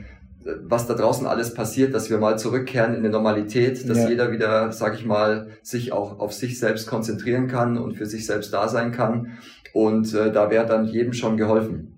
was 0.64 0.88
da 0.88 0.96
draußen 0.96 1.28
alles 1.28 1.54
passiert, 1.54 1.94
dass 1.94 2.10
wir 2.10 2.18
mal 2.18 2.40
zurückkehren 2.40 2.94
in 2.94 3.00
eine 3.00 3.10
Normalität, 3.10 3.88
dass 3.88 4.00
ja. 4.00 4.10
jeder 4.10 4.32
wieder, 4.32 4.72
sag 4.72 4.96
ich 4.96 5.06
mal, 5.06 5.50
sich 5.62 5.92
auch 5.92 6.20
auf 6.20 6.34
sich 6.34 6.60
selbst 6.60 6.88
konzentrieren 6.88 7.48
kann 7.48 7.78
und 7.78 7.96
für 7.96 8.08
sich 8.08 8.26
selbst 8.26 8.54
da 8.54 8.68
sein 8.68 8.92
kann. 8.92 9.38
Und 9.72 10.14
äh, 10.16 10.32
da 10.32 10.50
wäre 10.50 10.66
dann 10.66 10.86
jedem 10.86 11.14
schon 11.14 11.38
geholfen. 11.38 11.95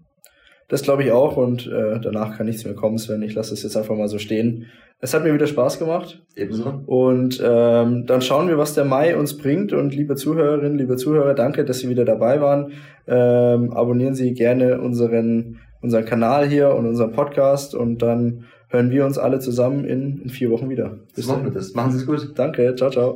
Das 0.69 0.81
glaube 0.81 1.03
ich 1.03 1.11
auch 1.11 1.37
und 1.37 1.65
äh, 1.67 1.99
danach 2.01 2.37
kann 2.37 2.45
nichts 2.45 2.65
mehr 2.65 2.73
kommen, 2.73 2.97
Sven. 2.97 3.21
Ich 3.21 3.33
lasse 3.33 3.53
es 3.53 3.63
jetzt 3.63 3.77
einfach 3.77 3.95
mal 3.95 4.09
so 4.09 4.17
stehen. 4.17 4.67
Es 4.99 5.13
hat 5.13 5.23
mir 5.23 5.33
wieder 5.33 5.47
Spaß 5.47 5.77
gemacht. 5.77 6.23
Ebenso. 6.35 6.81
Und 6.87 7.41
ähm, 7.45 8.05
dann 8.07 8.21
schauen 8.21 8.47
wir, 8.47 8.57
was 8.57 8.73
der 8.73 8.83
Mai 8.83 9.15
uns 9.15 9.37
bringt. 9.37 9.71
Und 9.71 9.95
liebe 9.95 10.15
Zuhörerinnen, 10.15 10.77
liebe 10.77 10.95
Zuhörer, 10.95 11.35
danke, 11.35 11.63
dass 11.65 11.79
Sie 11.79 11.89
wieder 11.89 12.03
dabei 12.03 12.41
waren. 12.41 12.71
Ähm, 13.07 13.71
abonnieren 13.73 14.15
Sie 14.15 14.33
gerne 14.33 14.81
unseren, 14.81 15.59
unseren 15.81 16.05
Kanal 16.05 16.47
hier 16.47 16.73
und 16.73 16.87
unseren 16.87 17.11
Podcast. 17.11 17.75
Und 17.75 18.01
dann 18.01 18.45
hören 18.69 18.89
wir 18.89 19.05
uns 19.05 19.19
alle 19.19 19.39
zusammen 19.39 19.85
in, 19.85 20.19
in 20.23 20.29
vier 20.29 20.49
Wochen 20.49 20.69
wieder. 20.69 20.97
Bis 21.15 21.27
machen 21.27 21.45
wir 21.45 21.51
das. 21.51 21.75
Machen 21.75 21.91
Sie 21.91 21.99
es 21.99 22.05
gut. 22.07 22.31
Danke. 22.35 22.75
Ciao, 22.75 22.89
ciao. 22.89 23.15